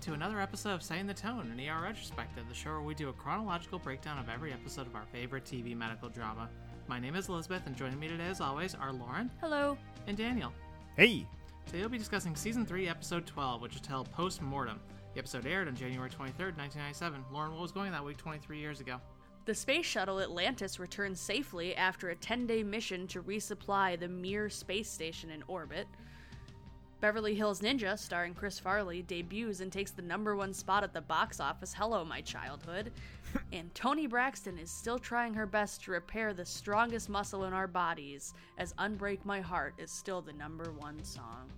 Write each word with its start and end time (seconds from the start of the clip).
welcome 0.00 0.18
to 0.18 0.24
another 0.24 0.40
episode 0.40 0.72
of 0.72 0.82
Setting 0.82 1.06
the 1.06 1.12
Tone, 1.12 1.52
an 1.52 1.60
ER 1.60 1.82
retrospective, 1.82 2.48
the 2.48 2.54
show 2.54 2.70
where 2.70 2.80
we 2.80 2.94
do 2.94 3.10
a 3.10 3.12
chronological 3.12 3.78
breakdown 3.78 4.18
of 4.18 4.30
every 4.30 4.50
episode 4.50 4.86
of 4.86 4.94
our 4.94 5.04
favorite 5.12 5.44
TV 5.44 5.76
medical 5.76 6.08
drama. 6.08 6.48
My 6.88 6.98
name 6.98 7.16
is 7.16 7.28
Elizabeth, 7.28 7.66
and 7.66 7.76
joining 7.76 8.00
me 8.00 8.08
today, 8.08 8.28
as 8.28 8.40
always, 8.40 8.74
are 8.74 8.94
Lauren 8.94 9.30
Hello. 9.42 9.76
and 10.06 10.16
Daniel. 10.16 10.54
Hey, 10.96 11.26
Today 11.66 11.80
we'll 11.80 11.90
be 11.90 11.98
discussing 11.98 12.34
Season 12.34 12.64
3, 12.64 12.88
Episode 12.88 13.26
12, 13.26 13.60
which 13.60 13.74
is 13.74 13.82
titled 13.82 14.10
Post 14.10 14.40
Mortem. 14.40 14.80
The 15.12 15.18
episode 15.18 15.44
aired 15.44 15.68
on 15.68 15.76
January 15.76 16.08
23rd, 16.08 16.56
1997. 16.56 17.22
Lauren, 17.30 17.52
what 17.52 17.60
was 17.60 17.72
going 17.72 17.92
that 17.92 18.02
week 18.02 18.16
23 18.16 18.58
years 18.58 18.80
ago? 18.80 18.96
The 19.44 19.54
space 19.54 19.84
shuttle 19.84 20.20
Atlantis 20.20 20.78
returns 20.78 21.20
safely 21.20 21.76
after 21.76 22.08
a 22.08 22.16
10 22.16 22.46
day 22.46 22.62
mission 22.62 23.06
to 23.08 23.22
resupply 23.22 24.00
the 24.00 24.08
Mir 24.08 24.48
space 24.48 24.90
station 24.90 25.28
in 25.28 25.42
orbit. 25.46 25.86
Beverly 27.00 27.34
Hills 27.34 27.62
Ninja, 27.62 27.98
starring 27.98 28.34
Chris 28.34 28.58
Farley, 28.58 29.02
debuts 29.02 29.60
and 29.60 29.72
takes 29.72 29.90
the 29.90 30.02
number 30.02 30.36
one 30.36 30.52
spot 30.52 30.84
at 30.84 30.92
the 30.92 31.00
box 31.00 31.40
office. 31.40 31.72
Hello, 31.72 32.04
my 32.04 32.20
childhood. 32.20 32.92
and 33.52 33.74
Toni 33.74 34.06
Braxton 34.06 34.58
is 34.58 34.70
still 34.70 34.98
trying 34.98 35.32
her 35.32 35.46
best 35.46 35.82
to 35.84 35.92
repair 35.92 36.34
the 36.34 36.44
strongest 36.44 37.08
muscle 37.08 37.44
in 37.44 37.54
our 37.54 37.66
bodies, 37.66 38.34
as 38.58 38.74
Unbreak 38.74 39.24
My 39.24 39.40
Heart 39.40 39.74
is 39.78 39.90
still 39.90 40.20
the 40.20 40.34
number 40.34 40.72
one 40.72 41.02
song. 41.02 41.50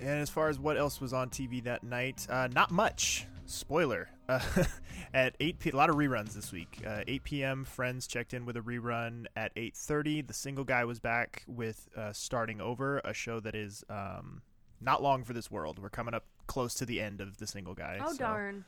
and 0.00 0.20
as 0.20 0.30
far 0.30 0.48
as 0.48 0.60
what 0.60 0.76
else 0.76 1.00
was 1.00 1.12
on 1.12 1.28
TV 1.28 1.62
that 1.64 1.82
night, 1.82 2.26
uh, 2.30 2.48
not 2.54 2.70
much. 2.70 3.26
Spoiler. 3.46 4.10
Uh, 4.28 4.40
at 5.14 5.34
8 5.40 5.58
p. 5.58 5.70
A 5.70 5.76
lot 5.76 5.88
of 5.90 5.96
reruns 5.96 6.34
this 6.34 6.52
week. 6.52 6.82
Uh, 6.86 7.00
8 7.08 7.24
p.m. 7.24 7.64
Friends 7.64 8.06
checked 8.06 8.34
in 8.34 8.44
with 8.44 8.56
a 8.56 8.60
rerun 8.60 9.24
at 9.34 9.54
8:30. 9.56 10.26
The 10.26 10.34
Single 10.34 10.64
Guy 10.64 10.84
was 10.84 11.00
back 11.00 11.44
with 11.48 11.88
uh, 11.96 12.12
Starting 12.12 12.60
Over, 12.60 13.00
a 13.04 13.14
show 13.14 13.40
that 13.40 13.54
is 13.54 13.82
um, 13.88 14.42
not 14.80 15.02
long 15.02 15.24
for 15.24 15.32
this 15.32 15.50
world. 15.50 15.78
We're 15.78 15.90
coming 15.90 16.14
up 16.14 16.24
close 16.46 16.74
to 16.74 16.86
the 16.86 17.00
end 17.00 17.20
of 17.20 17.38
The 17.38 17.46
Single 17.46 17.74
Guy. 17.74 17.98
Oh, 18.02 18.12
so- 18.12 18.18
darn. 18.18 18.64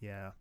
Yeah. 0.00 0.32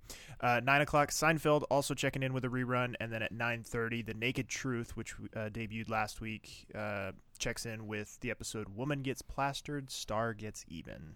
Uh, 0.41 0.59
nine 0.61 0.81
o'clock, 0.81 1.09
Seinfeld 1.11 1.63
also 1.69 1.93
checking 1.93 2.21
in 2.21 2.33
with 2.33 2.43
a 2.43 2.49
rerun, 2.49 2.95
and 2.99 3.13
then 3.13 3.21
at 3.23 3.31
nine 3.31 3.63
thirty, 3.63 4.01
The 4.01 4.13
Naked 4.13 4.49
Truth, 4.49 4.97
which 4.97 5.13
uh, 5.35 5.49
debuted 5.49 5.89
last 5.89 6.19
week, 6.19 6.65
uh, 6.75 7.13
checks 7.39 7.65
in 7.65 7.87
with 7.87 8.19
the 8.19 8.29
episode 8.29 8.75
"Woman 8.75 9.03
Gets 9.03 9.21
Plastered, 9.21 9.89
Star 9.89 10.33
Gets 10.33 10.65
Even." 10.67 11.15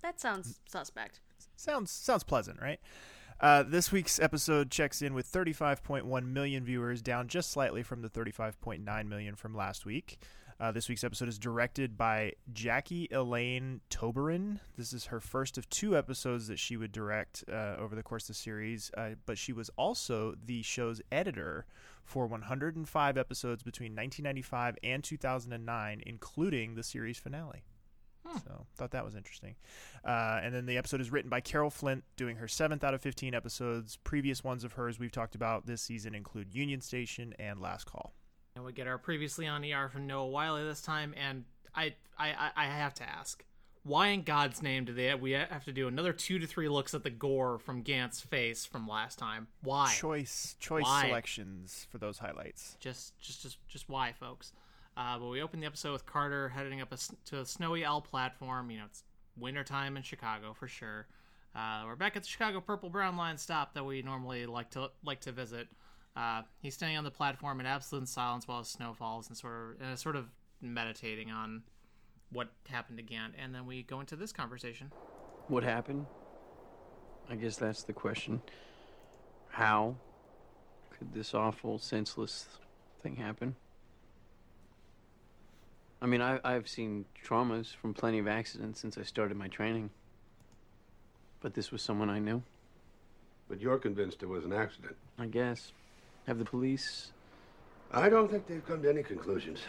That 0.00 0.18
sounds 0.20 0.60
suspect. 0.66 1.20
Sounds 1.56 1.90
sounds 1.90 2.24
pleasant, 2.24 2.62
right? 2.62 2.80
Uh, 3.40 3.62
this 3.62 3.92
week's 3.92 4.18
episode 4.18 4.70
checks 4.70 5.02
in 5.02 5.12
with 5.12 5.30
35.1 5.30 6.24
million 6.32 6.64
viewers, 6.64 7.02
down 7.02 7.28
just 7.28 7.50
slightly 7.50 7.82
from 7.82 8.00
the 8.00 8.08
35.9 8.08 9.06
million 9.08 9.34
from 9.34 9.54
last 9.54 9.84
week. 9.84 10.18
Uh, 10.58 10.72
this 10.72 10.88
week's 10.88 11.04
episode 11.04 11.28
is 11.28 11.38
directed 11.38 11.98
by 11.98 12.32
Jacque 12.52 13.12
Elaine 13.12 13.82
Toberen. 13.90 14.58
This 14.78 14.94
is 14.94 15.06
her 15.06 15.20
first 15.20 15.58
of 15.58 15.68
two 15.68 15.96
episodes 15.96 16.48
that 16.48 16.58
she 16.58 16.78
would 16.78 16.92
direct 16.92 17.44
uh, 17.52 17.76
over 17.78 17.94
the 17.94 18.02
course 18.02 18.24
of 18.24 18.28
the 18.28 18.34
series, 18.34 18.90
uh, 18.96 19.10
but 19.26 19.36
she 19.36 19.52
was 19.52 19.70
also 19.76 20.34
the 20.42 20.62
show's 20.62 21.02
editor 21.12 21.66
for 22.04 22.26
105 22.26 23.18
episodes 23.18 23.62
between 23.62 23.92
1995 23.92 24.78
and 24.82 25.04
2009, 25.04 26.02
including 26.06 26.74
the 26.74 26.82
series 26.82 27.18
finale. 27.18 27.64
So 28.44 28.66
thought 28.76 28.90
that 28.90 29.04
was 29.04 29.14
interesting. 29.14 29.54
Uh, 30.04 30.40
and 30.42 30.54
then 30.54 30.66
the 30.66 30.78
episode 30.78 31.00
is 31.00 31.12
written 31.12 31.30
by 31.30 31.40
Carol 31.40 31.70
Flint, 31.70 32.02
doing 32.16 32.36
her 32.36 32.48
seventh 32.48 32.82
out 32.82 32.92
of 32.92 33.00
15 33.00 33.34
episodes. 33.34 33.98
Previous 34.02 34.42
ones 34.42 34.64
of 34.64 34.72
hers 34.72 34.98
we've 34.98 35.12
talked 35.12 35.34
about 35.34 35.66
this 35.66 35.82
season 35.82 36.14
include 36.14 36.52
Union 36.54 36.80
Station 36.80 37.34
and 37.38 37.60
Last 37.60 37.84
Call. 37.84 38.14
And 38.56 38.64
we 38.64 38.72
get 38.72 38.86
our 38.86 38.96
previously 38.96 39.46
on 39.46 39.62
ER 39.62 39.90
from 39.90 40.06
Noah 40.06 40.28
Wyle 40.28 40.56
this 40.56 40.80
time, 40.80 41.14
and 41.14 41.44
I, 41.74 41.94
I, 42.18 42.50
I- 42.56 42.64
have 42.64 42.94
to 42.94 43.04
ask, 43.08 43.44
why 43.82 44.08
in 44.08 44.22
God's 44.22 44.62
name 44.62 44.86
do 44.86 44.94
they 44.94 45.14
we 45.14 45.32
have 45.32 45.64
to 45.66 45.72
do 45.72 45.86
another 45.86 46.14
two 46.14 46.38
to 46.38 46.46
three 46.46 46.68
looks 46.68 46.94
at 46.94 47.04
the 47.04 47.10
gore 47.10 47.58
from 47.58 47.82
Gant's 47.82 48.20
face 48.20 48.64
from 48.64 48.88
last 48.88 49.18
time? 49.18 49.48
Why? 49.62 49.92
Choice 49.94 50.56
choice 50.58 50.84
Why? 50.84 51.06
selections 51.06 51.86
for 51.92 51.98
those 51.98 52.18
highlights. 52.18 52.78
Just, 52.80 53.16
just, 53.20 53.42
just, 53.42 53.58
just 53.68 53.88
why, 53.90 54.12
folks? 54.18 54.52
Uh, 54.96 55.18
but 55.18 55.28
we 55.28 55.42
open 55.42 55.60
the 55.60 55.66
episode 55.66 55.92
with 55.92 56.06
Carter 56.06 56.48
heading 56.48 56.80
up 56.80 56.92
a 56.92 56.96
to 57.26 57.40
a 57.40 57.44
snowy 57.44 57.84
L 57.84 58.00
platform. 58.00 58.70
You 58.70 58.78
know, 58.78 58.84
it's 58.86 59.04
wintertime 59.36 59.98
in 59.98 60.02
Chicago 60.02 60.54
for 60.54 60.66
sure. 60.66 61.06
Uh, 61.54 61.84
we're 61.86 61.96
back 61.96 62.16
at 62.16 62.22
the 62.22 62.28
Chicago 62.28 62.60
Purple 62.60 62.88
Brown 62.88 63.16
Line 63.16 63.36
stop 63.36 63.74
that 63.74 63.84
we 63.84 64.00
normally 64.02 64.46
like 64.46 64.70
to 64.70 64.90
like 65.04 65.20
to 65.20 65.32
visit. 65.32 65.68
Uh, 66.16 66.42
he's 66.62 66.74
standing 66.74 66.96
on 66.96 67.04
the 67.04 67.10
platform 67.10 67.60
in 67.60 67.66
absolute 67.66 68.08
silence 68.08 68.48
while 68.48 68.60
the 68.60 68.68
snow 68.68 68.94
falls 68.94 69.28
and 69.28 69.36
sort 69.36 69.54
of 69.54 69.86
and 69.86 69.98
sort 69.98 70.16
of 70.16 70.26
meditating 70.62 71.30
on 71.30 71.62
what 72.32 72.48
happened 72.68 72.98
to 72.98 73.04
Gant. 73.04 73.34
And 73.38 73.54
then 73.54 73.66
we 73.66 73.82
go 73.82 74.00
into 74.00 74.16
this 74.16 74.32
conversation. 74.32 74.90
What 75.48 75.62
happened? 75.62 76.06
I 77.28 77.36
guess 77.36 77.56
that's 77.56 77.82
the 77.82 77.92
question. 77.92 78.40
How 79.48 79.96
could 80.90 81.12
this 81.12 81.34
awful, 81.34 81.78
senseless 81.78 82.46
thing 83.02 83.16
happen? 83.16 83.56
I 86.00 86.06
mean, 86.06 86.20
I, 86.20 86.40
I've 86.44 86.68
seen 86.68 87.06
traumas 87.24 87.74
from 87.74 87.94
plenty 87.94 88.18
of 88.18 88.28
accidents 88.28 88.80
since 88.80 88.96
I 88.98 89.02
started 89.02 89.36
my 89.36 89.48
training. 89.48 89.90
But 91.40 91.54
this 91.54 91.70
was 91.70 91.82
someone 91.82 92.10
I 92.10 92.18
knew, 92.18 92.42
But 93.48 93.60
you're 93.60 93.78
convinced 93.78 94.22
it 94.22 94.28
was 94.28 94.44
an 94.44 94.52
accident. 94.52 94.96
I 95.18 95.26
guess. 95.26 95.72
Have 96.26 96.38
the 96.38 96.44
police. 96.44 97.12
I 97.92 98.08
don't 98.08 98.28
think 98.28 98.48
they've 98.48 98.66
come 98.66 98.82
to 98.82 98.90
any 98.90 99.02
conclusions. 99.04 99.60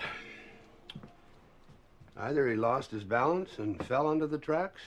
Either 2.18 2.50
he 2.50 2.56
lost 2.56 2.90
his 2.90 3.04
balance 3.04 3.60
and 3.60 3.84
fell 3.86 4.08
under 4.08 4.26
the 4.26 4.40
tracks, 4.40 4.82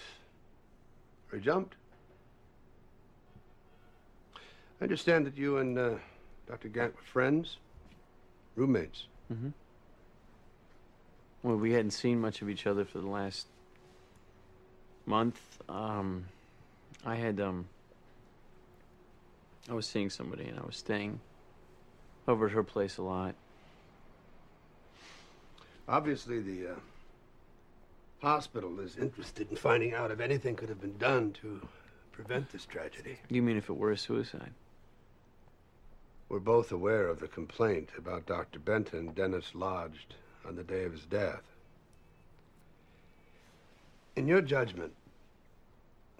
or 1.31 1.39
he 1.39 1.45
jumped. 1.45 1.77
I 4.81 4.85
understand 4.85 5.27
that 5.27 5.37
you 5.37 5.59
and 5.59 5.79
uh, 5.79 5.91
Dr. 6.49 6.69
Gant 6.69 6.97
were 6.97 7.03
friends, 7.03 7.59
roommates. 8.57 9.07
Well, 11.45 11.57
we 11.57 11.73
hadn't 11.73 11.93
seen 11.93 12.21
much 12.21 12.43
of 12.43 12.51
each 12.51 12.67
other 12.67 12.85
for 12.85 12.99
the 12.99 13.07
last 13.07 13.47
month. 15.07 15.41
Um, 15.69 16.25
I 17.07 17.15
had, 17.15 17.41
um, 17.41 17.67
I 19.71 19.75
was 19.75 19.87
seeing 19.87 20.11
somebody 20.11 20.47
and 20.47 20.59
I 20.59 20.67
was 20.67 20.77
staying 20.77 21.21
over 22.29 22.47
at 22.47 22.53
her 22.53 22.63
place 22.63 22.99
a 22.99 23.03
lot. 23.03 23.35
Obviously, 25.89 26.41
the 26.41 26.73
uh, 26.73 26.75
hospital 28.23 28.79
is 28.81 28.97
interested 28.97 29.51
in 29.51 29.57
finding 29.57 29.95
out 29.95 30.11
if 30.11 30.21
anything 30.21 30.55
could 30.55 30.69
have 30.69 30.81
been 30.81 30.99
done 30.99 31.33
to 31.43 31.67
prevent 32.13 32.51
this 32.51 32.65
tragedy. 32.65 33.19
You 33.29 33.43
mean 33.43 33.57
if 33.57 33.69
it 33.69 33.77
were 33.77 33.91
a 33.91 33.99
suicide? 33.99 34.53
We're 36.29 36.39
both 36.39 36.71
aware 36.71 37.09
of 37.09 37.19
the 37.19 37.27
complaint 37.27 37.91
about 37.99 38.27
Dr. 38.27 38.61
Benton 38.61 39.13
Dennis 39.15 39.53
lodged 39.55 40.15
on 40.47 40.55
the 40.55 40.63
day 40.63 40.85
of 40.85 40.93
his 40.93 41.05
death. 41.05 41.43
In 44.15 44.29
your 44.29 44.41
judgment, 44.41 44.93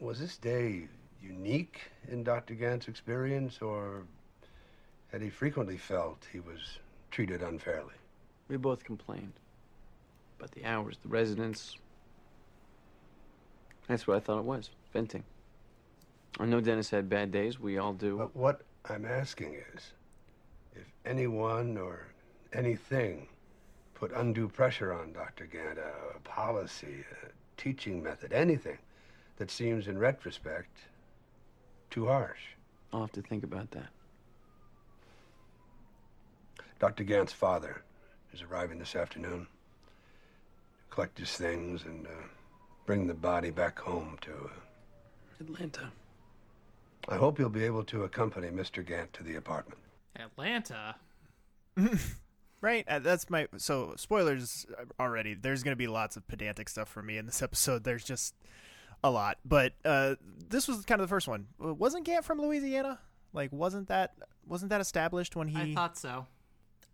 was 0.01 0.19
this 0.19 0.37
day 0.37 0.89
unique 1.23 1.81
in 2.11 2.25
Dr. 2.25 2.55
Gant's 2.55 2.89
experience, 2.89 3.61
or 3.61 4.05
had 5.13 5.23
he 5.23 5.31
frequently 5.31 5.77
felt 5.77 6.27
he 6.33 6.41
was 6.41 6.79
treated 7.11 7.43
unfairly? 7.43 7.95
We 8.49 8.57
both 8.57 8.85
complained. 8.85 9.33
But 10.39 10.53
the 10.53 10.65
hours, 10.65 10.99
the 11.03 11.09
residents. 11.09 11.77
That's 13.89 14.07
what 14.07 14.17
I 14.17 14.21
thought 14.21 14.39
it 14.39 14.45
was 14.45 14.71
venting. 14.93 15.25
I 16.39 16.47
know 16.47 16.61
Dennis 16.61 16.91
had 16.91 17.09
bad 17.09 17.33
days. 17.33 17.59
We 17.59 17.79
all 17.79 17.93
do. 17.93 18.19
But 18.19 18.37
what 18.37 18.63
I'm 18.89 19.05
asking 19.05 19.55
is 19.75 19.93
if 20.75 20.87
anyone 21.05 21.77
or 21.77 22.07
anything 22.53 23.27
put 23.95 24.13
undue 24.13 24.49
pressure 24.49 24.93
on 24.93 25.13
Dr. 25.13 25.47
Gant, 25.47 25.79
a 25.79 26.19
policy, 26.21 27.05
a 27.23 27.29
teaching 27.61 28.03
method, 28.03 28.33
anything 28.33 28.79
that 29.37 29.51
seems 29.51 29.89
in 29.89 29.99
retrospect 29.99 30.79
too 31.91 32.07
harsh. 32.07 32.41
I'll 32.93 33.03
have 33.03 33.13
to 33.13 33.23
think 33.23 33.45
about 33.45 33.71
that. 33.73 33.89
Dr. 36.81 37.05
Gant's 37.05 37.33
father 37.33 37.83
is 38.33 38.43
arriving 38.43 38.79
this 38.79 38.97
afternoon 38.97 39.47
to 39.47 40.95
collect 40.95 41.19
his 41.19 41.31
things 41.33 41.85
and 41.85 42.07
uh, 42.07 42.11
bring 42.87 43.07
the 43.07 43.15
body 43.15 43.51
back 43.51 43.79
home 43.79 44.19
to. 44.23 44.33
Uh, 44.33 45.41
Atlanta. 45.41 45.93
I 47.09 47.17
hope 47.17 47.39
you'll 47.39 47.49
be 47.51 47.65
able 47.65 47.85
to 47.85 48.05
accompany 48.05 48.49
Mr. 48.49 48.85
Gant 48.85 49.13
to 49.13 49.23
the 49.23 49.37
apartment. 49.37 49.81
Atlanta. 50.17 50.97
Right, 52.63 52.87
uh, 52.87 52.99
that's 52.99 53.31
my 53.31 53.49
so 53.57 53.95
spoilers 53.97 54.67
already. 54.99 55.33
There's 55.33 55.63
going 55.63 55.73
to 55.73 55.79
be 55.79 55.87
lots 55.87 56.19
of 56.19 56.29
pedantic 56.29 56.69
stuff 56.69 56.91
for 56.91 57.03
me 57.03 57.17
in 57.17 57.25
this 57.25 57.41
episode. 57.41 57.85
There's 57.85 58.05
just 58.05 58.35
a 59.03 59.11
lot, 59.11 59.39
but 59.47 59.73
uh, 59.83 60.17
this 60.47 60.69
was 60.69 60.85
kind 60.85 61.01
of 61.01 61.09
the 61.09 61.11
first 61.11 61.27
one. 61.27 61.47
Wasn't 61.59 62.05
Gant 62.05 62.27
from 62.27 62.39
Louisiana? 62.39 62.99
Like, 63.33 63.51
wasn't 63.51 63.89
that 63.89 64.13
wasn't 64.47 64.69
that 64.69 64.83
established 64.83 65.37
when 65.37 65.49
he? 65.49 65.73
I 65.73 65.75
thought 65.75 65.97
so. 65.97 66.27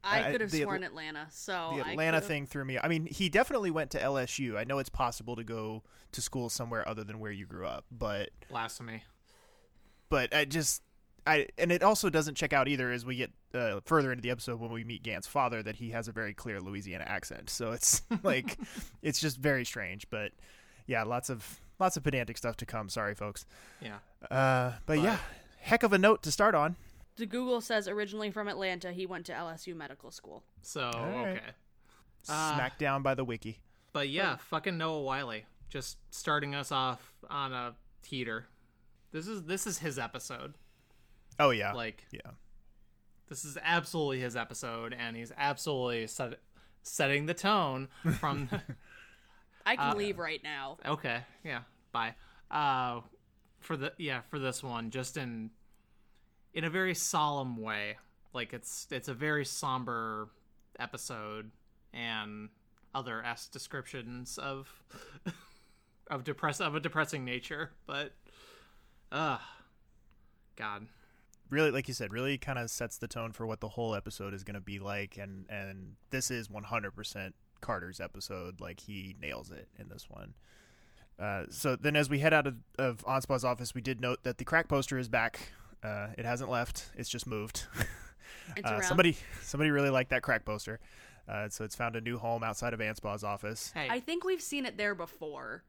I 0.06 0.28
I- 0.28 0.32
could 0.32 0.40
have 0.40 0.50
the 0.50 0.62
sworn 0.62 0.82
Atl- 0.82 0.86
Atlanta. 0.86 1.26
So 1.30 1.72
the 1.76 1.88
Atlanta 1.88 2.16
could've- 2.18 2.26
thing 2.28 2.46
threw 2.46 2.64
me. 2.64 2.78
I 2.78 2.88
mean, 2.88 3.06
he 3.06 3.28
definitely 3.28 3.70
went 3.70 3.90
to 3.92 3.98
LSU. 4.00 4.56
I 4.56 4.64
know 4.64 4.78
it's 4.78 4.88
possible 4.88 5.36
to 5.36 5.44
go 5.44 5.82
to 6.12 6.20
school 6.22 6.48
somewhere 6.48 6.88
other 6.88 7.04
than 7.04 7.18
where 7.18 7.32
you 7.32 7.46
grew 7.46 7.66
up, 7.66 7.84
but 7.90 8.30
Blasphemy. 8.48 9.02
but 10.08 10.34
I 10.34 10.44
just 10.44 10.82
I 11.26 11.48
and 11.58 11.72
it 11.72 11.82
also 11.82 12.08
doesn't 12.10 12.36
check 12.36 12.52
out 12.52 12.68
either 12.68 12.90
as 12.92 13.04
we 13.04 13.16
get 13.16 13.32
uh, 13.54 13.80
further 13.84 14.12
into 14.12 14.22
the 14.22 14.30
episode 14.30 14.60
when 14.60 14.70
we 14.70 14.84
meet 14.84 15.02
Gant's 15.02 15.26
father 15.26 15.62
that 15.62 15.76
he 15.76 15.90
has 15.90 16.08
a 16.08 16.12
very 16.12 16.34
clear 16.34 16.60
Louisiana 16.60 17.04
accent. 17.06 17.50
So 17.50 17.72
it's 17.72 18.02
like 18.22 18.58
it's 19.02 19.18
just 19.20 19.36
very 19.38 19.64
strange. 19.64 20.08
But 20.10 20.32
yeah, 20.86 21.02
lots 21.02 21.28
of 21.30 21.60
lots 21.80 21.96
of 21.96 22.04
pedantic 22.04 22.38
stuff 22.38 22.56
to 22.58 22.66
come. 22.66 22.88
Sorry, 22.88 23.14
folks. 23.14 23.44
Yeah. 23.80 23.96
Uh, 24.30 24.70
but, 24.86 24.96
But- 24.96 24.98
yeah, 25.00 25.18
heck 25.58 25.82
of 25.82 25.92
a 25.92 25.98
note 25.98 26.22
to 26.22 26.30
start 26.30 26.54
on. 26.54 26.76
The 27.16 27.26
Google 27.26 27.60
says 27.60 27.88
originally 27.88 28.30
from 28.30 28.46
Atlanta, 28.48 28.92
he 28.92 29.06
went 29.06 29.26
to 29.26 29.32
LSU 29.32 29.74
Medical 29.74 30.10
School. 30.10 30.44
So 30.62 30.90
right. 30.94 31.28
okay. 31.32 31.40
Uh, 32.28 32.54
Smacked 32.54 32.78
down 32.78 33.02
by 33.02 33.14
the 33.14 33.24
wiki. 33.24 33.60
But 33.92 34.08
yeah, 34.08 34.36
fucking 34.36 34.76
Noah 34.76 35.02
Wyle 35.02 35.32
just 35.70 35.96
starting 36.10 36.54
us 36.54 36.70
off 36.70 37.14
on 37.30 37.52
a 37.52 37.74
heater. 38.04 38.46
This 39.12 39.26
is 39.26 39.44
this 39.44 39.66
is 39.66 39.78
his 39.78 39.98
episode. 39.98 40.54
Oh 41.38 41.50
yeah, 41.50 41.72
Like 41.72 42.04
yeah. 42.12 42.32
this 43.28 43.44
is 43.44 43.56
absolutely 43.62 44.20
his 44.20 44.36
episode, 44.36 44.94
and 44.98 45.16
he's 45.16 45.32
absolutely 45.36 46.06
set, 46.08 46.38
setting 46.82 47.26
the 47.26 47.34
tone 47.34 47.88
from. 48.18 48.48
I 49.66 49.76
can 49.76 49.90
Uh, 49.92 49.96
leave 49.96 50.18
right 50.18 50.40
now. 50.44 50.76
okay, 50.86 51.22
yeah, 51.44 51.62
bye. 51.92 52.14
Uh, 52.50 53.00
for 53.60 53.76
the 53.76 53.92
yeah 53.98 54.20
for 54.28 54.38
this 54.38 54.62
one, 54.62 54.90
just 54.90 55.16
in 55.16 55.50
in 56.56 56.64
a 56.64 56.70
very 56.70 56.94
solemn 56.94 57.58
way. 57.58 57.98
Like 58.32 58.52
it's 58.52 58.88
it's 58.90 59.06
a 59.06 59.14
very 59.14 59.44
somber 59.44 60.28
episode, 60.80 61.52
and 61.92 62.48
other 62.94 63.22
s 63.22 63.46
descriptions 63.46 64.38
of 64.38 64.82
of 66.10 66.24
depress 66.24 66.60
of 66.60 66.74
a 66.74 66.80
depressing 66.80 67.24
nature, 67.24 67.70
but 67.86 68.12
uh 69.12 69.38
God. 70.56 70.86
really 71.50 71.70
like 71.70 71.86
you 71.86 71.94
said 71.94 72.12
really 72.12 72.38
kind 72.38 72.58
of 72.58 72.70
sets 72.70 72.96
the 72.96 73.06
tone 73.06 73.32
for 73.32 73.46
what 73.46 73.60
the 73.60 73.68
whole 73.68 73.94
episode 73.94 74.32
is 74.32 74.42
going 74.42 74.54
to 74.54 74.60
be 74.60 74.78
like 74.78 75.18
and 75.18 75.44
and 75.50 75.94
this 76.10 76.30
is 76.30 76.48
100% 76.48 77.32
carter's 77.60 78.00
episode 78.00 78.60
like 78.60 78.80
he 78.80 79.14
nails 79.20 79.50
it 79.50 79.68
in 79.78 79.88
this 79.90 80.08
one 80.08 80.32
uh, 81.18 81.44
so 81.50 81.76
then 81.76 81.94
as 81.94 82.10
we 82.10 82.18
head 82.18 82.32
out 82.32 82.46
of, 82.46 82.56
of 82.78 83.04
Anspaugh's 83.06 83.44
office 83.44 83.74
we 83.74 83.82
did 83.82 84.00
note 84.00 84.22
that 84.22 84.38
the 84.38 84.44
crack 84.44 84.66
poster 84.66 84.98
is 84.98 85.08
back 85.08 85.50
uh, 85.86 86.08
it 86.18 86.24
hasn't 86.24 86.50
left. 86.50 86.90
It's 86.96 87.08
just 87.08 87.26
moved. 87.26 87.64
It's 88.56 88.64
uh, 88.68 88.80
somebody 88.80 89.16
somebody 89.42 89.70
really 89.72 89.90
liked 89.90 90.10
that 90.10 90.22
crack 90.22 90.44
poster. 90.44 90.78
Uh, 91.28 91.48
so 91.48 91.64
it's 91.64 91.74
found 91.74 91.96
a 91.96 92.00
new 92.00 92.16
home 92.16 92.44
outside 92.44 92.72
of 92.74 92.80
Anspaugh's 92.80 93.24
office. 93.24 93.72
Hey, 93.74 93.88
I 93.90 93.98
think 93.98 94.24
we've 94.24 94.40
seen 94.40 94.66
it 94.66 94.76
there 94.76 94.94
before. 94.94 95.64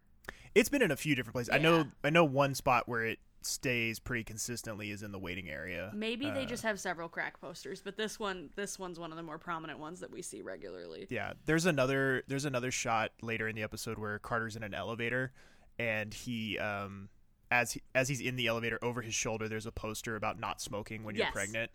it's 0.53 0.69
been 0.69 0.83
in 0.83 0.91
a 0.91 0.95
few 0.95 1.15
different 1.15 1.33
places. 1.33 1.49
I 1.51 1.57
know 1.57 1.85
i 2.03 2.11
know 2.11 2.23
one 2.23 2.53
spot 2.53 2.87
where 2.87 3.03
it 3.03 3.17
stays 3.41 3.97
pretty 3.99 4.23
consistently 4.23 4.91
is 4.91 5.01
in 5.01 5.11
the 5.11 5.17
waiting 5.17 5.49
area. 5.49 5.91
Maybe 5.95 6.29
they 6.29 6.43
Uh, 6.43 6.45
just 6.45 6.61
have 6.63 6.79
several 6.79 7.09
crack 7.09 7.41
posters, 7.41 7.81
but 7.81 7.97
this 7.97 8.19
one, 8.19 8.51
this 8.55 8.77
one's 8.77 8.99
one 8.99 9.11
of 9.11 9.17
the 9.17 9.23
more 9.23 9.39
prominent 9.39 9.79
ones 9.79 9.99
that 10.01 10.11
we 10.11 10.21
see 10.21 10.43
regularly. 10.43 11.07
Yeah, 11.09 11.33
there's 11.45 11.65
another 11.65 12.23
there's 12.27 12.45
another 12.45 12.69
shot 12.69 13.11
later 13.23 13.47
in 13.47 13.55
the 13.55 13.63
episode 13.63 13.97
where 13.97 14.19
Carter's 14.19 14.55
in 14.55 14.61
an 14.61 14.75
elevator, 14.75 15.31
and 15.79 16.13
he 16.13 16.59
um 16.59 17.09
as 17.51 17.73
he, 17.73 17.81
as 17.95 18.09
he's 18.09 18.19
in 18.21 18.35
the 18.35 18.47
elevator 18.47 18.77
over 18.81 19.01
his 19.01 19.13
shoulder 19.13 19.47
there's 19.47 19.65
a 19.65 19.71
poster 19.71 20.15
about 20.15 20.39
not 20.39 20.61
smoking 20.61 21.03
when 21.03 21.15
you're 21.15 21.25
Yes. 21.25 21.33
pregnant. 21.33 21.71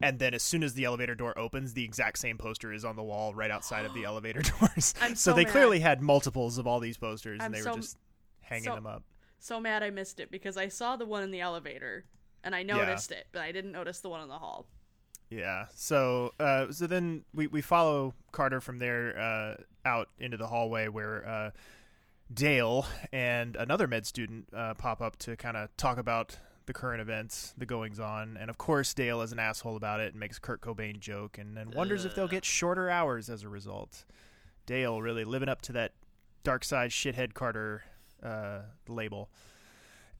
And 0.00 0.18
then 0.18 0.34
as 0.34 0.42
soon 0.42 0.64
as 0.64 0.74
the 0.74 0.84
elevator 0.84 1.14
door 1.14 1.38
opens, 1.38 1.72
the 1.74 1.84
exact 1.84 2.18
same 2.18 2.36
poster 2.36 2.72
is 2.72 2.84
on 2.84 2.96
the 2.96 3.02
wall 3.02 3.32
right 3.32 3.50
outside 3.50 3.84
of 3.86 3.94
the 3.94 4.04
elevator 4.10 4.42
doors. 4.42 4.92
I'm 5.00 5.14
so 5.14 5.30
so 5.30 5.36
they 5.36 5.44
mad. 5.44 5.52
clearly 5.52 5.80
had 5.80 6.02
multiples 6.02 6.58
of 6.58 6.66
all 6.66 6.80
these 6.80 6.96
posters 6.98 7.38
I'm 7.40 7.46
and 7.46 7.54
they 7.54 7.60
so- 7.60 7.70
were 7.72 7.76
just 7.80 7.96
hanging 8.40 8.64
so- 8.64 8.74
them 8.74 8.86
up. 8.86 9.02
So 9.38 9.60
mad 9.60 9.82
I 9.82 9.90
missed 9.90 10.20
it 10.20 10.30
because 10.30 10.56
I 10.56 10.68
saw 10.68 10.96
the 10.96 11.04
one 11.06 11.22
in 11.22 11.30
the 11.30 11.40
elevator 11.40 12.06
and 12.42 12.54
I 12.54 12.62
noticed 12.62 13.12
it, 13.12 13.26
but 13.30 13.42
I 13.42 13.52
didn't 13.52 13.72
notice 13.72 14.00
the 14.00 14.08
one 14.08 14.22
in 14.22 14.28
the 14.28 14.38
hall. 14.38 14.66
Yeah. 15.30 15.66
So 15.74 16.32
uh, 16.40 16.72
so 16.72 16.86
then 16.86 17.24
we, 17.34 17.46
we 17.48 17.60
follow 17.60 18.14
Carter 18.32 18.60
from 18.60 18.78
there 18.78 19.18
uh, 19.18 19.56
out 19.88 20.08
into 20.18 20.36
the 20.36 20.46
hallway 20.46 20.88
where 20.88 21.26
uh, 21.28 21.50
Dale 22.32 22.86
and 23.12 23.56
another 23.56 23.86
med 23.86 24.06
student 24.06 24.48
uh, 24.54 24.74
pop 24.74 25.00
up 25.00 25.16
to 25.18 25.36
kind 25.36 25.56
of 25.56 25.74
talk 25.76 25.98
about 25.98 26.38
the 26.66 26.72
current 26.72 27.00
events, 27.00 27.52
the 27.58 27.66
goings 27.66 28.00
on, 28.00 28.38
and 28.40 28.48
of 28.48 28.56
course 28.56 28.94
Dale 28.94 29.20
is 29.20 29.32
an 29.32 29.38
asshole 29.38 29.76
about 29.76 30.00
it 30.00 30.12
and 30.12 30.20
makes 30.20 30.38
Kurt 30.38 30.60
Cobain 30.60 30.98
joke 30.98 31.36
and 31.38 31.56
then 31.56 31.70
wonders 31.70 32.04
if 32.04 32.14
they'll 32.14 32.28
get 32.28 32.44
shorter 32.44 32.88
hours 32.88 33.28
as 33.28 33.42
a 33.42 33.48
result. 33.48 34.04
Dale 34.66 35.02
really 35.02 35.24
living 35.24 35.48
up 35.48 35.60
to 35.62 35.72
that 35.72 35.92
dark 36.42 36.64
side 36.64 36.90
shithead 36.90 37.34
Carter 37.34 37.82
uh, 38.22 38.60
label. 38.88 39.28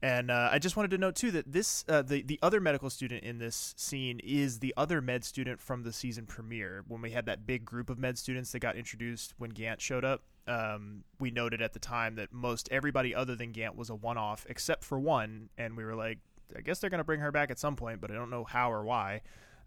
And 0.01 0.29
uh, 0.29 0.49
I 0.51 0.59
just 0.59 0.75
wanted 0.75 0.91
to 0.91 0.97
note 0.99 1.15
too 1.15 1.31
that 1.31 1.51
this 1.51 1.83
uh, 1.87 2.03
the 2.03 2.21
the 2.21 2.37
other 2.43 2.61
medical 2.61 2.91
student 2.91 3.23
in 3.23 3.39
this 3.39 3.73
scene 3.77 4.19
is 4.23 4.59
the 4.59 4.73
other 4.77 5.01
med 5.01 5.23
student 5.23 5.59
from 5.59 5.81
the 5.81 5.91
season 5.91 6.25
premiere 6.27 6.83
when 6.87 7.01
we 7.01 7.11
had 7.11 7.25
that 7.25 7.47
big 7.47 7.65
group 7.65 7.89
of 7.89 7.97
med 7.97 8.19
students 8.19 8.51
that 8.51 8.59
got 8.59 8.75
introduced 8.75 9.33
when 9.37 9.49
Gant 9.49 9.81
showed 9.81 10.05
up. 10.05 10.21
Um, 10.47 11.03
we 11.19 11.31
noted 11.31 11.61
at 11.61 11.73
the 11.73 11.79
time 11.79 12.15
that 12.15 12.31
most 12.31 12.69
everybody 12.71 13.15
other 13.15 13.35
than 13.35 13.51
Gant 13.51 13.75
was 13.75 13.89
a 13.89 13.95
one 13.95 14.17
off 14.17 14.45
except 14.49 14.83
for 14.83 14.99
one, 14.99 15.49
and 15.57 15.75
we 15.75 15.83
were 15.83 15.95
like, 15.95 16.19
I 16.55 16.61
guess 16.61 16.79
they're 16.79 16.89
gonna 16.91 17.03
bring 17.03 17.19
her 17.21 17.31
back 17.31 17.49
at 17.49 17.57
some 17.57 17.75
point, 17.75 17.99
but 18.01 18.11
I 18.11 18.13
don't 18.13 18.29
know 18.29 18.43
how 18.43 18.71
or 18.71 18.83
why. 18.83 19.21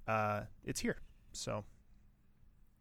Uh, 0.06 0.42
it's 0.64 0.80
here, 0.80 0.98
so 1.32 1.64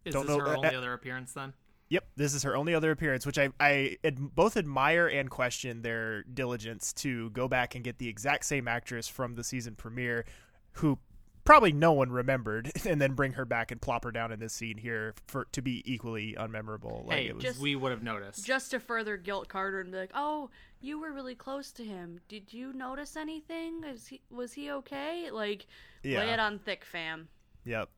is 0.06 0.14
don't 0.14 0.28
this 0.28 0.38
know- 0.38 0.44
her 0.46 0.54
uh, 0.54 0.58
only 0.58 0.76
uh, 0.76 0.78
other 0.78 0.94
appearance 0.94 1.34
then? 1.34 1.54
Yep, 1.90 2.06
this 2.18 2.34
is 2.34 2.44
her 2.44 2.56
only 2.56 2.76
other 2.76 2.92
appearance, 2.92 3.26
which 3.26 3.40
I 3.40 3.50
I 3.60 3.98
ad- 4.04 4.36
both 4.36 4.58
admire 4.58 5.08
and 5.08 5.30
question 5.30 5.82
their 5.82 6.24
diligence 6.24 6.92
to 6.94 7.30
go 7.32 7.48
back 7.48 7.76
and 7.76 7.84
get 7.84 7.98
the 7.98 8.10
exact 8.10 8.46
same 8.46 8.68
actress 8.68 9.08
from 9.08 9.36
the 9.36 9.44
season 9.44 9.74
premiere, 9.76 10.26
who 10.74 11.00
probably 11.48 11.72
no 11.72 11.94
one 11.94 12.12
remembered, 12.12 12.72
and 12.86 13.02
then 13.02 13.14
bring 13.14 13.32
her 13.34 13.46
back 13.46 13.72
and 13.72 13.82
plop 13.82 14.04
her 14.04 14.12
down 14.12 14.32
in 14.32 14.40
this 14.40 14.54
scene 14.54 14.78
here 14.78 15.16
for 15.28 15.46
to 15.54 15.62
be 15.64 15.82
equally 15.92 16.36
unmemorable. 16.38 17.08
Like 17.08 17.18
hey, 17.18 17.28
it 17.28 17.36
was, 17.36 17.44
just- 17.44 17.60
we 17.60 17.76
would 17.76 17.92
have 17.92 18.04
noticed. 18.04 18.46
Just 18.46 18.72
to 18.72 18.80
further 18.80 19.18
guilt 19.18 19.48
Carter 19.48 19.80
and 19.80 19.92
be 19.92 19.98
like, 19.98 20.12
"Oh, 20.14 20.50
you 20.82 21.00
were 21.00 21.12
really 21.12 21.34
close 21.36 21.72
to 21.74 21.84
him. 21.84 22.20
Did 22.28 22.54
you 22.54 22.72
notice 22.74 23.16
anything? 23.16 23.84
Is 23.84 24.06
he 24.08 24.22
was 24.30 24.54
he 24.54 24.70
okay?" 24.70 25.32
Like, 25.32 25.66
lay 26.04 26.30
it 26.32 26.40
on 26.40 26.60
thick, 26.60 26.86
fam. 26.86 27.30
yep, 27.66 27.90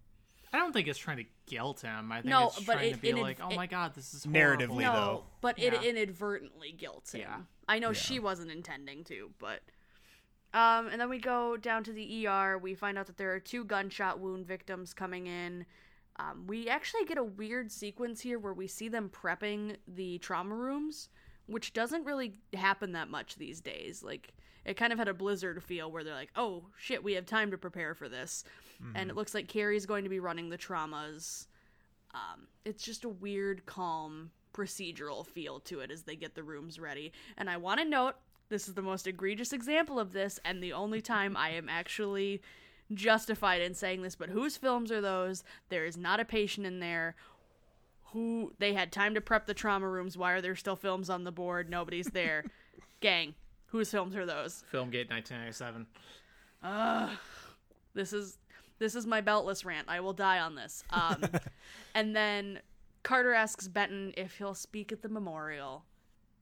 I 0.53 0.57
don't 0.57 0.71
think 0.71 0.87
it's 0.87 0.99
trying 0.99 1.17
to 1.17 1.25
guilt 1.47 1.81
him. 1.81 2.11
I 2.11 2.17
think 2.17 2.27
No, 2.27 2.47
it's 2.47 2.59
but 2.61 2.73
trying 2.73 2.89
it- 2.91 2.93
to 2.93 2.99
be 3.01 3.09
it- 3.09 3.17
like, 3.17 3.39
oh 3.41 3.53
my 3.55 3.65
god, 3.67 3.95
this 3.95 4.13
is 4.13 4.25
Narratively, 4.25 4.83
horrible. 4.83 4.93
though. 4.93 5.13
No, 5.13 5.23
but 5.41 5.59
it 5.59 5.73
inadvertently 5.83 6.71
guilts 6.71 7.13
him. 7.13 7.21
Yeah. 7.21 7.37
I 7.67 7.77
know 7.79 7.93
she 7.93 8.19
wasn't 8.19 8.49
intending 8.51 9.03
to, 9.05 9.29
but 9.39 9.61
um 10.53 10.87
and 10.87 10.99
then 10.99 11.09
we 11.09 11.19
go 11.19 11.57
down 11.57 11.83
to 11.83 11.93
the 11.93 12.27
ER. 12.27 12.57
We 12.57 12.75
find 12.75 12.97
out 12.97 13.07
that 13.07 13.17
there 13.17 13.33
are 13.33 13.39
two 13.39 13.63
gunshot 13.63 14.19
wound 14.19 14.45
victims 14.45 14.93
coming 14.93 15.27
in. 15.27 15.65
Um, 16.17 16.45
we 16.47 16.67
actually 16.67 17.05
get 17.05 17.17
a 17.17 17.23
weird 17.23 17.71
sequence 17.71 18.19
here 18.21 18.39
where 18.39 18.53
we 18.53 18.67
see 18.67 18.89
them 18.89 19.09
prepping 19.09 19.77
the 19.87 20.17
trauma 20.17 20.53
rooms, 20.53 21.07
which 21.45 21.71
doesn't 21.71 22.03
really 22.03 22.33
happen 22.53 22.91
that 22.91 23.09
much 23.09 23.35
these 23.35 23.61
days. 23.61 24.03
Like 24.03 24.33
it 24.65 24.75
kind 24.75 24.91
of 24.91 24.99
had 24.99 25.07
a 25.07 25.13
blizzard 25.13 25.63
feel 25.63 25.89
where 25.91 26.03
they're 26.03 26.13
like, 26.13 26.31
"Oh 26.35 26.65
shit, 26.77 27.03
we 27.03 27.13
have 27.13 27.25
time 27.25 27.51
to 27.51 27.57
prepare 27.57 27.93
for 27.95 28.09
this," 28.09 28.43
and 28.95 29.09
it 29.09 29.15
looks 29.15 29.33
like 29.33 29.47
Carrie's 29.47 29.85
going 29.85 30.03
to 30.03 30.09
be 30.09 30.19
running 30.19 30.49
the 30.49 30.57
traumas. 30.57 31.47
Um, 32.13 32.47
it's 32.65 32.83
just 32.83 33.05
a 33.05 33.09
weird, 33.09 33.65
calm, 33.65 34.31
procedural 34.53 35.25
feel 35.25 35.59
to 35.61 35.79
it 35.79 35.91
as 35.91 36.03
they 36.03 36.15
get 36.15 36.35
the 36.35 36.43
rooms 36.43 36.79
ready. 36.79 37.11
And 37.37 37.49
I 37.49 37.57
want 37.57 37.79
to 37.79 37.85
note 37.85 38.15
this 38.49 38.67
is 38.67 38.73
the 38.73 38.81
most 38.81 39.07
egregious 39.07 39.53
example 39.53 39.99
of 39.99 40.11
this, 40.11 40.39
and 40.43 40.61
the 40.61 40.73
only 40.73 41.01
time 41.01 41.37
I 41.37 41.51
am 41.51 41.69
actually 41.69 42.41
justified 42.93 43.61
in 43.61 43.73
saying 43.73 44.01
this. 44.01 44.15
But 44.15 44.29
whose 44.29 44.57
films 44.57 44.91
are 44.91 45.01
those? 45.01 45.43
There 45.69 45.85
is 45.85 45.97
not 45.97 46.19
a 46.19 46.25
patient 46.25 46.65
in 46.65 46.79
there. 46.79 47.15
Who 48.11 48.53
they 48.57 48.73
had 48.73 48.91
time 48.91 49.13
to 49.13 49.21
prep 49.21 49.45
the 49.45 49.53
trauma 49.53 49.87
rooms. 49.87 50.17
Why 50.17 50.33
are 50.33 50.41
there 50.41 50.55
still 50.55 50.75
films 50.75 51.09
on 51.09 51.23
the 51.23 51.31
board? 51.31 51.69
Nobody's 51.69 52.07
there. 52.07 52.43
Gang, 53.01 53.35
whose 53.67 53.91
films 53.91 54.15
are 54.15 54.25
those? 54.25 54.63
Filmgate 54.73 55.09
1997. 55.09 55.85
this 57.93 58.11
is 58.11 58.39
this 58.79 58.95
is 58.95 59.05
my 59.05 59.21
beltless 59.21 59.63
rant. 59.63 59.87
I 59.87 59.99
will 59.99 60.13
die 60.13 60.39
on 60.39 60.55
this. 60.55 60.83
Um, 60.89 61.23
and 61.93 62.15
then 62.15 62.59
Carter 63.03 63.33
asks 63.33 63.67
Benton 63.67 64.13
if 64.17 64.37
he'll 64.37 64.55
speak 64.55 64.91
at 64.91 65.01
the 65.01 65.09
memorial, 65.09 65.83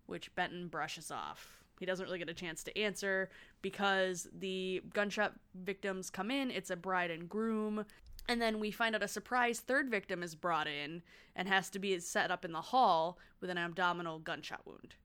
which 0.05 0.33
Benton 0.35 0.67
brushes 0.67 1.11
off. 1.11 1.56
He 1.79 1.85
doesn't 1.85 2.05
really 2.05 2.19
get 2.19 2.29
a 2.29 2.33
chance 2.33 2.63
to 2.63 2.77
answer 2.77 3.29
because 3.61 4.27
the 4.37 4.81
gunshot 4.93 5.33
victims 5.53 6.09
come 6.09 6.31
in. 6.31 6.51
It's 6.51 6.69
a 6.69 6.75
bride 6.75 7.11
and 7.11 7.29
groom. 7.29 7.85
And 8.29 8.41
then 8.41 8.59
we 8.59 8.71
find 8.71 8.95
out 8.95 9.03
a 9.03 9.07
surprise 9.07 9.59
third 9.59 9.89
victim 9.89 10.21
is 10.21 10.35
brought 10.35 10.67
in 10.67 11.01
and 11.35 11.47
has 11.47 11.69
to 11.69 11.79
be 11.79 11.97
set 11.99 12.31
up 12.31 12.43
in 12.43 12.51
the 12.51 12.61
hall 12.61 13.17
with 13.39 13.49
an 13.49 13.57
abdominal 13.57 14.19
gunshot 14.19 14.61
wound. 14.65 14.95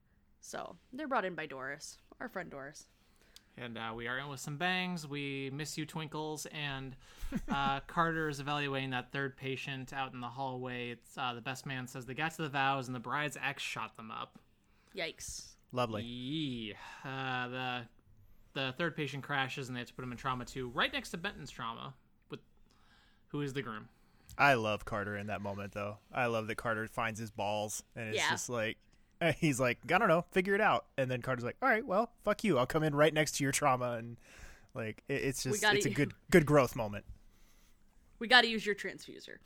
So 0.41 0.77
they're 0.93 1.09
brought 1.09 1.25
in 1.25 1.35
by 1.35 1.47
Doris, 1.47 1.99
our 2.21 2.29
friend 2.29 2.51
Doris. 2.51 2.87
And 3.57 3.77
uh, 3.77 3.93
we 3.95 4.09
are 4.09 4.19
in 4.19 4.29
with 4.29 4.41
some 4.41 4.57
bangs. 4.57 5.07
We 5.07 5.51
miss 5.53 5.77
you, 5.77 5.85
Twinkles. 5.85 6.47
And 6.47 6.97
uh, 7.51 7.81
Carter 7.87 8.29
is 8.29 8.41
evaluating 8.41 8.91
that 8.91 9.13
third 9.13 9.37
patient 9.37 9.93
out 9.93 10.15
in 10.15 10.21
the 10.21 10.29
hallway. 10.29 10.91
It's, 10.91 11.19
uh, 11.19 11.35
the 11.35 11.43
best 11.43 11.67
man 11.67 11.87
says 11.87 12.07
they 12.07 12.15
got 12.15 12.35
to 12.37 12.43
the 12.43 12.49
vows, 12.49 12.87
and 12.87 12.95
the 12.95 13.01
bride's 13.01 13.37
ex 13.43 13.63
shot 13.63 13.97
them 13.97 14.11
up. 14.11 14.39
Yikes. 14.97 15.52
Lovely. 15.73 16.03
Yee. 16.03 16.75
Uh, 17.05 17.49
the 17.49 17.81
the 18.55 18.75
third 18.77 18.95
patient 18.95 19.23
crashes, 19.23 19.69
and 19.69 19.77
they 19.77 19.81
have 19.81 19.89
to 19.89 19.95
put 19.95 20.05
him 20.05 20.13
in 20.13 20.19
trauma 20.19 20.45
two, 20.45 20.69
right 20.69 20.93
next 20.93 21.11
to 21.11 21.17
Benton's 21.17 21.51
trauma, 21.51 21.95
with 22.31 22.41
who 23.29 23.41
is 23.41 23.55
the 23.55 23.63
groom. 23.63 23.89
I 24.37 24.55
love 24.55 24.85
Carter 24.85 25.17
in 25.17 25.27
that 25.29 25.41
moment, 25.43 25.73
though. 25.73 25.99
I 26.13 26.27
love 26.27 26.47
that 26.49 26.57
Carter 26.57 26.87
finds 26.89 27.19
his 27.19 27.31
balls, 27.31 27.83
and 27.97 28.09
it's 28.11 28.19
Yeah. 28.19 28.31
just 28.31 28.49
like 28.51 28.77
he's 29.39 29.59
like, 29.61 29.79
I 29.93 29.99
don't 29.99 30.09
know, 30.09 30.25
figure 30.33 30.55
it 30.55 30.61
out. 30.61 30.87
And 30.99 31.11
then 31.11 31.23
Carter's 31.23 31.45
like, 31.45 31.57
All 31.63 31.69
right, 31.69 31.87
well, 31.87 32.11
fuck 32.25 32.45
you. 32.45 32.59
I'll 32.59 32.67
come 32.67 32.83
in 32.83 32.95
right 32.95 33.13
next 33.15 33.37
to 33.37 33.45
your 33.45 33.53
trauma, 33.53 33.93
and 33.93 34.19
like 34.75 35.03
it, 35.09 35.23
it's 35.23 35.43
just 35.43 35.65
it's 35.65 35.87
a 35.87 35.91
good 35.91 36.13
good 36.31 36.45
growth 36.47 36.77
moment. 36.77 37.05
We 38.19 38.29
got 38.29 38.43
to 38.43 38.49
use 38.49 38.65
your 38.65 38.75
transfuser. 38.75 39.37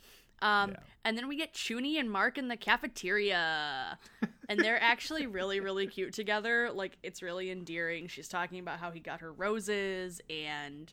Um, 0.41 0.71
Yeah. 0.71 0.77
And 1.05 1.17
then 1.17 1.27
we 1.29 1.35
get 1.37 1.53
Chuny 1.53 1.99
and 1.99 2.11
Mark 2.11 2.37
in 2.37 2.47
the 2.49 2.57
cafeteria. 2.57 3.97
and 4.49 4.59
they're 4.59 4.81
actually 4.81 5.27
really, 5.27 5.59
really 5.59 5.87
cute 5.87 6.13
together. 6.13 6.69
Like, 6.73 6.97
it's 7.03 7.21
really 7.21 7.51
endearing. 7.51 8.07
She's 8.07 8.27
talking 8.29 8.59
about 8.59 8.79
how 8.79 8.91
he 8.91 8.99
got 8.99 9.19
her 9.19 9.33
roses. 9.33 10.21
And 10.29 10.91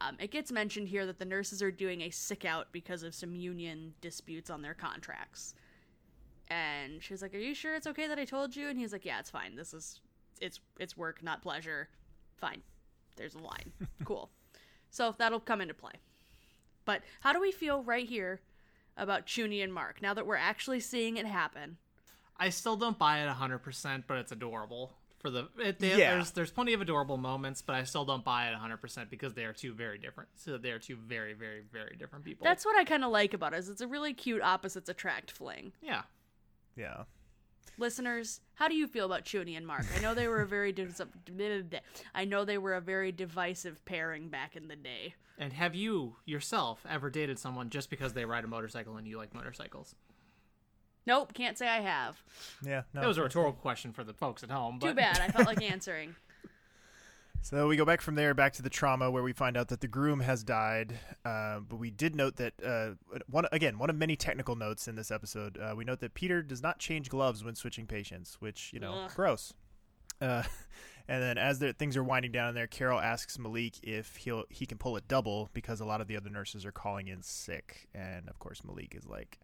um, 0.00 0.16
it 0.20 0.30
gets 0.30 0.52
mentioned 0.52 0.88
here 0.88 1.04
that 1.06 1.18
the 1.18 1.24
nurses 1.24 1.62
are 1.62 1.72
doing 1.72 2.02
a 2.02 2.10
sick 2.10 2.44
out 2.44 2.68
because 2.72 3.02
of 3.02 3.14
some 3.14 3.34
union 3.34 3.94
disputes 4.00 4.48
on 4.48 4.62
their 4.62 4.74
contracts. 4.74 5.54
And 6.48 7.02
she's 7.02 7.22
like, 7.22 7.34
Are 7.34 7.38
you 7.38 7.54
sure 7.54 7.74
it's 7.74 7.86
okay 7.86 8.06
that 8.06 8.18
I 8.18 8.24
told 8.24 8.54
you? 8.54 8.68
And 8.68 8.78
he's 8.78 8.92
like, 8.92 9.04
Yeah, 9.04 9.18
it's 9.18 9.30
fine. 9.30 9.56
This 9.56 9.74
is, 9.74 10.00
it's, 10.40 10.60
it's 10.78 10.96
work, 10.96 11.22
not 11.22 11.42
pleasure. 11.42 11.88
Fine. 12.36 12.62
There's 13.16 13.34
a 13.34 13.38
line. 13.38 13.72
cool. 14.04 14.30
So 14.90 15.14
that'll 15.18 15.40
come 15.40 15.60
into 15.60 15.74
play. 15.74 15.94
But 16.84 17.02
how 17.20 17.32
do 17.32 17.40
we 17.40 17.50
feel 17.50 17.82
right 17.82 18.06
here 18.06 18.40
about 18.96 19.26
Chuny 19.26 19.64
and 19.64 19.72
Mark 19.72 20.00
now 20.02 20.14
that 20.14 20.26
we're 20.26 20.36
actually 20.36 20.80
seeing 20.80 21.16
it 21.16 21.26
happen? 21.26 21.78
I 22.36 22.50
still 22.50 22.76
don't 22.76 22.98
buy 22.98 23.20
it 23.24 23.28
100%, 23.28 24.04
but 24.06 24.18
it's 24.18 24.32
adorable. 24.32 24.92
For 25.20 25.30
the 25.30 25.48
it, 25.58 25.78
they, 25.78 25.96
Yeah. 25.96 26.14
there's 26.16 26.32
there's 26.32 26.50
plenty 26.50 26.74
of 26.74 26.82
adorable 26.82 27.16
moments, 27.16 27.62
but 27.62 27.74
I 27.74 27.84
still 27.84 28.04
don't 28.04 28.22
buy 28.24 28.48
it 28.48 28.54
100% 28.54 29.08
because 29.08 29.32
they 29.32 29.44
are 29.44 29.54
two 29.54 29.72
very 29.72 29.96
different. 29.96 30.28
So 30.34 30.58
they 30.58 30.70
are 30.70 30.78
two 30.78 30.96
very 30.96 31.32
very 31.32 31.62
very 31.72 31.96
different 31.96 32.24
people. 32.26 32.44
That's 32.44 32.66
what 32.66 32.76
I 32.76 32.84
kind 32.84 33.04
of 33.04 33.10
like 33.10 33.32
about 33.32 33.54
it. 33.54 33.58
Is 33.58 33.70
it's 33.70 33.80
a 33.80 33.86
really 33.88 34.12
cute 34.12 34.42
opposites 34.42 34.88
attract 34.90 35.30
fling. 35.30 35.72
yeah. 35.80 36.02
Yeah. 36.76 37.04
Listeners, 37.78 38.40
how 38.54 38.68
do 38.68 38.74
you 38.76 38.86
feel 38.86 39.06
about 39.06 39.24
Chuny 39.24 39.56
and 39.56 39.66
Mark? 39.66 39.84
I 39.96 40.00
know 40.00 40.14
they 40.14 40.28
were 40.28 40.42
a 40.42 40.46
very 40.46 40.72
dis- 40.72 41.00
I 42.14 42.24
know 42.24 42.44
they 42.44 42.58
were 42.58 42.74
a 42.74 42.80
very 42.80 43.10
divisive 43.10 43.84
pairing 43.84 44.28
back 44.28 44.54
in 44.56 44.68
the 44.68 44.76
day. 44.76 45.14
And 45.38 45.52
have 45.52 45.74
you 45.74 46.16
yourself 46.24 46.84
ever 46.88 47.10
dated 47.10 47.38
someone 47.38 47.70
just 47.70 47.90
because 47.90 48.12
they 48.12 48.24
ride 48.24 48.44
a 48.44 48.48
motorcycle 48.48 48.96
and 48.96 49.08
you 49.08 49.16
like 49.16 49.34
motorcycles? 49.34 49.94
Nope, 51.06 51.34
can't 51.34 51.58
say 51.58 51.68
I 51.68 51.80
have. 51.80 52.22
Yeah. 52.64 52.82
No. 52.94 53.02
That 53.02 53.06
was 53.06 53.18
a 53.18 53.22
rhetorical 53.22 53.60
question 53.60 53.92
for 53.92 54.04
the 54.04 54.14
folks 54.14 54.42
at 54.42 54.50
home. 54.50 54.78
But 54.78 54.88
Too 54.88 54.94
bad. 54.94 55.20
I 55.20 55.28
felt 55.28 55.46
like 55.46 55.62
answering. 55.70 56.14
So 57.44 57.68
we 57.68 57.76
go 57.76 57.84
back 57.84 58.00
from 58.00 58.14
there 58.14 58.32
back 58.32 58.54
to 58.54 58.62
the 58.62 58.70
trauma 58.70 59.10
where 59.10 59.22
we 59.22 59.34
find 59.34 59.58
out 59.58 59.68
that 59.68 59.82
the 59.82 59.86
groom 59.86 60.20
has 60.20 60.42
died. 60.42 60.98
Uh, 61.26 61.60
but 61.60 61.76
we 61.76 61.90
did 61.90 62.16
note 62.16 62.36
that 62.36 62.54
uh, 62.64 62.92
one 63.28 63.44
again 63.52 63.78
one 63.78 63.90
of 63.90 63.96
many 63.96 64.16
technical 64.16 64.56
notes 64.56 64.88
in 64.88 64.96
this 64.96 65.10
episode. 65.10 65.58
Uh, 65.58 65.74
we 65.76 65.84
note 65.84 66.00
that 66.00 66.14
Peter 66.14 66.42
does 66.42 66.62
not 66.62 66.78
change 66.78 67.10
gloves 67.10 67.44
when 67.44 67.54
switching 67.54 67.86
patients, 67.86 68.38
which 68.40 68.70
you 68.72 68.80
know, 68.80 68.94
Ugh. 69.04 69.10
gross. 69.14 69.52
Uh, 70.22 70.42
and 71.08 71.22
then 71.22 71.36
as 71.36 71.58
the, 71.58 71.74
things 71.74 71.98
are 71.98 72.04
winding 72.04 72.32
down 72.32 72.48
in 72.48 72.54
there, 72.54 72.66
Carol 72.66 72.98
asks 72.98 73.38
Malik 73.38 73.74
if 73.82 74.16
he'll 74.16 74.44
he 74.48 74.64
can 74.64 74.78
pull 74.78 74.96
a 74.96 75.02
double 75.02 75.50
because 75.52 75.80
a 75.80 75.84
lot 75.84 76.00
of 76.00 76.08
the 76.08 76.16
other 76.16 76.30
nurses 76.30 76.64
are 76.64 76.72
calling 76.72 77.08
in 77.08 77.20
sick, 77.22 77.88
and 77.94 78.26
of 78.30 78.38
course 78.38 78.62
Malik 78.64 78.94
is 78.96 79.06
like, 79.06 79.38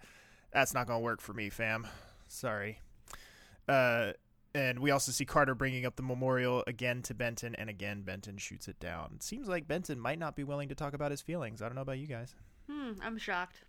"That's 0.52 0.74
not 0.74 0.86
gonna 0.86 1.00
work 1.00 1.20
for 1.20 1.32
me, 1.32 1.50
fam. 1.50 1.86
Sorry." 2.28 2.80
Uh, 3.68 4.12
and 4.54 4.80
we 4.80 4.90
also 4.90 5.12
see 5.12 5.24
Carter 5.24 5.54
bringing 5.54 5.86
up 5.86 5.94
the 5.96 6.02
memorial 6.02 6.64
again 6.66 7.02
to 7.02 7.14
Benton, 7.14 7.54
and 7.54 7.70
again 7.70 8.02
Benton 8.02 8.36
shoots 8.36 8.66
it 8.66 8.80
down. 8.80 9.12
It 9.16 9.22
seems 9.22 9.48
like 9.48 9.68
Benton 9.68 10.00
might 10.00 10.18
not 10.18 10.34
be 10.34 10.42
willing 10.44 10.68
to 10.70 10.74
talk 10.74 10.92
about 10.92 11.10
his 11.12 11.20
feelings. 11.20 11.62
I 11.62 11.66
don't 11.66 11.76
know 11.76 11.82
about 11.82 11.98
you 11.98 12.06
guys. 12.06 12.34
Hmm, 12.68 12.92
I'm 13.02 13.16
shocked. 13.18 13.64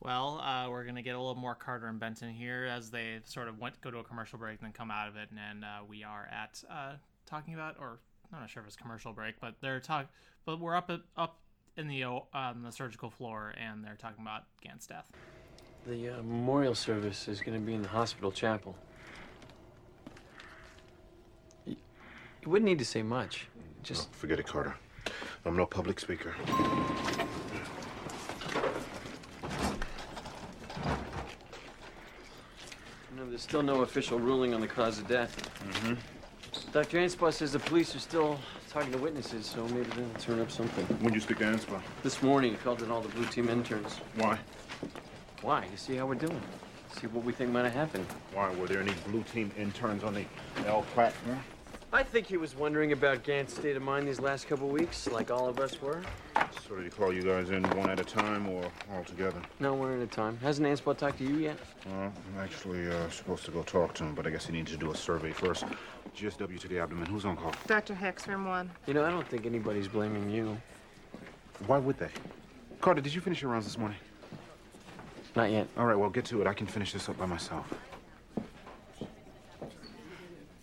Well, 0.00 0.40
uh, 0.40 0.68
we're 0.70 0.84
gonna 0.84 1.02
get 1.02 1.14
a 1.16 1.18
little 1.18 1.34
more 1.34 1.54
Carter 1.54 1.86
and 1.88 1.98
Benton 1.98 2.30
here 2.30 2.66
as 2.66 2.90
they 2.90 3.20
sort 3.24 3.48
of 3.48 3.58
went 3.58 3.80
go 3.80 3.90
to 3.90 3.98
a 3.98 4.04
commercial 4.04 4.38
break 4.38 4.58
and 4.60 4.66
then 4.66 4.72
come 4.72 4.90
out 4.90 5.08
of 5.08 5.16
it, 5.16 5.30
and 5.30 5.38
then 5.38 5.64
uh, 5.64 5.80
we 5.88 6.04
are 6.04 6.28
at 6.30 6.62
uh, 6.70 6.92
talking 7.26 7.54
about, 7.54 7.76
or 7.80 7.98
I'm 8.32 8.40
not 8.40 8.50
sure 8.50 8.62
if 8.62 8.66
it's 8.66 8.76
commercial 8.76 9.12
break, 9.12 9.40
but 9.40 9.54
they're 9.60 9.80
talk, 9.80 10.06
but 10.44 10.60
we're 10.60 10.76
up 10.76 10.90
at, 10.90 11.00
up 11.16 11.40
in 11.76 11.88
the 11.88 12.04
o- 12.04 12.28
on 12.32 12.62
the 12.62 12.70
surgical 12.70 13.10
floor, 13.10 13.54
and 13.58 13.82
they're 13.82 13.96
talking 13.96 14.22
about 14.22 14.44
Gant's 14.62 14.86
death. 14.86 15.10
The 15.88 16.10
uh, 16.10 16.16
memorial 16.18 16.74
service 16.74 17.28
is 17.28 17.40
going 17.40 17.58
to 17.58 17.64
be 17.64 17.72
in 17.72 17.80
the 17.80 17.88
hospital 17.88 18.30
chapel. 18.30 18.76
You, 21.64 21.76
you 22.42 22.50
wouldn't 22.50 22.68
need 22.68 22.78
to 22.80 22.84
say 22.84 23.02
much. 23.02 23.46
Just 23.82 24.10
Oh, 24.12 24.16
forget 24.18 24.38
it, 24.38 24.46
Carter. 24.46 24.74
I'm 25.46 25.56
no 25.56 25.64
public 25.64 25.98
speaker. 25.98 26.34
you 33.10 33.16
know, 33.16 33.30
there's 33.30 33.40
still 33.40 33.62
no 33.62 33.80
official 33.80 34.18
ruling 34.18 34.52
on 34.52 34.60
the 34.60 34.66
cause 34.66 34.98
of 34.98 35.08
death. 35.08 35.34
Mm-hmm. 35.70 35.94
Dr. 36.70 36.98
Anspaugh 36.98 37.32
says 37.32 37.52
the 37.52 37.60
police 37.60 37.96
are 37.96 38.00
still 38.00 38.38
talking 38.68 38.92
to 38.92 38.98
witnesses, 38.98 39.46
so 39.46 39.66
maybe 39.68 39.84
they'll 39.96 40.20
turn 40.20 40.38
up 40.38 40.50
something. 40.50 40.84
When 41.00 41.14
you 41.14 41.20
speak 41.20 41.38
to 41.38 41.44
Anspaugh? 41.44 41.80
This 42.02 42.22
morning, 42.22 42.50
he 42.50 42.58
called 42.58 42.82
in 42.82 42.90
all 42.90 43.00
the 43.00 43.08
blue 43.08 43.24
team 43.24 43.48
interns. 43.48 44.00
Why? 44.16 44.38
Why? 45.42 45.66
You 45.70 45.76
see 45.76 45.94
how 45.96 46.06
we're 46.06 46.14
doing. 46.14 46.40
See 47.00 47.06
what 47.06 47.24
we 47.24 47.32
think 47.32 47.50
might 47.50 47.64
have 47.64 47.74
happened. 47.74 48.06
Why? 48.34 48.52
Were 48.56 48.66
there 48.66 48.80
any 48.80 48.92
blue 49.06 49.22
team 49.22 49.52
interns 49.56 50.02
on 50.02 50.14
the 50.14 50.24
L 50.66 50.82
platform? 50.94 51.38
I 51.92 52.02
think 52.02 52.26
he 52.26 52.36
was 52.36 52.54
wondering 52.54 52.92
about 52.92 53.22
Gant's 53.22 53.54
state 53.54 53.76
of 53.76 53.82
mind 53.82 54.06
these 54.06 54.20
last 54.20 54.46
couple 54.46 54.68
weeks, 54.68 55.08
like 55.08 55.30
all 55.30 55.48
of 55.48 55.58
us 55.58 55.80
were. 55.80 56.02
So 56.66 56.74
did 56.74 56.84
he 56.84 56.90
call 56.90 57.12
you 57.12 57.22
guys 57.22 57.48
in 57.50 57.62
one 57.78 57.88
at 57.88 57.98
a 57.98 58.04
time 58.04 58.46
or 58.48 58.70
all 58.92 59.04
together? 59.04 59.40
No, 59.58 59.72
one 59.72 59.96
at 59.96 60.02
a 60.02 60.06
time. 60.06 60.38
Hasn't 60.42 60.68
Anspaugh 60.68 60.98
talked 60.98 61.18
to 61.18 61.24
you 61.24 61.36
yet? 61.36 61.56
Well, 61.86 62.12
I'm 62.34 62.42
actually 62.42 62.88
uh, 62.88 63.08
supposed 63.08 63.46
to 63.46 63.50
go 63.52 63.62
talk 63.62 63.94
to 63.94 64.04
him, 64.04 64.14
but 64.14 64.26
I 64.26 64.30
guess 64.30 64.44
he 64.44 64.52
needs 64.52 64.70
to 64.72 64.76
do 64.76 64.90
a 64.90 64.96
survey 64.96 65.30
first. 65.30 65.64
GSW 66.14 66.58
to 66.60 66.68
the 66.68 66.78
abdomen. 66.78 67.06
Who's 67.06 67.24
on 67.24 67.36
call? 67.36 67.54
Dr. 67.66 67.94
Hicks, 67.94 68.26
room 68.28 68.44
one. 68.44 68.70
You 68.86 68.92
know, 68.92 69.04
I 69.04 69.10
don't 69.10 69.26
think 69.26 69.46
anybody's 69.46 69.88
blaming 69.88 70.28
you. 70.28 70.60
Why 71.66 71.78
would 71.78 71.98
they? 71.98 72.10
Carter, 72.80 73.00
did 73.00 73.14
you 73.14 73.20
finish 73.20 73.40
your 73.40 73.50
rounds 73.50 73.64
this 73.64 73.78
morning? 73.78 73.96
Not 75.38 75.52
yet. 75.52 75.68
All 75.76 75.86
right, 75.86 75.96
well, 75.96 76.10
get 76.10 76.24
to 76.24 76.40
it. 76.40 76.48
I 76.48 76.52
can 76.52 76.66
finish 76.66 76.92
this 76.92 77.08
up 77.08 77.16
by 77.16 77.26
myself. 77.26 77.72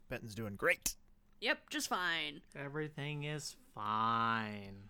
Benton's 0.10 0.36
doing 0.36 0.58
great. 0.58 0.96
Yep, 1.39 1.70
just 1.70 1.88
fine. 1.88 2.41
Everything 2.60 3.24
is 3.24 3.55
fine. 3.74 4.89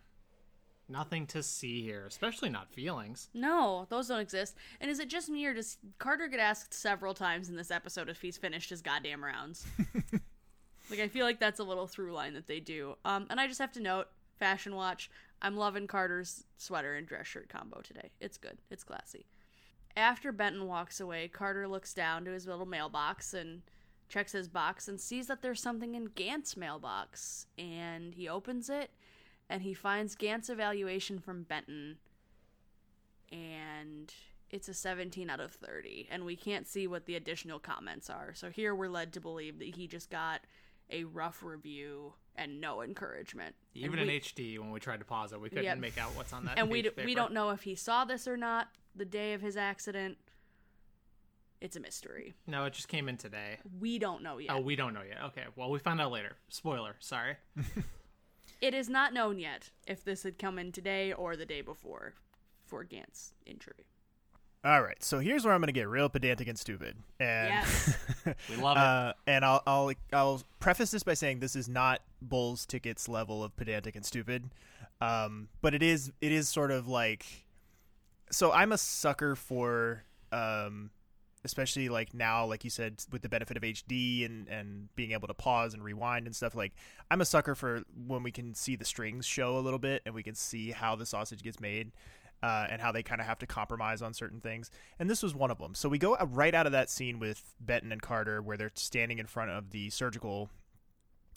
Nothing 0.90 1.28
to 1.28 1.44
see 1.44 1.84
here, 1.84 2.08
especially 2.08 2.50
not 2.50 2.74
feelings. 2.74 3.30
No, 3.36 3.86
those 3.92 4.08
don't 4.08 4.22
exist. 4.22 4.56
And 4.82 4.90
is 4.90 4.98
it 4.98 5.08
just 5.08 5.30
me 5.30 5.46
or 5.46 5.54
does 5.54 5.78
Carter 6.00 6.28
get 6.30 6.40
asked 6.40 6.74
several 6.74 7.14
times 7.14 7.50
in 7.50 7.56
this 7.56 7.70
episode 7.70 8.10
if 8.10 8.20
he's 8.20 8.38
finished 8.38 8.72
his 8.72 8.82
goddamn 8.82 9.24
rounds? 9.24 9.68
like 10.90 11.00
I 11.00 11.08
feel 11.10 11.28
like 11.28 11.40
that's 11.40 11.60
a 11.60 11.64
little 11.64 11.86
through 11.86 12.12
line 12.12 12.34
that 12.34 12.48
they 12.48 12.60
do. 12.60 12.96
Um, 13.06 13.28
and 13.30 13.40
I 13.40 13.46
just 13.46 13.60
have 13.60 13.74
to 13.74 13.80
note, 13.80 14.08
fashion 14.40 14.74
watch. 14.74 15.12
I'm 15.44 15.56
loving 15.56 15.86
Carter's 15.86 16.44
sweater 16.58 16.96
and 16.96 17.06
dress 17.06 17.28
shirt 17.28 17.50
combo 17.50 17.82
today. 17.82 18.10
It's 18.20 18.40
good. 18.40 18.58
It's 18.72 18.84
classy. 18.84 19.28
After 19.98 20.32
Benton 20.32 20.68
walks 20.68 21.00
away, 21.00 21.28
Carter 21.28 21.68
looks 21.68 21.94
down 21.94 22.26
to 22.26 22.32
his 22.32 22.48
little 22.48 22.66
mailbox 22.66 23.34
and 23.34 23.62
checks 24.10 24.34
his 24.34 24.48
box 24.48 24.88
and 24.88 25.00
sees 25.00 25.28
that 25.28 25.42
there's 25.42 25.62
something 25.62 25.96
in 25.96 26.06
Gant's 26.06 26.58
mailbox. 26.58 27.48
And 27.58 28.14
he 28.14 28.28
opens 28.28 28.70
it 28.70 28.92
and 29.50 29.62
he 29.62 29.74
finds 29.74 30.16
Gant's 30.16 30.50
evaluation 30.50 31.20
from 31.20 31.44
Benton. 31.44 31.98
And 33.32 34.14
it's 34.52 34.68
a 34.68 34.74
17 34.74 35.30
out 35.30 35.40
of 35.40 35.54
30 35.54 36.08
and 36.12 36.26
we 36.26 36.36
can't 36.36 36.68
see 36.68 36.88
what 36.88 37.06
the 37.06 37.16
additional 37.16 37.60
comments 37.60 38.10
are. 38.10 38.34
So 38.34 38.50
here 38.50 38.76
we're 38.76 38.90
led 38.90 39.14
to 39.14 39.22
believe 39.22 39.60
that 39.60 39.76
he 39.76 39.88
just 39.88 40.10
got 40.10 40.42
a 40.90 41.06
rough 41.06 41.42
review 41.42 42.14
and 42.36 42.60
no 42.60 42.82
encouragement. 42.82 43.56
Even 43.74 43.98
and 43.98 44.10
in 44.10 44.22
HD, 44.22 44.60
when 44.60 44.72
we 44.72 44.80
tried 44.80 45.00
to 45.00 45.06
pause 45.06 45.32
it, 45.32 45.40
we 45.40 45.50
couldn't 45.50 45.80
make 45.80 45.98
out 45.98 46.10
what's 46.16 46.34
on 46.34 46.46
that. 46.46 46.54
and 46.60 46.70
we, 46.70 46.82
d- 46.82 46.92
we 47.04 47.16
don't 47.16 47.34
know 47.34 47.50
if 47.52 47.64
he 47.64 47.76
saw 47.76 48.06
this 48.06 48.28
or 48.28 48.38
not 48.38 48.68
the 48.96 49.06
day 49.06 49.34
of 49.34 49.42
his 49.42 49.58
accident 49.58 50.18
it's 51.62 51.76
a 51.76 51.80
mystery 51.80 52.36
No, 52.48 52.66
it 52.66 52.74
just 52.74 52.88
came 52.88 53.08
in 53.10 53.18
today. 53.18 53.58
we 53.80 53.98
don't 53.98 54.22
know 54.24 54.38
yet 54.38 54.52
Oh, 54.54 54.60
we 54.60 54.76
don't 54.76 54.94
know 54.94 55.02
yet. 55.08 55.18
Okay, 55.28 55.44
well, 55.56 55.70
we 55.72 55.80
find 55.80 56.00
out 56.02 56.12
later. 56.12 56.34
Spoiler. 56.50 56.96
Sorry. 57.00 57.36
it 58.62 58.74
is 58.74 58.90
not 58.90 59.14
known 59.14 59.40
yet 59.40 59.70
if 59.88 60.04
this 60.04 60.24
had 60.24 60.38
come 60.38 60.60
in 60.60 60.72
today 60.72 61.12
or 61.14 61.36
the 61.36 61.46
day 61.46 61.62
before 61.62 62.14
for 62.66 62.84
gant's 62.84 63.34
injury 63.46 63.86
All 64.64 64.82
right, 64.84 65.02
so 65.04 65.20
here's 65.20 65.46
where 65.46 65.54
I'm 65.54 65.62
going 65.62 65.68
to 65.68 65.72
get 65.74 65.88
real 65.88 66.10
pedantic 66.10 66.48
and 66.48 66.58
stupid, 66.60 66.98
and 67.20 67.50
Yes. 67.50 67.96
We 68.50 68.56
love 68.58 68.78
it. 68.78 68.82
uh, 68.82 69.14
and 69.28 69.46
I'll 69.46 69.62
I'll 69.68 69.92
I'll 70.12 70.42
preface 70.60 70.92
this 70.92 71.04
by 71.04 71.14
saying 71.14 71.40
this 71.40 71.56
is 71.56 71.70
not 71.70 72.02
Bulls 72.22 72.66
tickets 72.66 73.08
level 73.08 73.44
of 73.44 73.56
pedantic 73.56 73.96
and 73.96 74.04
stupid, 74.06 74.50
um, 75.00 75.48
but 75.62 75.74
it 75.76 75.84
is 75.84 76.12
it 76.22 76.32
is 76.32 76.50
sort 76.50 76.72
of 76.72 76.88
like, 76.88 77.45
so 78.32 78.52
I'm 78.52 78.72
a 78.72 78.78
sucker 78.78 79.36
for, 79.36 80.04
um, 80.32 80.92
especially 81.44 81.90
like 81.90 82.14
now, 82.14 82.46
like 82.46 82.64
you 82.64 82.70
said, 82.70 83.04
with 83.12 83.22
the 83.22 83.30
benefit 83.30 83.58
of 83.58 83.64
HD 83.64 84.26
and 84.26 84.48
and 84.48 84.90
being 84.96 85.12
able 85.12 85.28
to 85.28 85.34
pause 85.34 85.74
and 85.74 85.84
rewind 85.84 86.26
and 86.26 86.36
stuff. 86.36 86.56
Like 86.56 86.74
I'm 87.12 87.22
a 87.22 87.26
sucker 87.26 87.56
for 87.56 87.84
when 88.08 88.24
we 88.24 88.32
can 88.32 88.54
see 88.54 88.76
the 88.76 88.86
strings 88.86 89.26
show 89.26 89.58
a 89.58 89.62
little 89.62 89.80
bit 89.80 90.02
and 90.06 90.16
we 90.16 90.24
can 90.24 90.36
see 90.36 90.72
how 90.72 90.96
the 90.96 91.06
sausage 91.06 91.44
gets 91.44 91.60
made 91.60 91.92
uh, 92.44 92.68
and 92.70 92.82
how 92.82 92.92
they 92.92 93.02
kind 93.04 93.22
of 93.22 93.28
have 93.28 93.40
to 93.40 93.48
compromise 93.48 94.02
on 94.02 94.14
certain 94.14 94.40
things. 94.40 94.70
And 95.00 95.10
this 95.10 95.24
was 95.24 95.34
one 95.34 95.52
of 95.52 95.58
them. 95.58 95.74
So 95.74 95.90
we 95.90 95.98
go 95.98 96.16
right 96.18 96.54
out 96.54 96.66
of 96.66 96.72
that 96.74 96.90
scene 96.90 97.20
with 97.20 97.56
Benton 97.60 97.92
and 97.92 98.02
Carter, 98.02 98.42
where 98.42 98.58
they're 98.58 98.72
standing 98.76 99.20
in 99.20 99.26
front 99.26 99.52
of 99.52 99.72
the 99.72 99.90
surgical, 99.90 100.50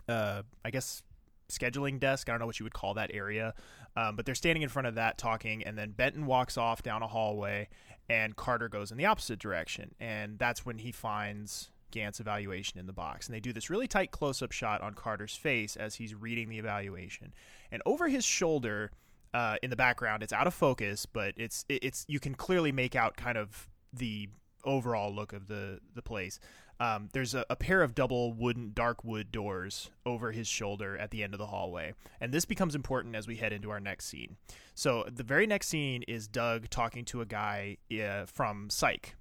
uh, 0.09 0.43
I 0.65 0.71
guess, 0.71 1.03
scheduling 1.51 1.99
desk. 1.99 2.29
I 2.29 2.33
don't 2.33 2.41
know 2.41 2.47
what 2.47 2.61
you 2.61 2.65
would 2.65 2.75
call 2.75 2.95
that 2.95 3.11
area, 3.13 3.55
um, 3.97 4.17
but 4.17 4.27
they're 4.27 4.35
standing 4.35 4.63
in 4.63 4.69
front 4.69 4.87
of 4.89 4.95
that 4.97 5.19
talking. 5.19 5.63
And 5.65 5.77
then 5.77 5.91
Benton 5.93 6.27
walks 6.27 6.57
off 6.57 6.83
down 6.83 7.03
a 7.03 7.09
hallway, 7.09 7.69
and 8.09 8.37
Carter 8.37 8.69
goes 8.69 8.91
in 8.91 8.99
the 8.99 9.07
opposite 9.07 9.39
direction. 9.39 9.95
And 10.01 10.39
that's 10.39 10.65
when 10.65 10.79
he 10.79 10.93
finds 10.93 11.71
Gant's 11.91 12.21
evaluation 12.21 12.79
in 12.79 12.87
the 12.87 12.93
box. 12.93 13.27
And 13.27 13.35
they 13.35 13.41
do 13.41 13.53
this 13.53 13.71
really 13.71 13.89
tight 13.89 14.11
close 14.11 14.43
up 14.43 14.53
shot 14.53 14.81
on 14.81 14.95
Carter's 14.95 15.37
face 15.37 15.77
as 15.77 15.97
he's 15.97 16.15
reading 16.15 16.49
the 16.49 16.59
evaluation. 16.59 17.33
And 17.71 17.83
over 17.87 18.09
his 18.09 18.25
shoulder, 18.25 18.91
uh, 19.35 19.57
in 19.63 19.71
the 19.71 19.77
background. 19.77 20.23
It's 20.23 20.33
out 20.33 20.47
of 20.47 20.55
focus, 20.55 21.07
but 21.07 21.35
it's 21.37 21.65
it's 21.69 22.05
you 22.09 22.21
can 22.21 22.35
clearly 22.35 22.73
make 22.73 22.97
out 22.97 23.17
kind 23.17 23.39
of 23.39 23.69
the 23.93 24.29
overall 24.65 25.15
look 25.15 25.33
of 25.33 25.49
the 25.49 25.81
the 25.95 26.03
place. 26.03 26.41
Um, 26.81 27.09
there's 27.13 27.35
a, 27.35 27.45
a 27.51 27.57
pair 27.57 27.83
of 27.83 27.95
double 27.95 28.33
wooden 28.33 28.73
dark 28.73 29.05
wood 29.05 29.33
doors 29.33 29.91
over 30.07 30.31
his 30.31 30.47
shoulder 30.47 30.97
at 30.97 31.11
the 31.11 31.25
end 31.25 31.35
of 31.35 31.39
the 31.39 31.47
hallway, 31.47 31.95
and 32.21 32.33
this 32.33 32.45
becomes 32.45 32.75
important 32.75 33.17
as 33.17 33.27
we 33.27 33.37
head 33.37 33.53
into 33.53 33.71
our 33.71 33.81
next 33.81 34.07
scene. 34.07 34.37
So 34.75 35.05
the 35.11 35.25
very 35.25 35.47
next 35.47 35.69
scene 35.69 36.03
is 36.07 36.29
Doug 36.29 36.71
talking 36.71 37.05
to 37.07 37.21
a 37.21 37.27
guy 37.27 37.79
uh, 37.93 38.27
from 38.27 38.71
Psych. 38.71 39.17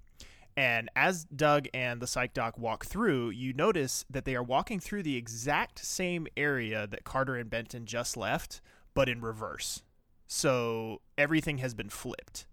And 0.56 0.90
as 0.96 1.22
Doug 1.24 1.68
and 1.72 2.02
the 2.02 2.08
psych 2.08 2.34
doc 2.34 2.58
walk 2.58 2.84
through, 2.84 3.30
you 3.30 3.52
notice 3.52 4.04
that 4.10 4.24
they 4.24 4.34
are 4.34 4.42
walking 4.42 4.80
through 4.80 5.04
the 5.04 5.16
exact 5.16 5.78
same 5.84 6.26
area 6.36 6.84
that 6.88 7.04
Carter 7.04 7.36
and 7.36 7.48
Benton 7.48 7.86
just 7.86 8.16
left, 8.16 8.60
but 8.92 9.08
in 9.08 9.20
reverse. 9.20 9.84
So 10.26 11.00
everything 11.16 11.58
has 11.58 11.74
been 11.74 11.90
flipped. 11.90 12.46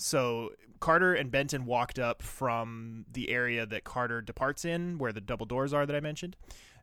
So 0.00 0.52
Carter 0.80 1.14
and 1.14 1.30
Benton 1.30 1.66
walked 1.66 1.98
up 1.98 2.22
from 2.22 3.04
the 3.12 3.28
area 3.28 3.66
that 3.66 3.84
Carter 3.84 4.22
departs 4.22 4.64
in, 4.64 4.98
where 4.98 5.12
the 5.12 5.20
double 5.20 5.46
doors 5.46 5.74
are 5.74 5.84
that 5.84 5.94
I 5.94 6.00
mentioned. 6.00 6.36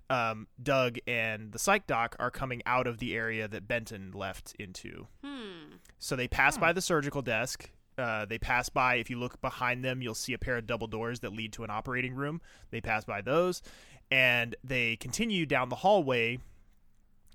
Um, 0.09 0.47
Doug 0.61 0.99
and 1.07 1.51
the 1.51 1.59
psych 1.59 1.87
doc 1.87 2.15
are 2.19 2.31
coming 2.31 2.61
out 2.65 2.87
of 2.87 2.99
the 2.99 3.15
area 3.15 3.47
that 3.47 3.67
Benton 3.67 4.11
left 4.13 4.55
into. 4.59 5.07
Hmm. 5.23 5.77
So 5.97 6.15
they 6.15 6.27
pass 6.27 6.57
by 6.57 6.71
the 6.71 6.81
surgical 6.81 7.21
desk. 7.21 7.71
Uh, 7.97 8.25
they 8.25 8.37
pass 8.37 8.69
by. 8.69 8.95
If 8.95 9.09
you 9.09 9.17
look 9.17 9.41
behind 9.41 9.83
them, 9.83 10.01
you'll 10.01 10.13
see 10.13 10.33
a 10.33 10.37
pair 10.37 10.57
of 10.57 10.67
double 10.67 10.87
doors 10.87 11.21
that 11.21 11.33
lead 11.33 11.51
to 11.53 11.63
an 11.63 11.71
operating 11.71 12.13
room. 12.13 12.39
They 12.69 12.79
pass 12.79 13.03
by 13.03 13.21
those, 13.21 13.63
and 14.11 14.55
they 14.63 14.95
continue 14.95 15.47
down 15.47 15.69
the 15.69 15.77
hallway 15.77 16.37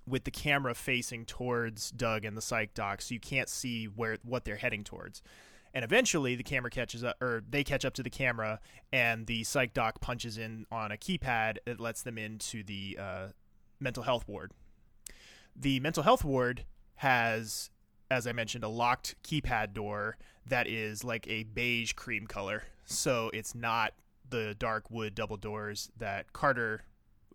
with 0.06 0.24
the 0.24 0.30
camera 0.30 0.74
facing 0.74 1.26
towards 1.26 1.90
Doug 1.90 2.24
and 2.24 2.37
the 2.37 2.42
psych 2.42 2.74
doc, 2.74 3.02
so 3.02 3.14
you 3.14 3.20
can't 3.20 3.48
see 3.48 3.87
where 3.87 4.18
what 4.22 4.44
they're 4.44 4.57
heading 4.57 4.85
towards. 4.85 5.22
And 5.74 5.85
eventually, 5.85 6.35
the 6.35 6.42
camera 6.42 6.70
catches 6.70 7.02
up, 7.02 7.16
or 7.22 7.42
they 7.48 7.64
catch 7.64 7.85
up 7.85 7.94
to 7.94 8.02
the 8.02 8.11
camera, 8.11 8.61
and 8.92 9.26
the 9.26 9.42
psych 9.44 9.72
doc 9.72 10.00
punches 10.00 10.37
in 10.37 10.66
on 10.70 10.92
a 10.92 10.96
keypad 10.96 11.58
that 11.64 11.80
lets 11.80 12.02
them 12.02 12.18
into 12.18 12.62
the 12.62 12.98
uh, 13.00 13.26
mental 13.80 14.02
health 14.02 14.28
ward. 14.28 14.52
The 15.56 15.80
mental 15.80 16.02
health 16.02 16.24
ward 16.24 16.64
has, 16.96 17.70
as 18.11 18.26
I 18.26 18.32
mentioned, 18.32 18.64
a 18.64 18.68
locked 18.68 19.16
keypad 19.22 19.72
door 19.72 20.18
that 20.46 20.66
is 20.66 21.04
like 21.04 21.26
a 21.28 21.44
beige 21.44 21.92
cream 21.92 22.26
color. 22.26 22.64
So 22.85 23.30
it's 23.32 23.54
not 23.54 23.94
the 24.28 24.54
dark 24.58 24.90
wood 24.90 25.14
double 25.14 25.37
doors 25.37 25.90
that 25.98 26.32
Carter 26.32 26.85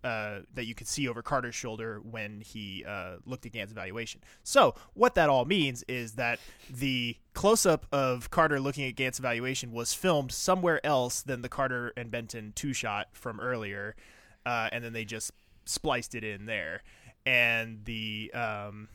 uh, 0.07 0.39
that 0.53 0.65
you 0.65 0.73
could 0.73 0.87
see 0.87 1.05
over 1.09 1.21
Carter's 1.21 1.53
shoulder 1.53 1.99
when 2.01 2.39
he 2.39 2.85
uh, 2.87 3.17
looked 3.25 3.45
at 3.45 3.51
Gant's 3.51 3.73
evaluation. 3.73 4.21
So, 4.41 4.73
what 4.93 5.15
that 5.15 5.29
all 5.29 5.43
means 5.43 5.83
is 5.89 6.13
that 6.13 6.39
the 6.73 7.17
close 7.33 7.65
up 7.65 7.85
of 7.91 8.29
Carter 8.29 8.61
looking 8.61 8.87
at 8.87 8.95
Gant's 8.95 9.19
evaluation 9.19 9.73
was 9.73 9.93
filmed 9.93 10.31
somewhere 10.31 10.85
else 10.85 11.21
than 11.21 11.41
the 11.41 11.49
Carter 11.49 11.91
and 11.97 12.09
Benton 12.09 12.53
two 12.55 12.71
shot 12.71 13.09
from 13.11 13.41
earlier, 13.41 13.97
uh, 14.45 14.69
and 14.71 14.81
then 14.81 14.93
they 14.93 15.03
just 15.03 15.31
spliced 15.65 16.15
it 16.15 16.23
in 16.23 16.45
there. 16.45 16.83
And 17.25 17.83
the 17.83 18.31
um, 18.33 18.87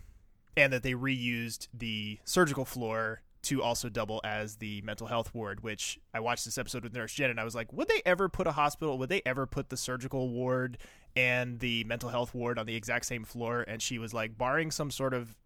and 0.56 0.72
that 0.72 0.82
they 0.82 0.94
reused 0.94 1.68
the 1.74 2.20
surgical 2.24 2.64
floor 2.64 3.20
to 3.42 3.62
also 3.62 3.88
double 3.88 4.20
as 4.24 4.56
the 4.56 4.80
mental 4.82 5.08
health 5.08 5.34
ward, 5.34 5.62
which 5.62 5.98
I 6.14 6.20
watched 6.20 6.44
this 6.44 6.58
episode 6.58 6.84
with 6.84 6.94
Nurse 6.94 7.12
Jen 7.12 7.30
and 7.30 7.40
I 7.40 7.44
was 7.44 7.54
like, 7.54 7.72
would 7.72 7.88
they 7.88 8.00
ever 8.06 8.28
put 8.28 8.46
a 8.46 8.52
hospital, 8.52 8.98
would 8.98 9.08
they 9.08 9.22
ever 9.26 9.46
put 9.46 9.68
the 9.68 9.76
surgical 9.76 10.30
ward 10.30 10.78
and 11.16 11.58
the 11.60 11.84
mental 11.84 12.08
health 12.08 12.34
ward 12.34 12.58
on 12.58 12.66
the 12.66 12.74
exact 12.76 13.06
same 13.06 13.24
floor? 13.24 13.64
And 13.66 13.80
she 13.82 13.98
was 13.98 14.12
like, 14.14 14.36
barring 14.38 14.70
some 14.70 14.90
sort 14.90 15.14
of 15.14 15.36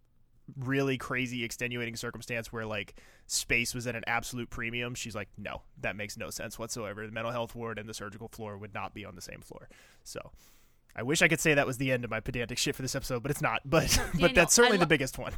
really 0.57 0.97
crazy 0.97 1.43
extenuating 1.43 1.95
circumstance 1.97 2.53
where 2.53 2.65
like 2.65 2.95
space 3.25 3.75
was 3.75 3.85
at 3.85 3.95
an 3.95 4.03
absolute 4.07 4.49
premium, 4.49 4.95
she's 4.95 5.15
like, 5.15 5.27
no, 5.37 5.61
that 5.81 5.95
makes 5.95 6.17
no 6.17 6.29
sense 6.29 6.57
whatsoever. 6.57 7.05
The 7.05 7.11
mental 7.11 7.31
health 7.31 7.53
ward 7.55 7.77
and 7.77 7.87
the 7.89 7.93
surgical 7.93 8.29
floor 8.29 8.57
would 8.57 8.73
not 8.73 8.93
be 8.93 9.03
on 9.03 9.15
the 9.15 9.21
same 9.21 9.41
floor. 9.41 9.67
So 10.03 10.31
I 10.95 11.03
wish 11.03 11.21
I 11.21 11.27
could 11.27 11.39
say 11.41 11.53
that 11.53 11.67
was 11.67 11.77
the 11.77 11.91
end 11.91 12.05
of 12.05 12.09
my 12.09 12.21
pedantic 12.21 12.57
shit 12.57 12.75
for 12.75 12.81
this 12.81 12.95
episode, 12.95 13.21
but 13.21 13.29
it's 13.31 13.41
not. 13.41 13.61
But 13.69 14.01
but 14.19 14.33
that's 14.33 14.53
certainly 14.53 14.77
lo- 14.77 14.81
the 14.83 14.87
biggest 14.87 15.17
one. 15.17 15.33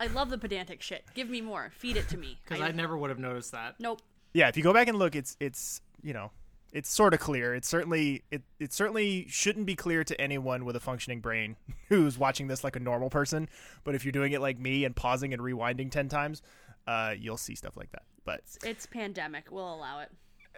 I 0.00 0.06
love 0.08 0.28
the 0.30 0.38
pedantic 0.38 0.82
shit. 0.82 1.04
Give 1.14 1.28
me 1.30 1.40
more. 1.40 1.70
Feed 1.76 1.96
it 1.96 2.08
to 2.08 2.16
me. 2.16 2.38
Because 2.44 2.60
I 2.60 2.72
never 2.72 2.96
would 2.96 3.10
have 3.10 3.18
noticed 3.18 3.52
that. 3.52 3.76
Nope. 3.78 4.00
yeah, 4.34 4.48
if 4.48 4.56
you 4.56 4.62
go 4.62 4.72
back 4.72 4.88
and 4.88 4.98
look, 4.98 5.14
it's 5.14 5.36
it's 5.38 5.80
you 6.02 6.12
know 6.14 6.30
it's 6.72 6.90
sort 6.90 7.14
of 7.14 7.20
clear. 7.20 7.54
It's 7.54 7.68
certainly 7.68 8.22
it 8.30 8.42
it 8.58 8.72
certainly 8.72 9.26
shouldn't 9.28 9.66
be 9.66 9.74
clear 9.74 10.04
to 10.04 10.20
anyone 10.20 10.64
with 10.64 10.76
a 10.76 10.80
functioning 10.80 11.20
brain 11.20 11.56
who's 11.88 12.18
watching 12.18 12.48
this 12.48 12.62
like 12.64 12.76
a 12.76 12.80
normal 12.80 13.10
person. 13.10 13.48
But 13.84 13.94
if 13.94 14.04
you're 14.04 14.12
doing 14.12 14.32
it 14.32 14.40
like 14.40 14.58
me 14.58 14.84
and 14.84 14.94
pausing 14.94 15.32
and 15.32 15.42
rewinding 15.42 15.90
ten 15.90 16.08
times, 16.08 16.42
uh, 16.86 17.14
you'll 17.18 17.36
see 17.36 17.54
stuff 17.54 17.76
like 17.76 17.90
that. 17.92 18.02
But 18.24 18.40
It's, 18.40 18.58
it's 18.62 18.86
pandemic. 18.86 19.50
We'll 19.50 19.74
allow 19.74 20.00
it. 20.00 20.10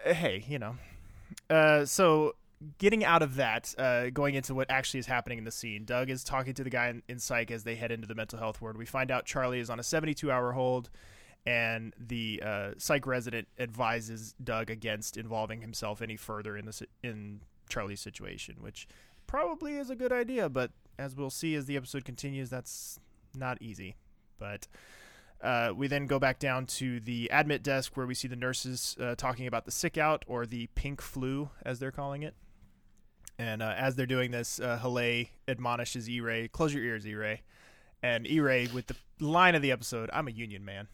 uh, 0.05 0.13
hey, 0.13 0.43
you 0.47 0.59
know, 0.59 0.75
uh, 1.49 1.85
so 1.85 2.35
getting 2.77 3.03
out 3.03 3.21
of 3.21 3.35
that, 3.35 3.73
uh, 3.77 4.09
going 4.09 4.35
into 4.35 4.53
what 4.53 4.69
actually 4.69 4.99
is 4.99 5.05
happening 5.07 5.37
in 5.37 5.45
the 5.45 5.51
scene, 5.51 5.85
Doug 5.85 6.09
is 6.09 6.23
talking 6.23 6.53
to 6.53 6.63
the 6.63 6.69
guy 6.69 6.89
in, 6.89 7.01
in 7.07 7.17
psych 7.19 7.49
as 7.49 7.63
they 7.63 7.75
head 7.75 7.91
into 7.91 8.07
the 8.07 8.15
mental 8.15 8.37
health 8.37 8.61
ward. 8.61 8.77
We 8.77 8.85
find 8.85 9.09
out 9.09 9.25
Charlie 9.25 9.59
is 9.59 9.69
on 9.69 9.79
a 9.79 9.83
72 9.83 10.29
hour 10.29 10.51
hold, 10.51 10.89
and 11.45 11.93
the 11.99 12.41
uh, 12.45 12.71
psych 12.77 13.07
resident 13.07 13.47
advises 13.59 14.35
Doug 14.43 14.69
against 14.69 15.17
involving 15.17 15.61
himself 15.61 16.01
any 16.01 16.15
further 16.15 16.55
in 16.55 16.65
the 16.65 16.87
in 17.03 17.41
Charlie's 17.69 18.01
situation, 18.01 18.57
which 18.59 18.87
probably 19.27 19.75
is 19.75 19.89
a 19.89 19.95
good 19.95 20.11
idea. 20.11 20.49
But 20.49 20.71
as 20.99 21.15
we'll 21.15 21.29
see 21.29 21.55
as 21.55 21.65
the 21.65 21.77
episode 21.77 22.05
continues, 22.05 22.49
that's 22.49 22.99
not 23.35 23.61
easy. 23.61 23.95
But 24.37 24.67
uh, 25.41 25.73
we 25.75 25.87
then 25.87 26.05
go 26.05 26.19
back 26.19 26.37
down 26.37 26.67
to 26.67 26.99
the 26.99 27.29
admit 27.31 27.63
desk 27.63 27.97
where 27.97 28.05
we 28.05 28.13
see 28.13 28.27
the 28.27 28.35
nurses 28.35 28.95
uh, 28.99 29.15
talking 29.15 29.47
about 29.47 29.65
the 29.65 29.71
sick 29.71 29.97
out 29.97 30.23
or 30.27 30.45
the 30.45 30.67
pink 30.75 31.01
flu, 31.01 31.49
as 31.63 31.79
they're 31.79 31.91
calling 31.91 32.21
it. 32.23 32.35
And 33.39 33.63
uh, 33.63 33.73
as 33.75 33.95
they're 33.95 34.05
doing 34.05 34.29
this, 34.29 34.59
uh, 34.59 34.79
Haleh 34.81 35.29
admonishes 35.47 36.07
E-Ray, 36.07 36.47
close 36.49 36.73
your 36.73 36.83
ears, 36.83 37.07
E-Ray. 37.07 37.41
And 38.03 38.27
E-Ray, 38.27 38.67
with 38.67 38.87
the 38.87 38.95
line 39.19 39.55
of 39.55 39.63
the 39.63 39.71
episode, 39.71 40.11
I'm 40.13 40.27
a 40.27 40.31
union 40.31 40.63
man. 40.63 40.87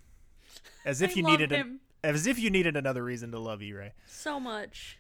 As 0.86 1.02
if 1.04 1.12
I 1.12 1.14
you 1.16 1.24
love 1.24 1.32
needed 1.40 1.52
him 1.52 1.80
an, 2.04 2.10
as 2.16 2.28
if 2.28 2.40
you 2.40 2.50
needed 2.50 2.76
another 2.78 3.04
reason 3.04 3.32
to 3.32 3.40
love 3.40 3.62
E-Ray. 3.62 3.94
so 4.06 4.40
much. 4.40 4.98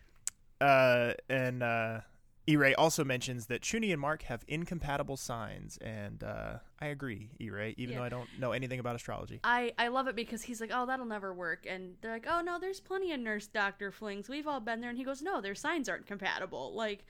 Uh, 0.59 1.13
and 1.29 1.61
uh, 1.61 1.99
E-Ray 2.47 2.73
also 2.75 3.03
mentions 3.03 3.45
that 3.47 3.61
Chuny 3.61 3.91
and 3.91 4.01
Mark 4.01 4.23
have 4.23 4.43
incompatible 4.47 5.17
signs, 5.17 5.77
and 5.77 6.23
uh, 6.23 6.53
I 6.81 6.87
agree, 6.87 7.29
E-Ray, 7.39 7.75
even 7.77 7.93
Yeah. 7.93 7.99
though 7.99 8.05
I 8.05 8.09
don't 8.09 8.29
know 8.39 8.51
anything 8.53 8.79
about 8.79 8.95
astrology. 8.95 9.39
I, 9.43 9.73
I 9.77 9.89
love 9.89 10.07
it 10.07 10.15
because 10.15 10.41
he's 10.43 10.59
like, 10.61 10.71
oh, 10.73 10.85
that'll 10.85 11.05
never 11.05 11.33
work. 11.33 11.65
And 11.69 11.95
they're 12.01 12.13
like, 12.13 12.25
oh, 12.27 12.41
no, 12.41 12.57
there's 12.59 12.79
plenty 12.79 13.11
of 13.13 13.19
nurse 13.19 13.47
doctor 13.47 13.91
flings. 13.91 14.29
We've 14.29 14.47
all 14.47 14.59
been 14.59 14.81
there. 14.81 14.89
And 14.89 14.97
he 14.97 15.03
goes, 15.03 15.21
no, 15.21 15.41
their 15.41 15.55
signs 15.55 15.87
aren't 15.89 16.07
compatible. 16.07 16.73
Like, 16.73 17.05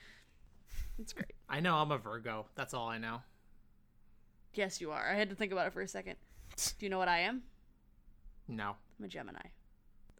it's 0.98 1.12
great. 1.12 1.32
I 1.48 1.60
know 1.60 1.76
I'm 1.76 1.90
a 1.92 1.98
Virgo. 1.98 2.46
That's 2.54 2.74
all 2.74 2.88
I 2.88 2.98
know. 2.98 3.22
Yes, 4.54 4.80
you 4.80 4.90
are. 4.90 5.08
I 5.10 5.14
had 5.14 5.30
to 5.30 5.36
think 5.36 5.52
about 5.52 5.68
it 5.68 5.72
for 5.72 5.82
a 5.82 5.88
second. 5.88 6.16
Do 6.56 6.84
you 6.86 6.90
know 6.90 6.98
what 6.98 7.08
I 7.08 7.20
am? 7.20 7.42
No. 8.48 8.76
I'm 8.98 9.04
a 9.04 9.08
Gemini. 9.08 9.40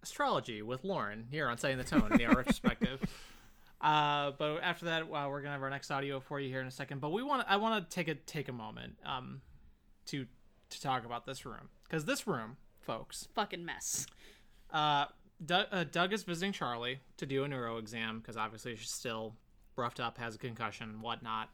Astrology 0.02 0.62
with 0.62 0.84
Lauren 0.84 1.26
here 1.30 1.48
on 1.48 1.58
Setting 1.58 1.78
the 1.78 1.84
Tone 1.84 2.08
in 2.12 2.18
the 2.18 2.26
Retrospective. 2.26 3.00
Uh, 3.80 4.32
but 4.36 4.56
after 4.56 4.86
that, 4.86 5.08
well, 5.08 5.30
we're 5.30 5.40
gonna 5.40 5.52
have 5.52 5.62
our 5.62 5.70
next 5.70 5.88
audio 5.92 6.18
for 6.18 6.40
you 6.40 6.48
here 6.48 6.60
in 6.60 6.66
a 6.66 6.70
second. 6.72 7.00
But 7.00 7.10
we 7.10 7.22
want 7.22 7.46
I 7.48 7.58
want 7.58 7.88
to 7.88 7.94
take 7.94 8.08
a 8.08 8.16
take 8.16 8.48
a 8.48 8.52
moment 8.52 8.96
um 9.06 9.40
to 10.06 10.26
to 10.70 10.80
talk 10.80 11.04
about 11.04 11.24
this 11.26 11.46
room 11.46 11.68
because 11.84 12.04
this 12.04 12.26
room, 12.26 12.56
folks, 12.80 13.28
Fucking 13.36 13.64
mess. 13.64 14.04
uh, 14.72 15.04
Doug, 15.46 15.66
uh, 15.70 15.84
Doug 15.84 16.12
is 16.12 16.24
visiting 16.24 16.50
Charlie 16.50 16.98
to 17.18 17.24
do 17.26 17.44
a 17.44 17.48
neuro 17.48 17.76
exam 17.76 18.18
because 18.18 18.36
obviously 18.36 18.74
she's 18.74 18.90
still 18.90 19.36
roughed 19.76 20.00
up, 20.00 20.18
has 20.18 20.34
a 20.34 20.38
concussion, 20.38 21.00
whatnot. 21.00 21.48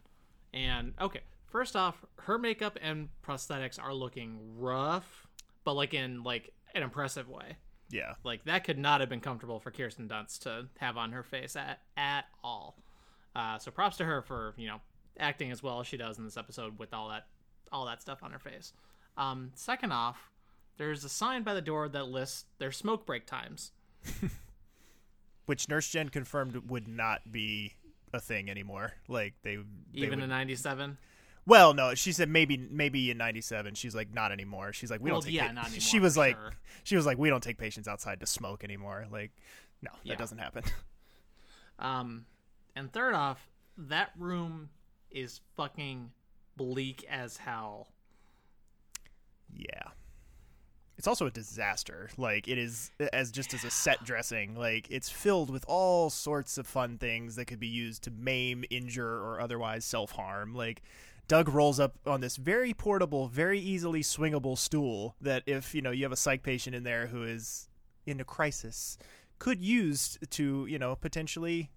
And 0.54 0.94
okay, 0.98 1.20
first 1.46 1.76
off, 1.76 2.02
her 2.20 2.38
makeup 2.38 2.78
and 2.80 3.10
prosthetics 3.22 3.78
are 3.78 3.92
looking 3.92 4.38
rough, 4.56 5.26
but 5.62 5.74
like 5.74 5.92
in 5.92 6.22
like 6.22 6.54
an 6.74 6.82
impressive 6.82 7.28
way. 7.28 7.56
Yeah. 7.90 8.14
Like 8.24 8.44
that 8.44 8.64
could 8.64 8.78
not 8.78 9.00
have 9.00 9.08
been 9.08 9.20
comfortable 9.20 9.60
for 9.60 9.70
Kirsten 9.70 10.08
Dunst 10.08 10.40
to 10.40 10.66
have 10.78 10.96
on 10.96 11.12
her 11.12 11.22
face 11.22 11.54
at 11.56 11.80
at 11.96 12.24
all. 12.42 12.76
Uh, 13.36 13.58
so 13.58 13.70
props 13.70 13.96
to 13.98 14.04
her 14.04 14.22
for 14.22 14.54
you 14.56 14.66
know 14.66 14.80
acting 15.18 15.50
as 15.50 15.62
well 15.62 15.80
as 15.80 15.86
she 15.86 15.96
does 15.96 16.18
in 16.18 16.24
this 16.24 16.36
episode 16.36 16.78
with 16.78 16.92
all 16.94 17.08
that 17.10 17.26
all 17.72 17.86
that 17.86 18.00
stuff 18.02 18.22
on 18.22 18.30
her 18.32 18.38
face. 18.38 18.72
Um, 19.16 19.50
second 19.54 19.92
off, 19.92 20.30
there's 20.76 21.04
a 21.04 21.08
sign 21.08 21.42
by 21.42 21.54
the 21.54 21.60
door 21.62 21.88
that 21.88 22.08
lists 22.08 22.46
their 22.58 22.72
smoke 22.72 23.06
break 23.06 23.26
times. 23.26 23.70
Which 25.46 25.68
Nurse 25.68 25.88
Jen 25.90 26.08
confirmed 26.08 26.70
would 26.70 26.88
not 26.88 27.30
be 27.30 27.74
a 28.12 28.20
thing 28.20 28.48
anymore. 28.50 28.92
Like 29.08 29.34
they, 29.42 29.56
they 29.56 29.62
Even 29.92 30.20
would- 30.20 30.24
in 30.24 30.30
'97. 30.30 30.96
Well, 31.46 31.74
no, 31.74 31.94
she 31.94 32.12
said 32.12 32.28
maybe 32.28 32.56
maybe 32.70 33.10
in 33.10 33.18
'97. 33.18 33.74
She's 33.74 33.94
like 33.94 34.12
not 34.14 34.32
anymore. 34.32 34.72
She's 34.72 34.90
like 34.90 35.00
we 35.02 35.10
Well, 35.10 35.20
don't 35.20 35.26
take. 35.26 35.34
yeah, 35.34 35.46
pa- 35.48 35.52
not 35.52 35.70
She 35.78 36.00
was 36.00 36.16
like 36.16 36.36
sure. 36.36 36.52
she 36.84 36.96
was 36.96 37.04
like 37.06 37.18
we 37.18 37.28
don't 37.28 37.42
take 37.42 37.58
patients 37.58 37.86
outside 37.88 38.20
to 38.20 38.26
smoke 38.26 38.64
anymore. 38.64 39.06
Like 39.10 39.30
no, 39.82 39.90
that 39.92 39.98
Yeah. 40.10 40.14
doesn't 40.16 40.38
happen. 40.38 40.64
Um, 41.76 42.26
and 42.76 42.92
third 42.92 43.14
off, 43.14 43.48
that 43.76 44.12
room 44.16 44.68
is 45.10 45.40
fucking 45.56 46.12
bleak 46.56 47.04
as 47.10 47.36
hell. 47.38 47.88
yeah. 49.52 49.88
It's 50.96 51.08
also 51.08 51.26
a 51.26 51.30
disaster. 51.32 52.08
Like 52.16 52.46
it 52.46 52.56
is 52.56 52.92
as 53.12 53.32
just 53.32 53.52
as 53.54 53.64
a 53.64 53.70
set 53.70 54.04
dressing. 54.04 54.54
Like 54.54 54.86
it's 54.88 55.10
filled 55.10 55.50
with 55.50 55.64
all 55.66 56.10
sorts 56.10 56.56
of 56.58 56.66
fun 56.68 56.98
things 56.98 57.34
that 57.34 57.46
could 57.46 57.58
be 57.58 57.66
used 57.66 58.04
to 58.04 58.12
maim, 58.12 58.64
injure, 58.70 59.16
or 59.18 59.40
otherwise 59.40 59.84
self 59.84 60.12
harm. 60.12 60.54
Like 60.54 60.82
Doug 61.26 61.48
rolls 61.48 61.80
up 61.80 61.94
on 62.06 62.20
this 62.20 62.36
very 62.36 62.74
portable, 62.74 63.28
very 63.28 63.58
easily 63.58 64.02
swingable 64.02 64.58
stool 64.58 65.16
that 65.20 65.42
if 65.46 65.74
you 65.74 65.80
know 65.82 65.90
you 65.90 66.04
have 66.04 66.12
a 66.12 66.16
psych 66.16 66.42
patient 66.42 66.76
in 66.76 66.82
there 66.84 67.06
who 67.06 67.22
is 67.24 67.68
in 68.06 68.20
a 68.20 68.24
crisis, 68.24 68.98
could 69.38 69.62
use 69.62 70.18
to 70.30 70.66
you 70.66 70.78
know 70.78 70.94
potentially 70.96 71.70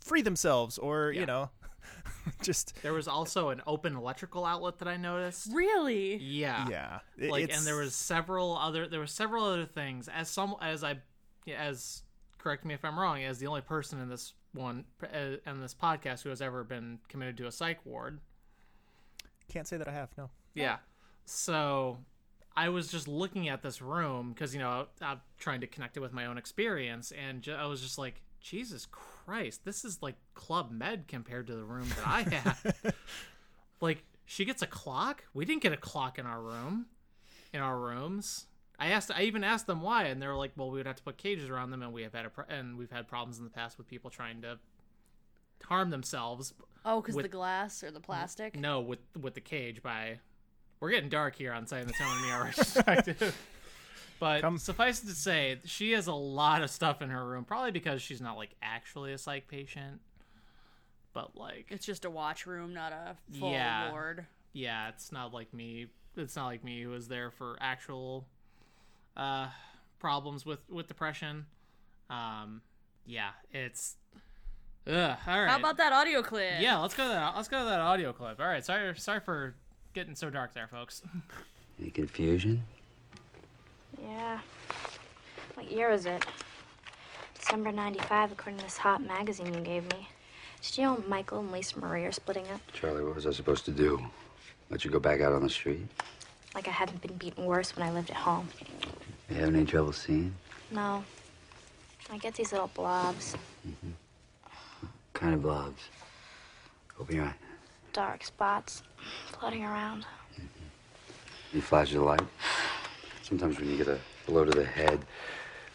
free 0.00 0.22
themselves 0.22 0.78
or 0.78 1.12
Yeah. 1.12 1.20
you 1.20 1.26
know 1.26 1.50
just 2.42 2.74
There 2.82 2.92
was 2.92 3.08
also 3.08 3.50
an 3.50 3.62
open 3.66 3.96
electrical 3.96 4.44
outlet 4.44 4.78
that 4.78 4.88
I 4.88 4.96
noticed. 4.96 5.50
Really? 5.52 6.16
Yeah. 6.16 6.66
yeah. 6.68 6.98
It- 7.16 7.30
like 7.30 7.44
it's- 7.44 7.58
and 7.58 7.66
there 7.66 7.76
was 7.76 7.94
several 7.94 8.56
other 8.56 8.86
there 8.88 9.00
were 9.00 9.06
several 9.06 9.44
other 9.44 9.66
things 9.66 10.08
as 10.08 10.28
some 10.28 10.54
as 10.60 10.82
i 10.84 10.96
as 11.56 12.02
correct 12.38 12.64
me 12.64 12.74
if 12.74 12.84
i'm 12.84 12.98
wrong 12.98 13.22
as 13.22 13.38
the 13.38 13.46
only 13.46 13.62
person 13.62 13.98
in 14.00 14.08
this 14.10 14.34
one 14.52 14.84
uh, 15.02 15.36
in 15.46 15.60
this 15.60 15.74
podcast 15.74 16.22
who 16.22 16.28
has 16.28 16.42
ever 16.42 16.62
been 16.62 16.98
committed 17.08 17.36
to 17.38 17.46
a 17.46 17.52
psych 17.52 17.84
ward 17.86 18.20
can't 19.48 19.66
say 19.66 19.76
that 19.76 19.88
I 19.88 19.92
have 19.92 20.10
no. 20.16 20.30
yeah. 20.54 20.76
So 21.24 21.98
i 22.56 22.68
was 22.70 22.88
just 22.88 23.06
looking 23.06 23.48
at 23.48 23.62
this 23.62 23.80
room 23.80 24.32
because 24.32 24.52
you 24.52 24.58
know 24.58 24.86
i'm 25.00 25.20
trying 25.38 25.60
to 25.60 25.66
connect 25.68 25.96
it 25.96 26.00
with 26.00 26.12
my 26.12 26.26
own 26.26 26.36
experience 26.36 27.12
and 27.12 27.40
ju- 27.42 27.52
i 27.52 27.64
was 27.66 27.80
just 27.80 27.98
like 27.98 28.20
jesus 28.40 28.84
christ 28.90 29.64
this 29.64 29.84
is 29.84 29.98
like 30.02 30.16
club 30.34 30.68
med 30.72 31.06
compared 31.06 31.46
to 31.46 31.54
the 31.54 31.62
room 31.62 31.86
that 31.90 32.06
i 32.06 32.22
had. 32.22 32.94
Like 33.80 34.02
she 34.24 34.44
gets 34.44 34.60
a 34.62 34.66
clock? 34.66 35.22
We 35.34 35.44
didn't 35.44 35.62
get 35.62 35.72
a 35.72 35.76
clock 35.76 36.18
in 36.18 36.26
our 36.26 36.40
room 36.42 36.86
in 37.52 37.60
our 37.60 37.78
rooms. 37.78 38.46
I 38.78 38.88
asked 38.88 39.10
i 39.14 39.22
even 39.22 39.44
asked 39.44 39.66
them 39.68 39.80
why 39.82 40.04
and 40.04 40.20
they 40.20 40.26
were 40.26 40.34
like 40.36 40.52
well 40.56 40.70
we 40.70 40.78
would 40.78 40.86
have 40.86 40.96
to 40.96 41.02
put 41.04 41.16
cages 41.16 41.48
around 41.48 41.70
them 41.70 41.82
and 41.82 41.92
we 41.92 42.02
have 42.02 42.12
had 42.14 42.24
a 42.26 42.30
pro- 42.30 42.44
and 42.48 42.76
we've 42.76 42.90
had 42.90 43.06
problems 43.06 43.38
in 43.38 43.44
the 43.44 43.50
past 43.50 43.78
with 43.78 43.86
people 43.86 44.10
trying 44.10 44.42
to 44.42 44.58
harm 45.64 45.90
themselves 45.90 46.54
Oh, 46.84 47.00
because 47.00 47.16
the 47.16 47.28
glass 47.28 47.82
or 47.82 47.90
the 47.90 48.00
plastic? 48.00 48.58
no 48.58 48.80
with 48.80 49.00
with 49.20 49.34
the 49.34 49.40
cage 49.40 49.82
by 49.82 50.18
we're 50.80 50.90
getting 50.90 51.08
dark 51.10 51.34
here 51.36 51.52
on 51.52 51.66
San 51.66 51.80
Antonio 51.86 52.22
and 52.24 52.32
our 52.32 52.52
perspective 52.52 53.36
but 54.20 54.40
Come- 54.40 54.58
suffice 54.58 55.02
it 55.02 55.06
to 55.08 55.14
say 55.14 55.58
she 55.64 55.92
has 55.92 56.06
a 56.06 56.12
lot 56.14 56.62
of 56.62 56.70
stuff 56.70 57.02
in 57.02 57.10
her 57.10 57.24
room 57.26 57.44
probably 57.44 57.70
because 57.72 58.00
she's 58.00 58.20
not 58.20 58.36
like 58.36 58.50
actually 58.62 59.12
a 59.12 59.18
psych 59.18 59.48
patient 59.48 60.00
but 61.12 61.36
like 61.36 61.66
It's 61.70 61.84
just 61.84 62.04
a 62.04 62.10
watch 62.10 62.46
room, 62.46 62.72
not 62.74 62.92
a 62.92 63.16
full 63.38 63.50
Yeah. 63.50 63.90
ward. 63.90 64.26
yeah, 64.52 64.88
it's 64.90 65.10
not 65.10 65.32
like 65.34 65.52
me. 65.52 65.86
It's 66.16 66.36
not 66.36 66.46
like 66.46 66.62
me 66.62 66.82
who 66.82 66.90
was 66.90 67.08
there 67.08 67.30
for 67.32 67.56
actual 67.60 68.24
uh, 69.16 69.48
problems 69.98 70.46
with 70.46 70.60
with 70.70 70.86
depression. 70.86 71.46
Um, 72.10 72.62
yeah, 73.04 73.30
it's. 73.50 73.96
Ugh, 74.86 74.94
all 75.26 75.40
right. 75.40 75.50
How 75.50 75.58
about 75.58 75.76
that 75.76 75.92
audio 75.92 76.22
clip? 76.22 76.60
Yeah, 76.60 76.78
let's 76.78 76.94
go 76.94 77.04
to 77.04 77.08
that. 77.10 77.36
Let's 77.36 77.48
go 77.48 77.58
to 77.58 77.64
that 77.66 77.80
audio 77.80 78.12
clip. 78.12 78.40
All 78.40 78.46
right, 78.46 78.64
sorry, 78.64 78.94
sorry 78.98 79.20
for 79.20 79.54
getting 79.92 80.14
so 80.14 80.30
dark 80.30 80.54
there, 80.54 80.66
folks. 80.66 81.02
Any 81.80 81.90
confusion? 81.90 82.62
Yeah. 84.02 84.38
What 85.54 85.70
year 85.70 85.90
is 85.90 86.06
it? 86.06 86.24
December 87.38 87.72
95, 87.72 88.32
according 88.32 88.58
to 88.58 88.64
this 88.64 88.76
hot 88.76 89.02
magazine 89.02 89.52
you 89.52 89.60
gave 89.60 89.84
me. 89.92 90.08
Did 90.62 90.78
you 90.78 90.84
know 90.84 91.02
Michael 91.06 91.40
and 91.40 91.52
Lisa 91.52 91.78
Marie 91.78 92.04
are 92.04 92.12
splitting 92.12 92.46
up? 92.48 92.60
Charlie, 92.72 93.04
what 93.04 93.14
was 93.14 93.26
I 93.26 93.30
supposed 93.30 93.64
to 93.66 93.70
do? 93.70 94.04
Let 94.70 94.84
you 94.84 94.90
go 94.90 94.98
back 94.98 95.20
out 95.20 95.32
on 95.32 95.42
the 95.42 95.50
street? 95.50 95.86
Like 96.54 96.66
I 96.66 96.72
hadn't 96.72 97.00
been 97.00 97.16
beaten 97.16 97.44
worse 97.44 97.76
when 97.76 97.86
I 97.86 97.92
lived 97.92 98.10
at 98.10 98.16
home. 98.16 98.48
You 99.30 99.36
having 99.36 99.56
any 99.56 99.66
trouble 99.66 99.92
seeing? 99.92 100.34
No. 100.70 101.04
I 102.10 102.18
get 102.18 102.34
these 102.34 102.52
little 102.52 102.70
blobs, 102.74 103.36
mm-hmm. 103.66 103.90
Kind 105.18 105.34
of 105.34 105.42
blobs? 105.42 105.82
Open 107.00 107.16
your 107.16 107.24
eye. 107.26 107.34
dark 107.92 108.22
spots, 108.24 108.82
floating 109.32 109.64
around. 109.64 110.04
Mm-hmm. 110.34 111.56
You 111.56 111.60
flash 111.60 111.92
the 111.92 112.00
light? 112.00 112.20
Sometimes 113.22 113.58
when 113.58 113.68
you 113.68 113.76
get 113.76 113.88
a 113.88 113.98
blow 114.26 114.44
to 114.44 114.50
the 114.52 114.64
head, 114.64 115.04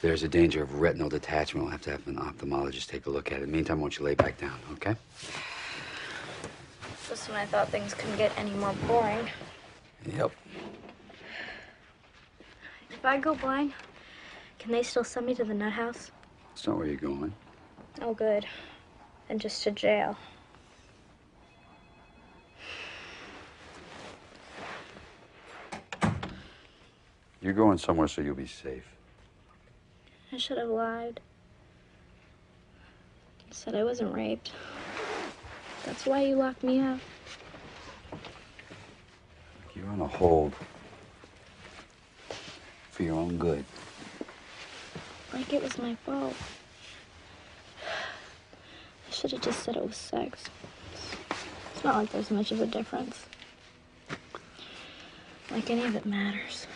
there's 0.02 0.24
a 0.24 0.28
danger 0.28 0.64
of 0.64 0.80
retinal 0.82 1.10
detachment. 1.10 1.66
We'll 1.66 1.72
have 1.72 1.82
to 1.82 1.92
have 1.92 2.08
an 2.08 2.16
ophthalmologist 2.16 2.88
take 2.88 3.06
a 3.06 3.10
look 3.10 3.32
at 3.32 3.42
it. 3.42 3.50
Meantime, 3.50 3.82
won't 3.82 3.98
you 4.00 4.06
lay 4.06 4.16
back 4.16 4.38
down, 4.38 4.58
okay? 4.74 4.96
Just 7.08 7.28
when 7.30 7.38
I 7.38 7.46
thought 7.46 7.70
things 7.70 7.94
couldn't 7.94 8.18
get 8.18 8.32
any 8.38 8.52
more 8.52 8.74
boring. 8.88 9.28
Yep. 10.16 10.32
If 12.90 13.06
I 13.06 13.18
go 13.18 13.36
blind, 13.36 13.74
can 14.60 14.72
they 14.72 14.84
still 14.84 15.04
send 15.04 15.26
me 15.26 15.36
to 15.36 15.44
the 15.44 15.54
nut 15.54 15.74
house? 15.74 16.12
It's 16.54 16.66
not 16.66 16.78
where 16.78 16.88
you're 16.88 16.96
going. 16.96 17.34
Oh, 18.02 18.14
good. 18.14 18.46
Then 19.28 19.40
just 19.40 19.64
to 19.64 19.72
jail. 19.72 20.18
You're 27.42 27.54
going 27.54 27.78
somewhere 27.78 28.08
so 28.08 28.22
you'll 28.22 28.36
be 28.36 28.48
safe. 28.48 28.86
I 30.32 30.38
should 30.38 30.58
have 30.58 30.70
lied. 30.70 31.20
Said 33.52 33.76
I 33.76 33.84
wasn't 33.84 34.14
raped. 34.14 34.52
That's 35.86 36.06
why 36.06 36.22
you 36.22 36.36
locked 36.36 36.64
me 36.64 36.80
up. 36.80 37.00
You're 39.76 39.88
on 39.88 40.02
a 40.02 40.08
hold. 40.08 40.54
For 42.92 43.04
your 43.04 43.16
own 43.16 43.38
good. 43.38 43.66
Like 45.34 45.52
it 45.52 45.62
was 45.62 45.78
my 45.78 45.96
fault. 45.96 46.36
Should 49.24 49.32
have 49.32 49.42
just 49.42 49.64
said 49.64 49.78
it 49.78 49.88
was 49.88 49.96
sex. 49.96 50.44
It's 51.74 51.82
not 51.82 51.96
like 51.96 52.12
there's 52.12 52.30
much 52.30 52.52
of 52.52 52.60
a 52.60 52.66
difference. 52.66 53.26
Like 55.50 55.70
any 55.70 55.86
of 55.86 55.96
it 55.96 56.06
matters. 56.06 56.68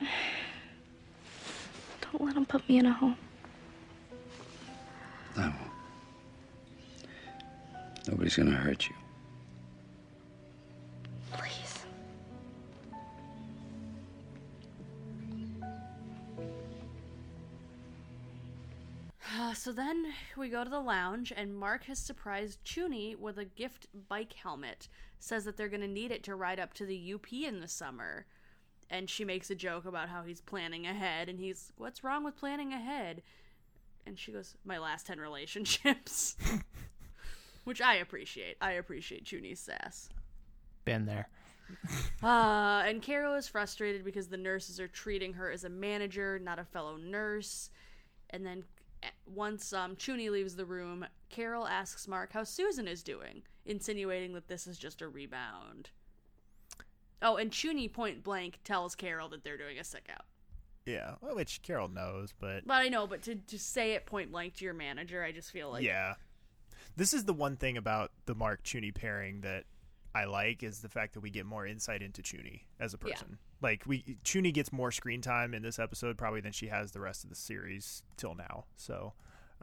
Don't 2.02 2.22
let 2.24 2.36
him 2.36 2.46
put 2.46 2.68
me 2.68 2.78
in 2.78 2.86
a 2.86 2.92
home. 2.92 3.16
I 5.36 5.48
won't. 5.48 5.56
Nobody's 8.06 8.36
gonna 8.36 8.52
hurt 8.52 8.88
you. 8.88 8.94
So 19.70 19.74
then 19.74 20.06
we 20.36 20.48
go 20.48 20.64
to 20.64 20.68
the 20.68 20.80
lounge, 20.80 21.32
and 21.36 21.56
Mark 21.56 21.84
has 21.84 22.00
surprised 22.00 22.64
Chuny 22.64 23.14
with 23.14 23.38
a 23.38 23.44
gift 23.44 23.86
bike 24.08 24.32
helmet. 24.32 24.88
Says 25.20 25.44
that 25.44 25.56
they're 25.56 25.68
going 25.68 25.80
to 25.80 25.86
need 25.86 26.10
it 26.10 26.24
to 26.24 26.34
ride 26.34 26.58
up 26.58 26.74
to 26.74 26.84
the 26.84 27.14
UP 27.14 27.32
in 27.32 27.60
the 27.60 27.68
summer. 27.68 28.26
And 28.90 29.08
she 29.08 29.24
makes 29.24 29.48
a 29.48 29.54
joke 29.54 29.84
about 29.84 30.08
how 30.08 30.24
he's 30.24 30.40
planning 30.40 30.88
ahead, 30.88 31.28
and 31.28 31.38
he's, 31.38 31.72
What's 31.76 32.02
wrong 32.02 32.24
with 32.24 32.36
planning 32.36 32.72
ahead? 32.72 33.22
And 34.04 34.18
she 34.18 34.32
goes, 34.32 34.56
My 34.64 34.76
last 34.76 35.06
10 35.06 35.20
relationships. 35.20 36.36
Which 37.62 37.80
I 37.80 37.94
appreciate. 37.94 38.56
I 38.60 38.72
appreciate 38.72 39.24
Chuny's 39.24 39.60
sass. 39.60 40.08
Been 40.84 41.06
there. 41.06 41.28
Uh, 42.20 42.82
and 42.84 43.00
Carol 43.00 43.36
is 43.36 43.46
frustrated 43.46 44.04
because 44.04 44.26
the 44.26 44.36
nurses 44.36 44.80
are 44.80 44.88
treating 44.88 45.34
her 45.34 45.48
as 45.48 45.62
a 45.62 45.68
manager, 45.68 46.40
not 46.40 46.58
a 46.58 46.64
fellow 46.64 46.96
nurse. 46.96 47.70
And 48.30 48.44
then 48.44 48.64
once 49.26 49.72
um, 49.72 49.96
Chuny 49.96 50.30
leaves 50.30 50.56
the 50.56 50.64
room, 50.64 51.06
Carol 51.28 51.66
asks 51.66 52.08
Mark 52.08 52.32
how 52.32 52.44
Susan 52.44 52.88
is 52.88 53.02
doing, 53.02 53.42
insinuating 53.64 54.34
that 54.34 54.48
this 54.48 54.66
is 54.66 54.78
just 54.78 55.02
a 55.02 55.08
rebound. 55.08 55.90
Oh, 57.22 57.36
and 57.36 57.50
Chuny 57.50 57.92
point 57.92 58.22
blank 58.22 58.60
tells 58.64 58.94
Carol 58.94 59.28
that 59.28 59.44
they're 59.44 59.58
doing 59.58 59.78
a 59.78 59.84
sick 59.84 60.08
out. 60.10 60.24
Yeah, 60.86 61.14
well, 61.20 61.36
which 61.36 61.62
Carol 61.62 61.88
knows, 61.88 62.32
but 62.38 62.66
But 62.66 62.74
I 62.74 62.88
know, 62.88 63.06
but 63.06 63.22
to, 63.22 63.34
to 63.34 63.58
say 63.58 63.92
it 63.92 64.06
point 64.06 64.32
blank 64.32 64.56
to 64.56 64.64
your 64.64 64.74
manager, 64.74 65.22
I 65.22 65.30
just 65.30 65.50
feel 65.50 65.70
like 65.70 65.84
yeah, 65.84 66.14
this 66.96 67.12
is 67.12 67.24
the 67.24 67.34
one 67.34 67.56
thing 67.56 67.76
about 67.76 68.12
the 68.26 68.34
Mark 68.34 68.64
Chuny 68.64 68.94
pairing 68.94 69.42
that 69.42 69.64
I 70.14 70.24
like 70.24 70.62
is 70.62 70.80
the 70.80 70.88
fact 70.88 71.14
that 71.14 71.20
we 71.20 71.30
get 71.30 71.46
more 71.46 71.66
insight 71.66 72.02
into 72.02 72.20
Chuny 72.22 72.62
as 72.80 72.94
a 72.94 72.98
Yeah. 73.04 73.12
person. 73.12 73.38
Like 73.62 73.84
we 73.86 74.02
Chuny 74.24 74.52
gets 74.52 74.72
more 74.72 74.90
screen 74.90 75.20
time 75.22 75.54
in 75.54 75.62
this 75.62 75.78
episode 75.78 76.18
probably 76.18 76.40
than 76.40 76.52
she 76.52 76.66
has 76.68 76.92
the 76.92 77.00
rest 77.00 77.22
of 77.24 77.30
the 77.30 77.36
series 77.36 78.02
till 78.16 78.34
now. 78.34 78.64
So 78.76 79.12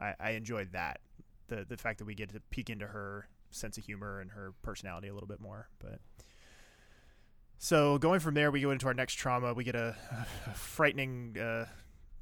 I, 0.00 0.14
I 0.18 0.30
enjoyed 0.30 0.72
that 0.72 1.00
the 1.48 1.64
the 1.68 1.76
fact 1.76 1.98
that 1.98 2.04
we 2.06 2.14
get 2.14 2.30
to 2.30 2.40
peek 2.50 2.70
into 2.70 2.86
her 2.86 3.28
sense 3.50 3.76
of 3.78 3.84
humor 3.84 4.20
and 4.20 4.30
her 4.30 4.52
personality 4.62 5.08
a 5.08 5.14
little 5.14 5.28
bit 5.28 5.40
more. 5.40 5.68
But 5.80 6.00
so 7.58 7.98
going 7.98 8.20
from 8.20 8.34
there, 8.34 8.50
we 8.50 8.60
go 8.60 8.70
into 8.70 8.86
our 8.86 8.94
next 8.94 9.14
trauma. 9.14 9.52
We 9.52 9.64
get 9.64 9.74
a, 9.76 9.96
a 10.46 10.54
frightening. 10.54 11.36
Uh, 11.38 11.66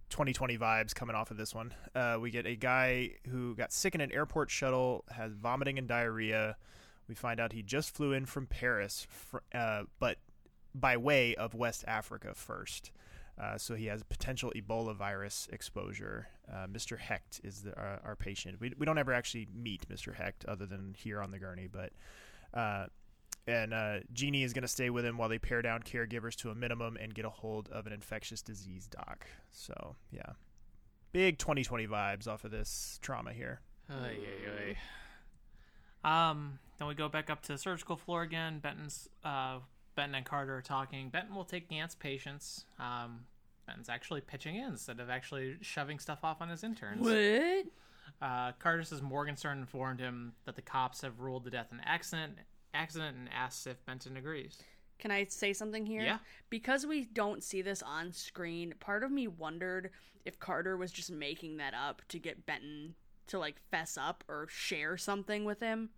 2020 0.09 0.57
vibes 0.57 0.95
coming 0.95 1.17
off 1.17 1.33
of 1.33 1.37
this 1.37 1.53
one. 1.53 1.75
Uh, 1.93 2.17
we 2.21 2.31
get 2.31 2.47
a 2.47 2.55
guy 2.55 3.11
who 3.29 3.57
got 3.57 3.73
sick 3.73 3.93
in 3.93 4.01
an 4.01 4.12
airport 4.12 4.53
shuttle, 4.53 5.05
has 5.11 5.33
vomiting 5.33 5.79
and 5.79 5.89
diarrhea. 5.89 6.57
We 7.09 7.14
find 7.14 7.40
out 7.40 7.53
he 7.53 7.62
just 7.62 7.95
flew 7.95 8.12
in 8.12 8.27
from 8.27 8.47
Paris, 8.47 9.07
uh, 9.55 9.83
but 9.99 10.19
by 10.75 10.97
way 10.97 11.35
of 11.35 11.55
West 11.55 11.85
Africa 11.87 12.33
first. 12.35 12.90
Uh, 13.38 13.59
so 13.59 13.75
he 13.75 13.87
has 13.87 14.03
potential 14.03 14.53
Ebola 14.57 14.97
virus 14.97 15.47
exposure. 15.53 16.29
Uh, 16.51 16.66
Mr. 16.66 16.99
Hecht 16.99 17.40
is 17.45 17.62
the, 17.62 17.77
our, 17.77 18.01
our 18.05 18.16
patient. 18.16 18.59
We, 18.61 18.73
we 18.79 18.87
don't 18.87 18.99
ever 18.99 19.12
actually 19.12 19.47
meet 19.55 19.87
Mr. 19.88 20.14
Hecht 20.14 20.45
other 20.47 20.64
than 20.64 20.95
here 20.97 21.21
on 21.21 21.31
the 21.31 21.38
gurney, 21.38 21.69
but 21.71 21.92
uh, 22.55 22.87
and 23.47 23.73
uh, 23.73 23.99
Jeanie 24.12 24.42
is 24.42 24.53
going 24.53 24.62
to 24.62 24.69
stay 24.69 24.90
with 24.90 25.05
him 25.05 25.19
while 25.19 25.29
they 25.29 25.38
pare 25.38 25.62
down 25.62 25.83
caregivers 25.83 26.35
to 26.37 26.51
a 26.51 26.55
minimum 26.55 26.97
and 27.01 27.14
get 27.14 27.25
a 27.25 27.31
hold 27.31 27.69
of 27.69 27.87
an 27.87 27.92
infectious 27.92 28.42
disease 28.42 28.88
doc. 28.88 29.27
So 29.53 29.97
yeah, 30.11 30.33
big 31.12 31.38
2020 31.38 31.87
vibes 31.87 32.27
off 32.27 32.45
of 32.45 32.51
this 32.51 32.99
trauma 33.03 33.33
here. 33.33 33.61
Ay, 33.88 34.16
ay, 34.16 34.51
ay. 34.71 34.77
Um, 36.07 36.59
then 36.79 36.88
we 36.88 36.95
go 36.95 37.09
back 37.09 37.31
up 37.31 37.42
to 37.42 37.53
the 37.53 37.59
surgical 37.59 37.97
floor 37.97 38.23
again. 38.23 38.61
Benton's 38.61 39.09
uh, 39.25 39.59
Benton 39.97 40.14
and 40.14 40.25
Carter 40.25 40.57
are 40.57 40.62
talking. 40.62 41.09
Benton 41.09 41.35
will 41.35 41.45
take 41.45 41.69
Gant's 41.69 41.95
patients. 41.95 42.64
Um, 42.79 43.25
Benton's 43.66 43.88
actually 43.88 44.21
pitching 44.21 44.57
in 44.57 44.71
instead 44.71 45.01
of 45.01 45.11
actually 45.11 45.57
shoving 45.61 45.99
stuff 45.99 46.21
off 46.23 46.40
on 46.40 46.49
his 46.49 46.62
interns. 46.62 47.01
What? 47.03 47.66
Uh, 48.23 48.53
Carter 48.59 48.85
says 48.85 49.03
Morgenstern 49.03 49.59
informed 49.59 49.99
him 49.99 50.33
that 50.45 50.55
the 50.55 50.62
cops 50.62 51.03
have 51.03 51.21
ruled 51.21 51.45
the 51.45 51.51
death 51.51 51.73
an 51.73 51.83
accident, 51.85 52.35
accident, 52.73 53.16
and 53.16 53.29
asks 53.37 53.66
if 53.66 53.85
Benton 53.85 54.16
agrees. 54.16 54.62
Can 54.99 55.11
I 55.11 55.25
say 55.25 55.53
something 55.53 55.85
here? 55.85 56.03
Yeah. 56.03 56.19
Because 56.49 56.87
we 56.87 57.05
don't 57.05 57.42
see 57.42 57.61
this 57.61 57.83
on 57.83 58.12
screen, 58.12 58.75
part 58.81 59.03
of 59.03 59.11
me 59.11 59.27
wondered 59.27 59.90
if 60.25 60.38
Carter 60.38 60.77
was 60.77 60.92
just 60.92 61.11
making 61.11 61.59
that 61.59 61.75
up 61.75 62.01
to 62.09 62.19
get 62.19 62.47
Benton 62.47 62.95
to 63.29 63.39
like 63.39 63.57
fess 63.71 63.97
up 63.97 64.25
or 64.29 64.47
share 64.49 64.97
something 64.97 65.45
with 65.45 65.61
him. 65.61 65.91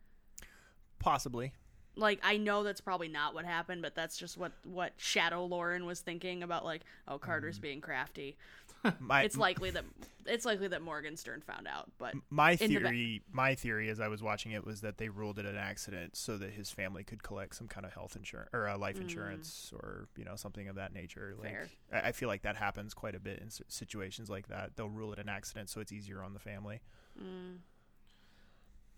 Possibly. 0.98 1.52
Like 1.96 2.20
I 2.22 2.36
know 2.36 2.62
that's 2.62 2.80
probably 2.80 3.08
not 3.08 3.34
what 3.34 3.44
happened, 3.44 3.82
but 3.82 3.94
that's 3.94 4.16
just 4.16 4.38
what 4.38 4.52
what 4.64 4.92
Shadow 4.96 5.44
Lauren 5.44 5.84
was 5.84 6.00
thinking 6.00 6.42
about 6.42 6.64
like, 6.64 6.82
oh, 7.08 7.18
Carter's 7.18 7.58
being 7.58 7.80
crafty. 7.80 8.36
My 9.00 9.22
It's 9.22 9.36
likely 9.36 9.70
that 9.70 9.84
it's 10.24 10.44
likely 10.44 10.68
that 10.68 10.82
Morgenstern 10.82 11.40
found 11.40 11.66
out, 11.66 11.90
but 11.98 12.14
my 12.30 12.52
in 12.52 12.72
the 12.72 12.78
theory 12.80 13.22
my 13.32 13.56
theory 13.56 13.88
as 13.88 13.98
I 13.98 14.06
was 14.06 14.22
watching 14.22 14.52
it 14.52 14.64
was 14.64 14.82
that 14.82 14.98
they 14.98 15.08
ruled 15.08 15.38
it 15.38 15.46
an 15.46 15.56
accident 15.56 16.16
so 16.16 16.36
that 16.38 16.52
his 16.52 16.70
family 16.70 17.02
could 17.02 17.22
collect 17.22 17.56
some 17.56 17.66
kind 17.66 17.84
of 17.84 17.92
health 17.92 18.14
insurance 18.14 18.50
or 18.52 18.68
uh, 18.68 18.78
life 18.78 19.00
insurance 19.00 19.72
or 19.74 20.06
you 20.16 20.24
know 20.24 20.36
something 20.36 20.68
of 20.68 20.76
that 20.76 20.92
nature. 20.92 21.34
Like 21.36 21.48
Mm. 21.48 21.52
Fair. 21.52 21.68
I, 21.92 22.08
I 22.08 22.12
feel 22.12 22.28
like 22.28 22.42
that 22.42 22.56
happens 22.56 22.94
quite 22.94 23.14
a 23.16 23.20
bit 23.20 23.40
in 23.40 23.48
situations 23.68 24.30
like 24.30 24.48
that. 24.48 24.76
They'll 24.76 24.88
rule 24.88 25.12
it 25.12 25.18
an 25.18 25.28
accident 25.28 25.68
so 25.70 25.80
it's 25.80 25.92
easier 25.92 26.22
on 26.22 26.32
the 26.34 26.40
family. 26.40 26.80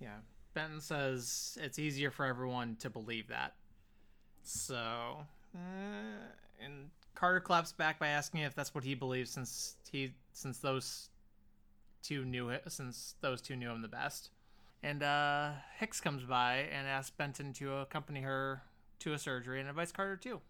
Yeah. 0.01 0.17
Benton 0.55 0.81
says 0.81 1.59
it's 1.61 1.79
easier 1.79 2.11
for 2.11 2.27
everyone 2.27 2.77
to 2.81 2.91
believe 2.91 3.29
that. 3.29 3.55
So, 4.43 4.77
uh, 5.55 5.59
and 6.63 6.91
Carter 7.15 7.41
claps 7.41 7.73
back 7.73 7.99
by 7.99 8.09
asking 8.09 8.41
if 8.41 8.55
that's 8.55 8.75
what 8.75 8.83
he 8.83 8.95
believes, 8.95 9.31
since 9.31 9.77
he 9.91 10.15
since 10.33 10.59
those 10.59 11.09
two 12.03 12.25
knew 12.25 12.49
it, 12.49 12.65
since 12.69 13.15
those 13.21 13.41
two 13.41 13.57
knew 13.57 13.71
him 13.71 13.83
the 13.83 13.89
best. 13.89 14.31
And 14.83 15.03
uh, 15.03 15.51
Hicks 15.79 16.01
comes 16.01 16.25
by 16.25 16.69
and 16.73 16.89
asks 16.89 17.11
Benton 17.11 17.53
to 17.55 17.75
accompany 17.77 18.23
her 18.23 18.63
to 19.01 19.13
a 19.13 19.19
surgery 19.19 19.61
and 19.61 19.69
invites 19.69 19.93
Carter 19.93 20.17
too. 20.17 20.41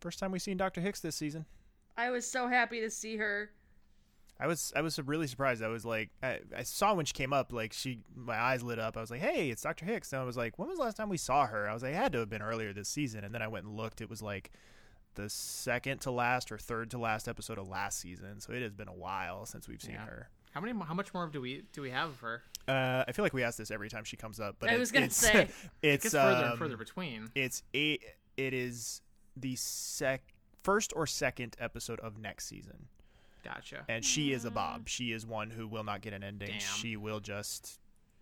First 0.00 0.18
time 0.18 0.32
we've 0.32 0.40
seen 0.40 0.56
Dr. 0.56 0.80
Hicks 0.80 1.00
this 1.00 1.16
season. 1.16 1.44
I 1.96 2.10
was 2.10 2.26
so 2.26 2.48
happy 2.48 2.80
to 2.80 2.90
see 2.90 3.16
her. 3.18 3.50
I 4.40 4.46
was 4.46 4.72
I 4.74 4.80
was 4.80 4.98
really 4.98 5.26
surprised. 5.26 5.62
I 5.62 5.68
was 5.68 5.84
like 5.84 6.10
I, 6.22 6.38
I 6.56 6.62
saw 6.62 6.94
when 6.94 7.04
she 7.04 7.12
came 7.12 7.32
up, 7.32 7.52
like 7.52 7.72
she 7.72 8.00
my 8.14 8.38
eyes 8.40 8.62
lit 8.62 8.78
up. 8.78 8.96
I 8.96 9.00
was 9.00 9.10
like, 9.10 9.20
hey, 9.20 9.50
it's 9.50 9.62
Dr. 9.62 9.84
Hicks. 9.84 10.12
And 10.12 10.22
I 10.22 10.24
was 10.24 10.36
like, 10.36 10.58
when 10.58 10.68
was 10.68 10.78
the 10.78 10.84
last 10.84 10.96
time 10.96 11.08
we 11.08 11.18
saw 11.18 11.46
her? 11.46 11.68
I 11.68 11.74
was 11.74 11.82
like, 11.82 11.92
it 11.92 11.96
had 11.96 12.12
to 12.12 12.18
have 12.20 12.30
been 12.30 12.42
earlier 12.42 12.72
this 12.72 12.88
season. 12.88 13.22
And 13.24 13.34
then 13.34 13.42
I 13.42 13.48
went 13.48 13.66
and 13.66 13.76
looked. 13.76 14.00
It 14.00 14.08
was 14.08 14.22
like 14.22 14.50
the 15.14 15.28
second 15.28 16.00
to 16.02 16.10
last 16.10 16.50
or 16.50 16.56
third 16.58 16.90
to 16.92 16.98
last 16.98 17.28
episode 17.28 17.58
of 17.58 17.68
last 17.68 17.98
season. 18.00 18.40
So 18.40 18.52
it 18.52 18.62
has 18.62 18.72
been 18.72 18.88
a 18.88 18.94
while 18.94 19.44
since 19.44 19.68
we've 19.68 19.82
seen 19.82 19.94
Yeah. 19.94 20.06
her. 20.06 20.30
How 20.52 20.60
many? 20.60 20.72
How 20.80 20.94
much 20.94 21.12
more 21.14 21.26
do 21.28 21.40
we 21.40 21.62
do 21.72 21.82
we 21.82 21.90
have 21.90 22.08
of 22.08 22.20
her? 22.20 22.42
Uh, 22.66 23.04
I 23.06 23.12
feel 23.12 23.24
like 23.24 23.32
we 23.34 23.42
ask 23.44 23.58
this 23.58 23.70
every 23.70 23.88
time 23.88 24.04
she 24.04 24.16
comes 24.16 24.40
up, 24.40 24.56
but 24.58 24.68
I 24.70 24.74
it- 24.74 24.78
was 24.78 24.90
gonna 24.90 25.06
it's, 25.06 25.16
say. 25.16 25.42
It 25.82 25.88
it's 25.94 26.02
gets 26.04 26.14
further 26.14 26.44
um, 26.44 26.50
and 26.52 26.58
further 26.58 26.76
between. 26.76 27.30
It's 27.34 27.62
a 27.74 27.98
it 28.36 28.54
is 28.54 29.00
the 29.36 29.54
sec 29.56 30.22
first 30.62 30.92
or 30.96 31.06
second 31.06 31.56
episode 31.60 32.00
of 32.00 32.18
next 32.18 32.46
season. 32.46 32.86
Gotcha. 33.42 33.84
and 33.88 34.04
she 34.04 34.32
is 34.32 34.44
a 34.44 34.50
Bob. 34.50 34.80
Mm-hmm. 34.80 34.86
She 34.86 35.12
is 35.12 35.26
one 35.26 35.50
who 35.50 35.66
will 35.66 35.84
not 35.84 36.00
get 36.00 36.12
an 36.12 36.22
ending. 36.22 36.48
Damn. 36.48 36.60
She 36.60 36.96
will 36.96 37.20
just 37.20 37.78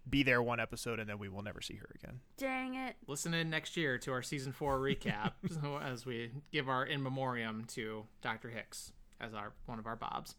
be 0.08 0.22
there 0.22 0.42
one 0.42 0.60
episode, 0.60 0.98
and 1.00 1.08
then 1.08 1.18
we 1.18 1.28
will 1.28 1.42
never 1.42 1.60
see 1.60 1.74
her 1.74 1.88
again. 1.94 2.20
Dang 2.36 2.74
it. 2.74 2.96
Listen 3.06 3.34
in 3.34 3.50
next 3.50 3.76
year 3.76 3.98
to 3.98 4.12
our 4.12 4.22
season 4.22 4.52
four 4.52 4.78
recap 4.78 5.32
so 5.60 5.78
as 5.78 6.06
we 6.06 6.30
give 6.52 6.68
our 6.68 6.84
in 6.84 7.02
memoriam 7.02 7.64
to 7.68 8.06
Dr. 8.22 8.48
Hicks 8.48 8.92
as 9.20 9.34
our 9.34 9.52
one 9.66 9.78
of 9.78 9.86
our 9.86 9.96
Bobs. 9.96 10.34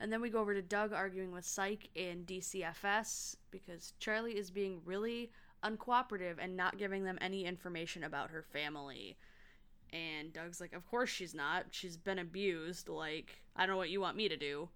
And 0.00 0.12
then 0.12 0.20
we 0.20 0.30
go 0.30 0.40
over 0.40 0.54
to 0.54 0.62
Doug 0.62 0.92
arguing 0.92 1.32
with 1.32 1.44
Psych 1.44 1.88
in 1.94 2.24
DCFS 2.24 3.36
because 3.50 3.94
Charlie 3.98 4.36
is 4.36 4.50
being 4.50 4.80
really 4.84 5.30
uncooperative 5.64 6.36
and 6.38 6.56
not 6.56 6.78
giving 6.78 7.04
them 7.04 7.18
any 7.20 7.44
information 7.44 8.04
about 8.04 8.30
her 8.30 8.42
family. 8.42 9.16
And 9.92 10.32
Doug's 10.32 10.60
like, 10.60 10.72
Of 10.72 10.86
course 10.88 11.10
she's 11.10 11.34
not. 11.34 11.66
She's 11.70 11.96
been 11.96 12.18
abused. 12.18 12.88
Like, 12.88 13.42
I 13.56 13.66
don't 13.66 13.74
know 13.74 13.78
what 13.78 13.90
you 13.90 14.00
want 14.00 14.16
me 14.16 14.28
to 14.28 14.36
do. 14.36 14.68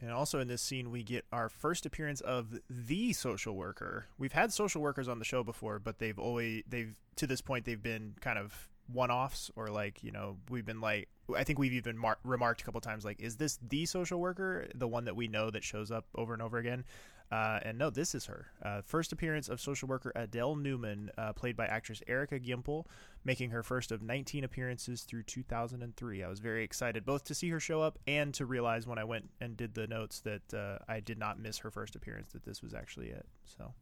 And 0.00 0.10
also 0.10 0.40
in 0.40 0.48
this 0.48 0.60
scene, 0.60 0.90
we 0.90 1.04
get 1.04 1.24
our 1.32 1.48
first 1.48 1.86
appearance 1.86 2.20
of 2.20 2.58
the 2.68 3.12
social 3.12 3.54
worker. 3.54 4.06
We've 4.18 4.32
had 4.32 4.52
social 4.52 4.82
workers 4.82 5.06
on 5.06 5.20
the 5.20 5.24
show 5.24 5.44
before, 5.44 5.78
but 5.78 5.98
they've 5.98 6.18
always 6.18 6.64
they've 6.68 6.96
to 7.16 7.26
this 7.26 7.40
point 7.40 7.64
they've 7.64 7.82
been 7.82 8.14
kind 8.20 8.38
of 8.38 8.68
one-offs 8.92 9.50
or 9.54 9.68
like 9.68 10.02
you 10.02 10.10
know 10.10 10.36
we've 10.50 10.66
been 10.66 10.80
like 10.80 11.08
I 11.34 11.44
think 11.44 11.58
we've 11.58 11.72
even 11.72 11.96
mar- 11.96 12.18
remarked 12.24 12.62
a 12.62 12.64
couple 12.64 12.80
times 12.80 13.04
like 13.04 13.20
is 13.20 13.36
this 13.36 13.58
the 13.68 13.86
social 13.86 14.18
worker 14.18 14.66
the 14.74 14.88
one 14.88 15.04
that 15.04 15.16
we 15.16 15.28
know 15.28 15.50
that 15.50 15.62
shows 15.62 15.90
up 15.90 16.06
over 16.14 16.32
and 16.32 16.42
over 16.42 16.58
again 16.58 16.84
uh, 17.32 17.58
and 17.62 17.78
no 17.78 17.90
this 17.90 18.14
is 18.14 18.26
her 18.26 18.46
uh, 18.64 18.80
first 18.82 19.12
appearance 19.12 19.48
of 19.48 19.60
social 19.60 19.88
worker 19.88 20.12
Adele 20.14 20.56
Newman 20.56 21.10
uh, 21.18 21.32
played 21.32 21.56
by 21.56 21.66
actress 21.66 22.02
Erica 22.06 22.38
Gimpel 22.38 22.84
making 23.24 23.50
her 23.50 23.62
first 23.62 23.90
of 23.90 24.02
19 24.02 24.44
appearances 24.44 25.02
through 25.02 25.24
2003 25.24 26.22
I 26.22 26.28
was 26.28 26.40
very 26.40 26.62
excited 26.62 27.04
both 27.04 27.24
to 27.24 27.34
see 27.34 27.48
her 27.50 27.60
show 27.60 27.82
up 27.82 27.98
and 28.06 28.32
to 28.34 28.46
realize 28.46 28.86
when 28.86 28.98
I 28.98 29.04
went 29.04 29.30
and 29.40 29.56
did 29.56 29.74
the 29.74 29.86
notes 29.86 30.20
that 30.20 30.54
uh, 30.54 30.78
I 30.88 31.00
did 31.00 31.18
not 31.18 31.40
miss 31.40 31.58
her 31.58 31.70
first 31.70 31.96
appearance 31.96 32.32
that 32.32 32.44
this 32.44 32.62
was 32.62 32.74
actually 32.74 33.08
it 33.08 33.26
so 33.44 33.72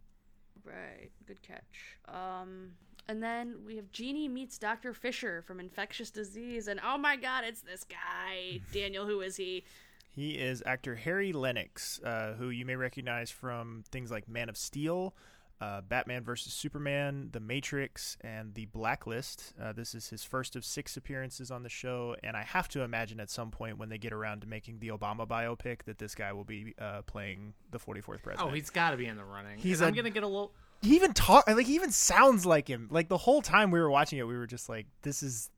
Right. 0.64 1.10
Good 1.26 1.42
catch. 1.42 1.98
Um, 2.06 2.72
and 3.08 3.22
then 3.22 3.56
we 3.66 3.76
have 3.76 3.90
Jeanie 3.90 4.28
meets 4.28 4.58
Dr. 4.58 4.92
Fisher 4.92 5.42
from 5.42 5.58
infectious 5.58 6.10
disease, 6.10 6.68
and 6.68 6.80
oh 6.84 6.98
my 6.98 7.16
god, 7.16 7.44
it's 7.44 7.62
this 7.62 7.84
guy. 7.84 8.60
Daniel, 8.72 9.06
who 9.06 9.20
is 9.20 9.36
he? 9.36 9.64
He 10.10 10.32
is 10.32 10.62
actor 10.66 10.96
Harry 10.96 11.32
Lennix, 11.32 12.04
uh, 12.04 12.34
who 12.34 12.50
you 12.50 12.66
may 12.66 12.76
recognize 12.76 13.30
from 13.30 13.84
things 13.90 14.10
like 14.10 14.28
Man 14.28 14.48
of 14.48 14.56
Steel, 14.56 15.14
uh, 15.60 15.82
Batman 15.82 16.24
vs. 16.24 16.52
Superman, 16.52 17.28
The 17.32 17.40
Matrix, 17.40 18.16
and 18.22 18.54
The 18.54 18.66
Blacklist. 18.66 19.52
Uh, 19.60 19.72
this 19.72 19.94
is 19.94 20.08
his 20.08 20.24
first 20.24 20.56
of 20.56 20.64
six 20.64 20.96
appearances 20.96 21.50
on 21.50 21.62
the 21.62 21.68
show, 21.68 22.16
and 22.22 22.36
I 22.36 22.42
have 22.42 22.68
to 22.70 22.82
imagine 22.82 23.20
at 23.20 23.30
some 23.30 23.50
point 23.50 23.78
when 23.78 23.88
they 23.88 23.98
get 23.98 24.12
around 24.12 24.40
to 24.40 24.46
making 24.48 24.78
the 24.80 24.88
Obama 24.88 25.28
biopic 25.28 25.84
that 25.84 25.98
this 25.98 26.14
guy 26.14 26.32
will 26.32 26.44
be 26.44 26.74
uh, 26.78 27.02
playing 27.02 27.54
the 27.70 27.78
44th 27.78 28.22
president. 28.22 28.40
Oh, 28.40 28.48
he's 28.48 28.70
got 28.70 28.90
to 28.90 28.96
be 28.96 29.06
in 29.06 29.16
the 29.16 29.24
running. 29.24 29.58
He's 29.58 29.80
And 29.80 29.88
I'm 29.88 29.94
gonna 29.94 30.10
get 30.10 30.22
a 30.22 30.28
little 30.28 30.52
he 30.82 30.96
even 30.96 31.12
talk 31.12 31.46
like 31.46 31.66
he 31.66 31.74
even 31.74 31.90
sounds 31.90 32.46
like 32.46 32.66
him. 32.66 32.88
Like 32.90 33.08
the 33.08 33.18
whole 33.18 33.42
time 33.42 33.70
we 33.70 33.78
were 33.78 33.90
watching 33.90 34.18
it, 34.18 34.26
we 34.26 34.36
were 34.36 34.46
just 34.46 34.68
like, 34.68 34.86
"This 35.02 35.22
is, 35.22 35.50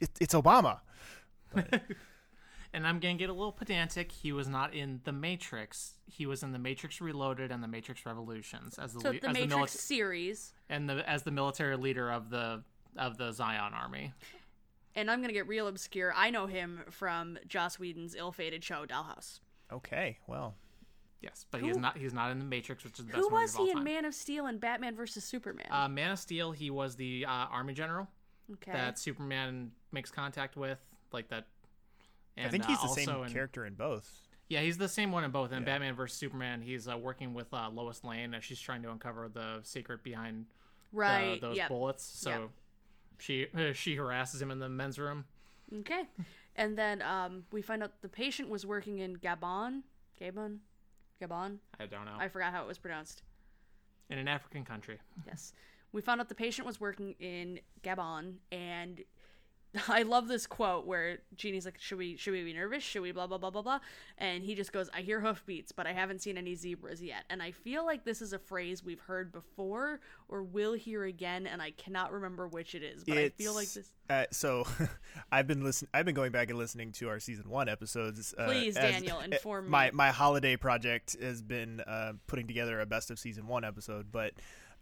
it, 0.00 0.10
it's 0.20 0.34
Obama." 0.34 0.80
and 2.72 2.86
I'm 2.86 3.00
gonna 3.00 3.14
get 3.14 3.30
a 3.30 3.32
little 3.32 3.52
pedantic. 3.52 4.12
He 4.12 4.32
was 4.32 4.48
not 4.48 4.74
in 4.74 5.00
the 5.04 5.12
Matrix. 5.12 5.94
He 6.06 6.26
was 6.26 6.42
in 6.42 6.52
the 6.52 6.58
Matrix 6.58 7.00
Reloaded 7.00 7.50
and 7.50 7.62
the 7.62 7.68
Matrix 7.68 8.04
Revolutions 8.06 8.78
as 8.78 8.92
the, 8.92 9.00
So 9.00 9.10
lea- 9.10 9.18
the 9.20 9.28
as 9.28 9.34
Matrix 9.34 9.50
the 9.72 9.78
mili- 9.78 9.80
series, 9.80 10.52
and 10.68 10.88
the 10.88 11.08
as 11.08 11.22
the 11.22 11.30
military 11.30 11.76
leader 11.76 12.10
of 12.10 12.30
the 12.30 12.62
of 12.96 13.16
the 13.18 13.32
Zion 13.32 13.72
army. 13.74 14.12
and 14.94 15.10
I'm 15.10 15.20
gonna 15.20 15.32
get 15.32 15.46
real 15.46 15.68
obscure. 15.68 16.12
I 16.16 16.30
know 16.30 16.46
him 16.46 16.80
from 16.90 17.38
Joss 17.46 17.78
Whedon's 17.78 18.14
ill-fated 18.14 18.62
show 18.64 18.86
Dollhouse. 18.86 19.40
Okay, 19.72 20.18
well, 20.26 20.54
Yes, 21.20 21.46
but 21.50 21.60
he's 21.60 21.76
not 21.76 21.96
he's 21.98 22.14
not 22.14 22.30
in 22.30 22.38
the 22.38 22.44
Matrix, 22.44 22.84
which 22.84 22.92
is 22.98 23.04
the 23.04 23.12
best 23.12 23.16
Who 23.16 23.22
movie 23.30 23.42
was 23.42 23.54
of 23.54 23.60
all 23.60 23.66
he 23.66 23.70
in 23.72 23.76
time. 23.78 23.84
Man 23.84 24.04
of 24.04 24.14
Steel 24.14 24.46
and 24.46 24.60
Batman 24.60 24.94
versus 24.94 25.24
Superman? 25.24 25.66
Uh, 25.70 25.88
Man 25.88 26.12
of 26.12 26.18
Steel, 26.18 26.52
he 26.52 26.70
was 26.70 26.94
the 26.94 27.24
uh, 27.26 27.30
army 27.30 27.74
general 27.74 28.06
okay. 28.52 28.70
that 28.70 28.98
Superman 29.00 29.72
makes 29.90 30.10
contact 30.12 30.56
with, 30.56 30.78
like 31.12 31.28
that. 31.30 31.46
And, 32.38 32.46
I 32.46 32.50
think 32.50 32.64
uh, 32.64 32.68
he's 32.68 32.80
the 32.80 32.88
same 32.88 33.10
in- 33.24 33.32
character 33.32 33.66
in 33.66 33.74
both. 33.74 34.22
Yeah, 34.48 34.60
he's 34.60 34.78
the 34.78 34.88
same 34.88 35.12
one 35.12 35.24
in 35.24 35.30
both. 35.30 35.52
In 35.52 35.58
Yeah. 35.60 35.64
Batman 35.66 35.94
vs 35.94 36.16
Superman, 36.16 36.62
he's 36.62 36.88
uh, 36.88 36.96
working 36.96 37.34
with 37.34 37.52
uh, 37.52 37.68
Lois 37.70 38.02
Lane 38.02 38.32
as 38.32 38.44
she's 38.44 38.60
trying 38.60 38.82
to 38.82 38.90
uncover 38.90 39.28
the 39.28 39.60
secret 39.62 40.02
behind 40.02 40.46
uh, 40.94 40.98
right. 40.98 41.40
those 41.40 41.56
yep. 41.56 41.68
bullets. 41.68 42.02
So 42.04 42.30
Yep. 42.30 42.50
she 43.18 43.46
uh, 43.54 43.72
she 43.74 43.96
harasses 43.96 44.40
him 44.40 44.50
in 44.50 44.58
the 44.58 44.68
men's 44.68 44.98
room. 44.98 45.24
Okay. 45.80 46.04
And 46.56 46.78
then 46.78 47.02
um, 47.02 47.44
we 47.52 47.60
find 47.60 47.82
out 47.82 48.00
the 48.00 48.08
patient 48.08 48.48
was 48.48 48.64
working 48.64 48.98
in 49.00 49.16
Gabon. 49.16 49.82
Gabon? 50.20 50.58
Gabon? 51.22 51.58
I 51.78 51.86
don't 51.86 52.04
know 52.06 52.16
I 52.18 52.28
forgot 52.28 52.52
how 52.52 52.62
it 52.62 52.66
was 52.68 52.78
pronounced. 52.78 53.22
in 54.08 54.18
an 54.18 54.28
African 54.28 54.64
country. 54.64 54.98
Yes. 55.26 55.52
We 55.92 56.00
found 56.00 56.20
out 56.20 56.28
the 56.28 56.34
patient 56.34 56.66
was 56.66 56.80
working 56.80 57.14
in 57.20 57.60
Gabon 57.82 58.34
and 58.50 59.02
I 59.88 60.02
love 60.02 60.28
this 60.28 60.46
quote 60.46 60.86
where 60.86 61.18
Jeanie's 61.36 61.64
like, 61.64 61.78
Should 61.78 61.98
we 61.98 62.16
should 62.16 62.32
we 62.32 62.42
be 62.42 62.52
nervous? 62.52 62.82
Should 62.82 63.02
we 63.02 63.12
blah 63.12 63.26
blah 63.26 63.38
blah 63.38 63.50
blah 63.50 63.62
blah? 63.62 63.80
And 64.16 64.42
he 64.42 64.54
just 64.54 64.72
goes, 64.72 64.88
I 64.94 65.02
hear 65.02 65.20
hoofbeats, 65.20 65.72
but 65.72 65.86
I 65.86 65.92
haven't 65.92 66.22
seen 66.22 66.38
any 66.38 66.54
zebras 66.54 67.02
yet. 67.02 67.24
And 67.28 67.42
I 67.42 67.50
feel 67.52 67.84
like 67.84 68.04
this 68.04 68.22
is 68.22 68.32
a 68.32 68.38
phrase 68.38 68.82
we've 68.82 69.00
heard 69.00 69.30
before 69.30 70.00
or 70.28 70.42
will 70.42 70.72
hear 70.72 71.04
again, 71.04 71.46
and 71.46 71.60
I 71.60 71.72
cannot 71.72 72.12
remember 72.12 72.48
which 72.48 72.74
it 72.74 72.82
is. 72.82 73.04
But 73.04 73.18
I 73.18 73.28
feel 73.30 73.54
like 73.54 73.68
this 73.68 73.90
Uh, 74.08 74.24
so, 74.30 74.66
I've 75.32 75.46
been 75.46 75.62
listening. 75.62 75.90
I've 75.92 76.06
been 76.06 76.14
going 76.14 76.32
back 76.32 76.48
and 76.48 76.58
listening 76.58 76.92
to 76.92 77.08
our 77.08 77.20
season 77.20 77.48
one 77.50 77.68
episodes. 77.68 78.34
Uh, 78.36 78.46
Please, 78.46 78.76
as- 78.76 78.92
Daniel, 78.92 79.20
inform 79.32 79.66
me. 79.66 79.70
My 79.70 79.90
my 79.92 80.10
holiday 80.10 80.56
project 80.56 81.16
has 81.20 81.42
been 81.42 81.80
uh, 81.80 82.12
putting 82.26 82.46
together 82.46 82.80
a 82.80 82.86
best 82.86 83.10
of 83.10 83.18
season 83.18 83.46
one 83.46 83.64
episode, 83.64 84.10
but 84.10 84.32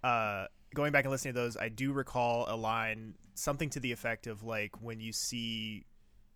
uh, 0.05 0.47
going 0.77 0.93
back 0.93 1.05
and 1.05 1.11
listening 1.11 1.35
to 1.35 1.41
those, 1.41 1.57
I 1.57 1.69
do 1.69 1.93
recall 1.93 2.47
a 2.49 2.55
line, 2.55 3.15
something 3.35 3.71
to 3.71 3.81
the 3.81 3.91
effect 3.91 4.29
of 4.29 4.45
like 4.45 4.81
when 4.81 5.01
you 5.01 5.13
see. 5.13 5.87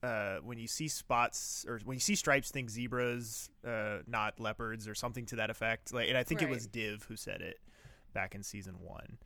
Uh, 0.02 0.38
when 0.42 0.56
you 0.56 0.66
see 0.66 0.88
spots 0.88 1.66
or 1.68 1.78
when 1.84 1.94
you 1.94 2.00
see 2.00 2.14
stripes, 2.14 2.50
think 2.50 2.70
zebras, 2.70 3.50
uh, 3.68 3.98
not 4.06 4.40
leopards, 4.40 4.88
or 4.88 4.94
something 4.94 5.26
to 5.26 5.36
that 5.36 5.50
effect. 5.50 5.92
Like, 5.92 6.08
and 6.08 6.16
I 6.16 6.22
think 6.22 6.40
it 6.40 6.48
was 6.48 6.66
Div 6.66 7.04
who 7.06 7.16
said 7.16 7.42
it 7.42 7.60
back 8.14 8.34
in 8.34 8.42
season 8.42 8.76
one. 8.80 9.18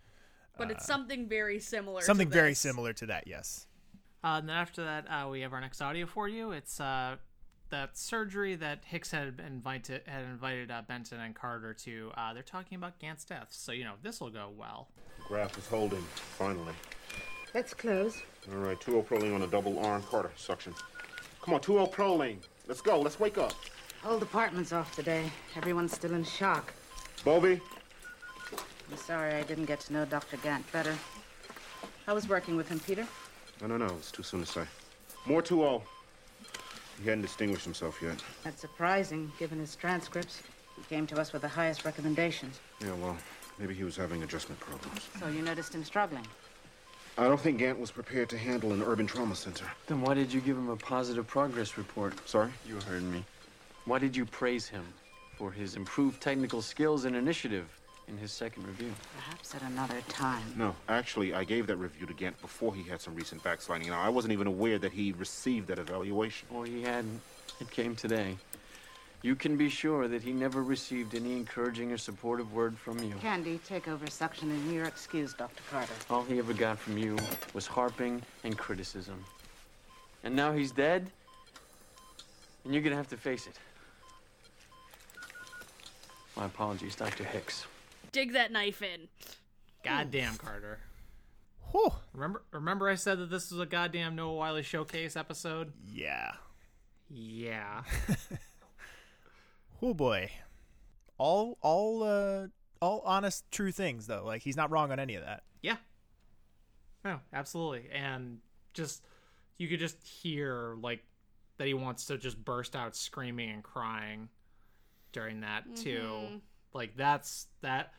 but 0.58 0.72
it's 0.72 0.84
something 0.84 1.28
very 1.28 1.60
similar. 1.60 2.00
to 2.00 2.04
Something 2.04 2.28
very 2.28 2.54
similar 2.54 2.92
to 2.94 3.06
that. 3.06 3.28
Yes. 3.28 3.68
Uh, 4.24 4.38
and 4.38 4.48
then 4.48 4.56
after 4.56 4.82
that, 4.82 5.06
uh, 5.08 5.28
we 5.28 5.42
have 5.42 5.52
our 5.52 5.60
next 5.60 5.80
audio 5.80 6.06
for 6.06 6.26
you. 6.26 6.50
It's 6.50 6.80
uh, 6.80 7.18
that 7.74 7.98
surgery 7.98 8.54
that 8.54 8.84
Hicks 8.84 9.10
had 9.10 9.42
invited 9.44 10.02
had 10.06 10.22
invited 10.22 10.70
uh, 10.70 10.82
Benton 10.86 11.18
and 11.18 11.34
Carter 11.34 11.74
to. 11.74 12.12
Uh, 12.16 12.32
they're 12.32 12.42
talking 12.44 12.76
about 12.76 13.00
Gant's 13.00 13.24
death, 13.24 13.48
so 13.50 13.72
you 13.72 13.82
know 13.82 13.94
this 14.00 14.20
will 14.20 14.30
go 14.30 14.48
well. 14.56 14.86
Graph 15.26 15.58
is 15.58 15.66
holding, 15.66 16.02
finally. 16.38 16.72
Let's 17.52 17.74
close. 17.74 18.22
All 18.52 18.58
right, 18.58 18.80
2 18.80 19.04
prolene 19.08 19.34
on 19.34 19.42
a 19.42 19.46
double 19.48 19.84
arm. 19.84 20.02
Carter, 20.02 20.30
suction. 20.36 20.72
Come 21.42 21.54
on, 21.54 21.60
2 21.60 21.72
prolene. 21.90 22.38
Let's 22.68 22.80
go, 22.80 23.00
let's 23.00 23.18
wake 23.18 23.38
up. 23.38 23.54
Whole 24.02 24.20
department's 24.20 24.72
off 24.72 24.94
today. 24.94 25.30
Everyone's 25.56 25.92
still 25.92 26.14
in 26.14 26.22
shock. 26.22 26.72
Bovie? 27.24 27.60
I'm 28.90 28.96
sorry 28.98 29.34
I 29.34 29.42
didn't 29.42 29.64
get 29.64 29.80
to 29.80 29.92
know 29.92 30.04
Dr. 30.04 30.36
Gant 30.36 30.70
better. 30.70 30.94
I 32.06 32.12
was 32.12 32.28
working 32.28 32.56
with 32.56 32.68
him, 32.68 32.78
Peter. 32.78 33.06
No, 33.60 33.66
no, 33.66 33.78
no, 33.78 33.86
it's 33.96 34.12
too 34.12 34.22
soon 34.22 34.40
to 34.40 34.46
say. 34.46 34.64
More 35.26 35.42
2 35.42 35.64
He 37.02 37.08
hadn't 37.08 37.22
distinguished 37.22 37.64
himself 37.64 38.00
yet. 38.02 38.22
That's 38.42 38.60
surprising, 38.60 39.30
given 39.38 39.58
his 39.58 39.74
transcripts. 39.76 40.42
He 40.76 40.82
came 40.94 41.06
to 41.08 41.20
us 41.20 41.32
with 41.32 41.42
the 41.42 41.48
highest 41.48 41.84
recommendations. 41.84 42.60
Yeah, 42.80 42.94
well, 42.94 43.16
maybe 43.58 43.74
he 43.74 43.84
was 43.84 43.96
having 43.96 44.22
adjustment 44.22 44.60
problems. 44.60 45.08
So 45.20 45.28
you 45.28 45.42
noticed 45.42 45.74
him 45.74 45.84
struggling. 45.84 46.26
I 47.16 47.24
don't 47.24 47.40
think 47.40 47.58
Gant 47.58 47.78
was 47.78 47.92
prepared 47.92 48.28
to 48.30 48.38
handle 48.38 48.72
an 48.72 48.82
urban 48.82 49.06
trauma 49.06 49.36
center. 49.36 49.66
Then 49.86 50.00
why 50.00 50.14
did 50.14 50.32
you 50.32 50.40
give 50.40 50.56
him 50.56 50.68
a 50.68 50.76
positive 50.76 51.26
progress 51.26 51.78
report? 51.78 52.28
Sorry? 52.28 52.50
You 52.66 52.80
heard 52.80 53.04
me. 53.04 53.24
Why 53.84 53.98
did 53.98 54.16
you 54.16 54.24
praise 54.24 54.66
him 54.66 54.84
for 55.36 55.52
his 55.52 55.76
improved 55.76 56.20
technical 56.20 56.60
skills 56.60 57.04
and 57.04 57.14
initiative 57.14 57.66
in 58.08 58.18
his 58.18 58.32
second 58.32 58.66
review? 58.66 58.92
Perhaps 59.16 59.54
at 59.54 59.62
another 59.62 60.00
time. 60.08 60.42
No, 60.56 60.74
actually, 60.88 61.34
I 61.34 61.44
gave 61.44 61.66
that 61.66 61.76
review 61.76 62.06
to 62.06 62.14
Gant 62.14 62.40
before 62.40 62.74
he 62.74 62.82
had 62.82 63.00
some 63.00 63.14
recent 63.14 63.42
backsliding. 63.42 63.88
Now, 63.88 64.00
I 64.00 64.08
wasn't 64.08 64.32
even 64.32 64.46
aware 64.46 64.78
that 64.78 64.92
he 64.92 65.12
received 65.12 65.68
that 65.68 65.78
evaluation. 65.78 66.48
Or 66.52 66.66
he 66.66 66.82
hadn't. 66.82 67.20
It 67.60 67.70
came 67.70 67.94
today. 67.94 68.36
You 69.22 69.34
can 69.34 69.56
be 69.56 69.70
sure 69.70 70.06
that 70.06 70.22
he 70.22 70.32
never 70.32 70.62
received 70.62 71.14
any 71.14 71.32
encouraging 71.32 71.90
or 71.92 71.96
supportive 71.96 72.52
word 72.52 72.76
from 72.76 72.98
you. 72.98 73.14
Candy, 73.22 73.58
take 73.66 73.88
over 73.88 74.06
suction 74.10 74.50
and 74.50 74.72
you're 74.72 74.84
excused, 74.84 75.38
Dr. 75.38 75.62
Carter. 75.70 75.94
All 76.10 76.24
he 76.24 76.38
ever 76.38 76.52
got 76.52 76.78
from 76.78 76.98
you 76.98 77.16
was 77.54 77.66
harping 77.66 78.20
and 78.42 78.58
criticism. 78.58 79.24
And 80.24 80.36
now 80.36 80.52
he's 80.52 80.72
dead, 80.72 81.10
and 82.64 82.74
you're 82.74 82.82
gonna 82.82 82.96
have 82.96 83.08
to 83.10 83.16
face 83.16 83.46
it. 83.46 83.54
My 86.36 86.46
apologies, 86.46 86.94
Dr. 86.94 87.24
Hicks. 87.24 87.66
Dig 88.14 88.32
that 88.32 88.52
knife 88.52 88.80
in. 88.80 89.08
Goddamn, 89.82 90.36
Carter. 90.36 90.78
Whew. 91.72 91.92
Remember, 92.12 92.42
remember, 92.52 92.88
I 92.88 92.94
said 92.94 93.18
that 93.18 93.28
this 93.28 93.50
was 93.50 93.60
a 93.60 93.66
goddamn 93.66 94.14
Noah 94.14 94.34
Wyle 94.34 94.62
showcase 94.62 95.16
episode. 95.16 95.72
Yeah. 95.92 96.32
Yeah. 97.10 97.82
Oh 99.82 99.92
boy. 99.92 100.30
All 101.18 101.58
all 101.60 102.02
uh 102.02 102.46
all 102.80 103.02
honest 103.04 103.44
true 103.50 103.70
things 103.70 104.06
though. 104.06 104.22
Like 104.24 104.40
he's 104.40 104.56
not 104.56 104.70
wrong 104.70 104.90
on 104.92 104.98
any 104.98 105.14
of 105.14 105.24
that. 105.24 105.42
Yeah. 105.60 105.76
No, 107.04 107.20
absolutely. 107.34 107.90
And 107.92 108.38
just 108.72 109.04
you 109.58 109.68
could 109.68 109.80
just 109.80 110.02
hear 110.02 110.74
like 110.80 111.04
that 111.58 111.66
he 111.66 111.74
wants 111.74 112.06
to 112.06 112.16
just 112.16 112.42
burst 112.42 112.74
out 112.74 112.96
screaming 112.96 113.50
and 113.50 113.62
crying 113.62 114.30
during 115.12 115.40
that 115.42 115.64
too. 115.76 116.40
Like 116.72 116.96
that's 116.96 117.46
that 117.60 117.92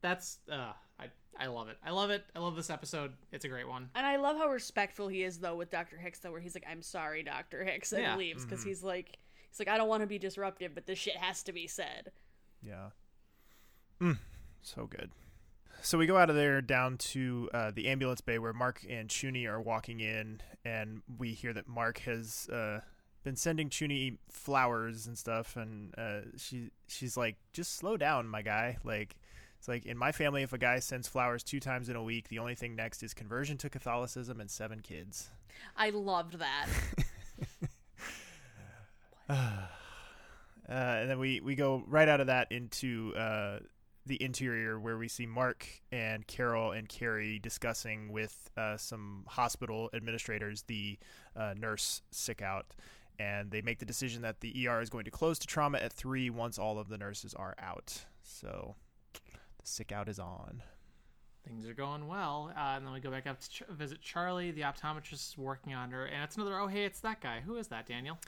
that's 0.00 0.38
uh 0.50 0.72
I 0.98 1.06
I 1.38 1.46
love 1.46 1.68
it. 1.68 1.76
I 1.84 1.90
love 1.90 2.10
it. 2.10 2.24
I 2.34 2.40
love 2.40 2.56
this 2.56 2.70
episode. 2.70 3.12
It's 3.32 3.44
a 3.44 3.48
great 3.48 3.68
one. 3.68 3.90
And 3.94 4.04
I 4.06 4.16
love 4.16 4.36
how 4.36 4.48
respectful 4.48 5.08
he 5.08 5.22
is 5.22 5.38
though 5.38 5.54
with 5.56 5.70
Dr. 5.70 5.96
Hicks 5.96 6.18
though, 6.20 6.32
where 6.32 6.40
he's 6.40 6.54
like, 6.54 6.64
"I'm 6.68 6.82
sorry, 6.82 7.22
Dr. 7.22 7.64
Hicks," 7.64 7.92
and 7.92 8.02
Yeah. 8.02 8.16
leaves 8.16 8.44
because 8.44 8.62
he's 8.64 8.82
like, 8.82 9.18
he's 9.50 9.58
like, 9.58 9.68
"I 9.68 9.76
don't 9.76 9.88
want 9.88 10.02
to 10.02 10.06
be 10.06 10.18
disruptive, 10.18 10.74
but 10.74 10.86
this 10.86 10.98
shit 10.98 11.16
has 11.16 11.42
to 11.44 11.52
be 11.52 11.66
said." 11.66 12.10
Yeah. 12.62 12.90
Mm, 14.00 14.18
so 14.62 14.86
good. 14.86 15.10
So 15.80 15.96
we 15.96 16.06
go 16.06 16.16
out 16.16 16.28
of 16.28 16.34
there 16.36 16.60
down 16.60 16.98
to 16.98 17.48
uh, 17.54 17.70
the 17.72 17.86
ambulance 17.86 18.20
bay 18.20 18.38
where 18.40 18.52
Mark 18.52 18.84
and 18.88 19.08
Chuny 19.08 19.46
are 19.46 19.60
walking 19.60 20.00
in, 20.00 20.40
and 20.64 21.02
we 21.18 21.34
hear 21.34 21.52
that 21.52 21.68
Mark 21.68 21.98
has 22.00 22.48
uh, 22.48 22.80
been 23.22 23.36
sending 23.36 23.70
Chuny 23.70 24.18
flowers 24.28 25.06
and 25.06 25.16
stuff, 25.16 25.56
and 25.56 25.94
uh, 25.96 26.20
she 26.36 26.70
she's 26.88 27.16
like, 27.16 27.36
"Just 27.52 27.76
slow 27.76 27.96
down, 27.96 28.26
my 28.26 28.42
guy." 28.42 28.78
Like, 28.82 29.16
it's 29.58 29.68
like 29.68 29.86
in 29.86 29.96
my 29.98 30.12
family, 30.12 30.42
if 30.42 30.52
a 30.52 30.58
guy 30.58 30.78
sends 30.78 31.08
flowers 31.08 31.42
two 31.42 31.60
times 31.60 31.88
in 31.88 31.96
a 31.96 32.02
week, 32.02 32.28
the 32.28 32.38
only 32.38 32.54
thing 32.54 32.76
next 32.76 33.02
is 33.02 33.12
conversion 33.12 33.58
to 33.58 33.68
Catholicism 33.68 34.40
and 34.40 34.50
seven 34.50 34.80
kids. 34.80 35.30
I 35.76 35.90
loved 35.90 36.38
that. 36.38 36.68
Uh, 40.68 40.98
and 41.00 41.08
then 41.08 41.18
we, 41.18 41.40
we 41.40 41.54
go 41.54 41.82
right 41.86 42.10
out 42.10 42.20
of 42.20 42.26
that 42.26 42.52
into 42.52 43.14
uh, 43.16 43.58
the 44.04 44.22
interior 44.22 44.78
where 44.78 44.98
we 44.98 45.08
see 45.08 45.24
Mark 45.24 45.66
and 45.90 46.26
Carol 46.26 46.72
and 46.72 46.86
Kerry 46.86 47.38
discussing 47.38 48.12
with 48.12 48.50
uh, 48.54 48.76
some 48.76 49.24
hospital 49.28 49.88
administrators 49.94 50.64
the 50.66 50.98
uh, 51.34 51.54
nurse 51.56 52.02
sick 52.10 52.42
out. 52.42 52.66
And 53.18 53.50
they 53.50 53.62
make 53.62 53.78
the 53.78 53.86
decision 53.86 54.20
that 54.22 54.40
the 54.40 54.68
ER 54.68 54.82
is 54.82 54.90
going 54.90 55.06
to 55.06 55.10
close 55.10 55.38
to 55.38 55.46
trauma 55.46 55.78
at 55.78 55.90
3 55.92 56.28
once 56.28 56.58
all 56.58 56.78
of 56.78 56.90
the 56.90 56.98
nurses 56.98 57.32
are 57.32 57.54
out. 57.58 58.04
So 58.22 58.76
sick 59.68 59.92
out 59.92 60.08
is 60.08 60.18
on. 60.18 60.62
Things 61.46 61.66
are 61.66 61.74
going 61.74 62.06
well. 62.06 62.52
Uh, 62.56 62.74
and 62.76 62.84
then 62.84 62.92
we 62.92 63.00
go 63.00 63.10
back 63.10 63.26
up 63.26 63.40
to 63.40 63.48
ch- 63.48 63.62
visit 63.70 64.00
Charlie. 64.00 64.50
The 64.50 64.62
optometrist 64.62 65.12
is 65.12 65.34
working 65.38 65.74
on 65.74 65.90
her. 65.90 66.06
And 66.06 66.22
it's 66.22 66.36
another, 66.36 66.58
oh, 66.58 66.66
hey, 66.66 66.84
it's 66.84 67.00
that 67.00 67.20
guy. 67.20 67.40
Who 67.40 67.56
is 67.56 67.68
that, 67.68 67.86
Daniel? 67.86 68.18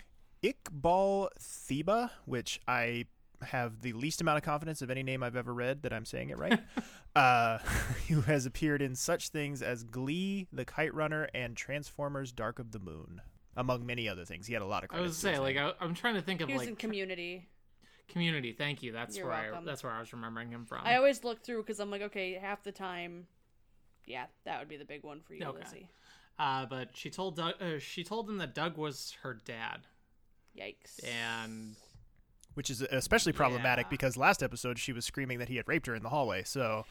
Iqbal 0.42 1.28
Theba, 1.38 2.10
which 2.24 2.60
I 2.66 3.06
have 3.42 3.80
the 3.80 3.92
least 3.92 4.20
amount 4.20 4.38
of 4.38 4.42
confidence 4.42 4.82
of 4.82 4.90
any 4.90 5.02
name 5.02 5.22
I've 5.22 5.36
ever 5.36 5.52
read 5.52 5.82
that 5.82 5.92
I'm 5.92 6.04
saying 6.04 6.30
it 6.30 6.38
right. 6.38 6.60
uh, 7.16 7.58
who 8.08 8.22
has 8.22 8.46
appeared 8.46 8.82
in 8.82 8.94
such 8.94 9.28
things 9.28 9.62
as 9.62 9.84
Glee, 9.84 10.48
The 10.52 10.64
Kite 10.64 10.94
Runner, 10.94 11.28
and 11.34 11.56
Transformers: 11.56 12.32
Dark 12.32 12.58
of 12.58 12.72
the 12.72 12.78
Moon, 12.78 13.20
among 13.56 13.86
many 13.86 14.08
other 14.08 14.24
things. 14.24 14.46
He 14.46 14.52
had 14.52 14.62
a 14.62 14.66
lot 14.66 14.82
of. 14.82 14.90
Credits. 14.90 15.04
I 15.04 15.08
was 15.08 15.20
Credits 15.20 15.38
to 15.38 15.54
say 15.54 15.60
like. 15.62 15.76
I, 15.80 15.84
I'm 15.84 15.94
trying 15.94 16.14
to 16.14 16.22
think 16.22 16.40
of 16.40 16.48
He 16.48 16.54
was 16.54 16.60
like 16.60 16.68
in 16.68 16.76
Community. 16.76 17.48
Community. 18.10 18.52
Thank 18.52 18.82
you. 18.82 18.92
That's 18.92 19.16
You're 19.16 19.26
where 19.28 19.54
I 19.54 19.60
that's 19.64 19.82
where 19.82 19.92
I 19.92 20.00
was 20.00 20.12
remembering 20.12 20.50
him 20.50 20.66
from. 20.66 20.80
I 20.84 20.96
always 20.96 21.24
look 21.24 21.42
through 21.42 21.62
because 21.62 21.80
I'm 21.80 21.90
like, 21.90 22.02
okay, 22.02 22.34
half 22.34 22.62
the 22.62 22.72
time, 22.72 23.26
yeah, 24.06 24.26
that 24.44 24.58
would 24.58 24.68
be 24.68 24.76
the 24.76 24.84
big 24.84 25.02
one 25.04 25.20
for 25.20 25.34
you, 25.34 25.44
Okay. 25.44 25.58
Lizzie. 25.64 25.88
Uh, 26.38 26.66
but 26.66 26.88
she 26.94 27.10
told 27.10 27.36
Doug, 27.36 27.54
uh, 27.60 27.78
she 27.78 28.02
told 28.02 28.28
him 28.28 28.38
that 28.38 28.54
Doug 28.54 28.76
was 28.78 29.14
her 29.22 29.34
dad, 29.44 29.80
Yikes. 30.58 31.00
and 31.04 31.76
which 32.54 32.70
is 32.70 32.80
especially 32.82 33.32
problematic 33.32 33.86
Yeah. 33.86 33.90
because 33.90 34.16
last 34.16 34.42
episode 34.42 34.78
she 34.78 34.92
was 34.92 35.04
screaming 35.04 35.38
that 35.38 35.48
he 35.48 35.56
had 35.56 35.68
raped 35.68 35.86
her 35.86 35.94
in 35.94 36.02
the 36.02 36.08
hallway. 36.08 36.42
So 36.42 36.84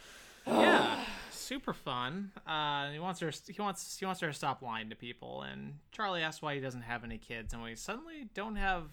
yeah, 0.48 1.04
super 1.32 1.74
fun. 1.74 2.32
Uh, 2.48 2.92
he 2.92 3.00
wants 3.00 3.20
her. 3.22 3.32
He 3.48 3.62
wants. 3.62 3.98
He 4.00 4.06
wants 4.06 4.22
her 4.22 4.28
to 4.28 4.34
stop 4.34 4.62
lying 4.62 4.90
to 4.92 4.96
people. 4.96 5.42
And 5.42 5.80
Charlie 5.92 6.22
asks 6.22 6.42
why 6.42 6.56
he 6.56 6.62
doesn't 6.62 6.84
have 6.84 7.04
any 7.04 7.18
kids, 7.18 7.54
and 7.54 7.62
we 7.64 7.76
suddenly 7.76 8.30
don't 8.34 8.56
have 8.56 8.84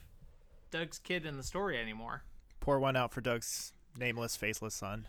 Doug's 0.78 0.98
kid 0.98 1.24
in 1.26 1.36
the 1.36 1.42
story 1.42 1.78
anymore. 1.78 2.22
pour 2.60 2.78
one 2.80 2.96
out 2.96 3.12
for 3.12 3.20
Doug's 3.20 3.72
nameless, 3.98 4.36
faceless 4.36 4.74
son. 4.74 5.06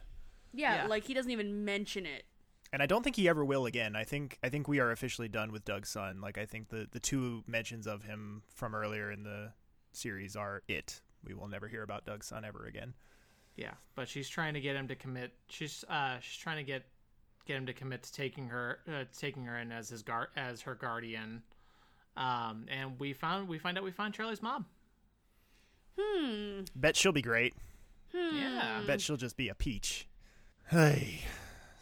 yeah, 0.53 0.83
yeah. 0.83 0.87
like 0.87 1.05
he 1.05 1.13
doesn't 1.13 1.31
even 1.31 1.65
mention 1.65 2.05
it. 2.05 2.23
And 2.73 2.83
I 2.83 2.85
don't 2.85 3.01
think 3.01 3.15
he 3.15 3.29
ever 3.29 3.45
will 3.45 3.65
again. 3.65 3.95
I 3.95 4.03
think 4.03 4.37
I 4.43 4.49
think 4.49 4.67
we 4.67 4.79
are 4.79 4.91
officially 4.91 5.29
done 5.29 5.51
with 5.51 5.63
Doug's 5.63 5.89
son. 5.89 6.19
Like 6.21 6.37
I 6.37 6.45
think 6.45 6.69
the 6.69 6.87
the 6.91 6.99
two 6.99 7.43
mentions 7.47 7.87
of 7.87 8.03
him 8.03 8.43
from 8.53 8.75
earlier 8.75 9.09
in 9.11 9.23
the 9.23 9.53
series 9.93 10.35
are 10.35 10.63
it. 10.67 11.01
We 11.23 11.33
will 11.33 11.47
never 11.47 11.67
hear 11.67 11.83
about 11.83 12.05
Doug's 12.05 12.27
son 12.27 12.43
ever 12.45 12.65
again. 12.65 12.93
Yeah, 13.55 13.73
but 13.95 14.07
she's 14.07 14.29
trying 14.29 14.53
to 14.53 14.61
get 14.61 14.75
him 14.75 14.87
to 14.89 14.95
commit. 14.95 15.31
She's 15.47 15.83
uh, 15.89 16.19
she's 16.19 16.37
trying 16.37 16.57
to 16.57 16.63
get 16.63 16.83
get 17.45 17.55
him 17.55 17.65
to 17.65 17.73
commit 17.73 18.03
to 18.03 18.13
taking 18.13 18.47
her 18.49 18.79
uh, 18.87 19.05
taking 19.17 19.45
her 19.45 19.57
in 19.57 19.71
as 19.71 19.89
his 19.89 20.03
guard 20.03 20.27
as 20.35 20.61
her 20.61 20.75
guardian. 20.75 21.41
Um, 22.17 22.65
and 22.69 22.99
we 22.99 23.13
found 23.13 23.47
we 23.47 23.59
find 23.59 23.77
out 23.77 23.83
we 23.83 23.91
find 23.91 24.13
Charlie's 24.13 24.41
mom. 24.41 24.65
Hmm. 25.99 26.61
Bet 26.75 26.95
she'll 26.95 27.11
be 27.11 27.21
great. 27.21 27.53
Yeah, 28.13 28.81
Bet 28.87 29.01
she'll 29.01 29.17
just 29.17 29.37
be 29.37 29.49
a 29.49 29.55
peach. 29.55 30.07
Hey. 30.69 31.21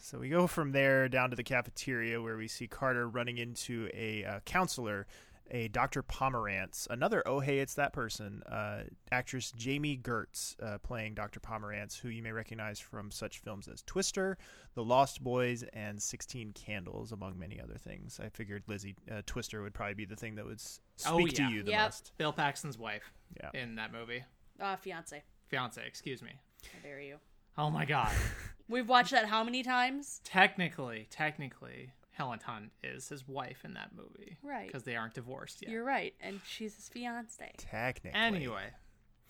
So 0.01 0.19
we 0.19 0.29
go 0.29 0.45
from 0.45 0.71
there 0.71 1.09
down 1.09 1.31
to 1.31 1.35
the 1.35 1.43
cafeteria 1.43 2.21
where 2.21 2.37
we 2.37 2.47
see 2.47 2.67
Carter 2.67 3.07
running 3.07 3.39
into 3.39 3.89
a 3.91 4.23
uh, 4.23 4.39
counselor, 4.45 5.07
a 5.51 5.67
Dr. 5.67 6.01
Pomerantz, 6.03 6.87
another 6.89 7.21
oh 7.25 7.39
hey 7.39 7.59
it's 7.59 7.75
that 7.75 7.93
person, 7.93 8.41
uh, 8.43 8.83
actress 9.11 9.51
Jami 9.51 9.97
Gertz 9.97 10.55
uh, 10.61 10.77
playing 10.79 11.13
Dr. 11.13 11.39
Pomerantz, 11.39 11.99
who 11.99 12.09
you 12.09 12.23
may 12.23 12.31
recognize 12.31 12.79
from 12.79 13.11
such 13.11 13.39
films 13.39 13.67
as 13.67 13.81
Twister, 13.83 14.37
The 14.73 14.83
Lost 14.83 15.23
Boys, 15.23 15.63
and 15.73 16.01
Sixteen 16.01 16.51
Candles, 16.53 17.11
among 17.11 17.37
many 17.37 17.61
other 17.61 17.77
things. 17.77 18.19
I 18.23 18.29
figured 18.29 18.63
Lizzie 18.67 18.95
uh, 19.11 19.21
Twister 19.25 19.61
would 19.61 19.73
probably 19.73 19.93
be 19.95 20.05
the 20.05 20.15
thing 20.15 20.35
that 20.35 20.45
would 20.45 20.59
speak 20.59 20.81
Oh, 21.07 21.25
to 21.27 21.43
you 21.43 21.63
the 21.63 21.71
Yep. 21.71 21.81
most. 21.85 22.11
Bill 22.17 22.33
Paxton's 22.33 22.77
wife 22.77 23.11
Yeah. 23.37 23.51
in 23.53 23.75
that 23.75 23.91
movie, 23.91 24.23
Uh, 24.59 24.75
fiance. 24.77 25.23
fiance. 25.47 25.85
Excuse 25.85 26.21
me. 26.21 26.31
How 26.73 26.79
dare 26.81 26.99
you? 27.01 27.17
Oh 27.57 27.69
my 27.69 27.85
god. 27.85 28.11
We've 28.67 28.89
watched 28.89 29.11
that 29.11 29.27
how 29.27 29.43
many 29.43 29.61
times? 29.61 30.21
technically, 30.23 31.07
technically, 31.11 31.91
Helen 32.15 32.39
Hunt 32.45 32.71
is 32.81 33.09
his 33.09 33.27
wife 33.27 33.65
in 33.65 33.73
that 33.73 33.91
movie, 33.95 34.37
Right. 34.41 34.67
Because 34.67 34.83
they 34.83 34.95
aren't 34.95 35.13
divorced 35.13 35.61
yet. 35.61 35.69
You're 35.71 35.83
right, 35.83 36.13
and 36.21 36.39
she's 36.47 36.75
his 36.75 36.87
fiance. 36.87 37.53
Technically. 37.57 38.17
Anyway, 38.19 38.67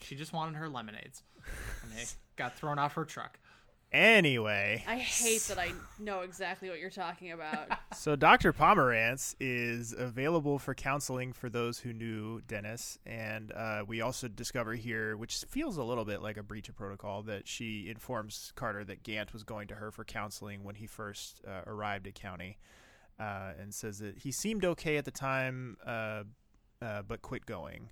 she 0.01 0.15
just 0.15 0.33
wanted 0.33 0.55
her 0.57 0.69
lemonades, 0.69 1.23
and 1.83 1.91
they 1.91 2.03
got 2.35 2.55
thrown 2.55 2.77
off 2.77 2.93
her 2.93 3.03
truck. 3.05 3.39
Anyway. 3.91 4.83
I 4.87 4.97
hate 4.97 5.41
that 5.43 5.57
I 5.57 5.71
know 5.99 6.21
exactly 6.21 6.69
what 6.69 6.79
you're 6.79 6.89
talking 6.89 7.31
about. 7.31 7.69
So 7.95 8.17
Dr. 8.17 8.51
Pomerantz 8.51 9.35
is 9.39 9.93
available 9.97 10.59
for 10.59 10.75
counseling 10.75 11.31
for 11.31 11.49
those 11.49 11.79
who 11.79 11.93
knew 11.93 12.41
Dennis, 12.41 12.99
and 13.05 13.53
uh, 13.53 13.83
we 13.87 14.01
also 14.01 14.27
discover 14.27 14.73
here, 14.73 15.15
which 15.15 15.37
feels 15.49 15.77
a 15.77 15.83
little 15.83 16.03
bit 16.03 16.21
like 16.21 16.35
a 16.35 16.43
breach 16.43 16.67
of 16.67 16.75
protocol, 16.75 17.23
that 17.23 17.47
she 17.47 17.87
informs 17.89 18.51
Carter 18.55 18.83
that 18.83 19.01
Gant 19.03 19.31
was 19.31 19.43
going 19.43 19.69
to 19.69 19.75
her 19.75 19.91
for 19.91 20.03
counseling 20.03 20.65
when 20.65 20.75
he 20.75 20.87
first 20.87 21.41
uh, 21.47 21.61
arrived 21.65 22.05
at 22.05 22.15
County, 22.15 22.57
uh, 23.17 23.53
and 23.59 23.73
says 23.73 23.99
that 23.99 24.19
he 24.19 24.31
seemed 24.31 24.65
okay 24.65 24.97
at 24.97 25.05
the 25.05 25.11
time, 25.11 25.77
uh, 25.85 26.23
uh, 26.81 27.01
but 27.07 27.21
quit 27.21 27.45
going. 27.45 27.91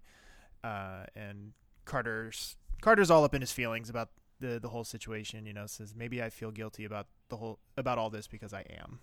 Uh, 0.66 1.06
and 1.16 1.54
Carter's 1.86 2.58
Carter's 2.82 3.10
all 3.10 3.24
up 3.24 3.34
in 3.34 3.42
his 3.42 3.54
feelings 3.54 3.90
about 3.90 4.10
the 4.44 4.60
the 4.60 4.70
whole 4.70 4.84
situation. 4.84 5.46
You 5.46 5.54
know, 5.54 5.66
says 5.66 5.96
maybe 5.96 6.22
I 6.22 6.30
feel 6.30 6.52
guilty 6.52 6.86
about 6.86 7.08
the 7.30 7.38
whole 7.38 7.60
about 7.78 7.98
all 7.98 8.10
this 8.10 8.28
because 8.28 8.54
I 8.54 8.66
am. 8.80 9.00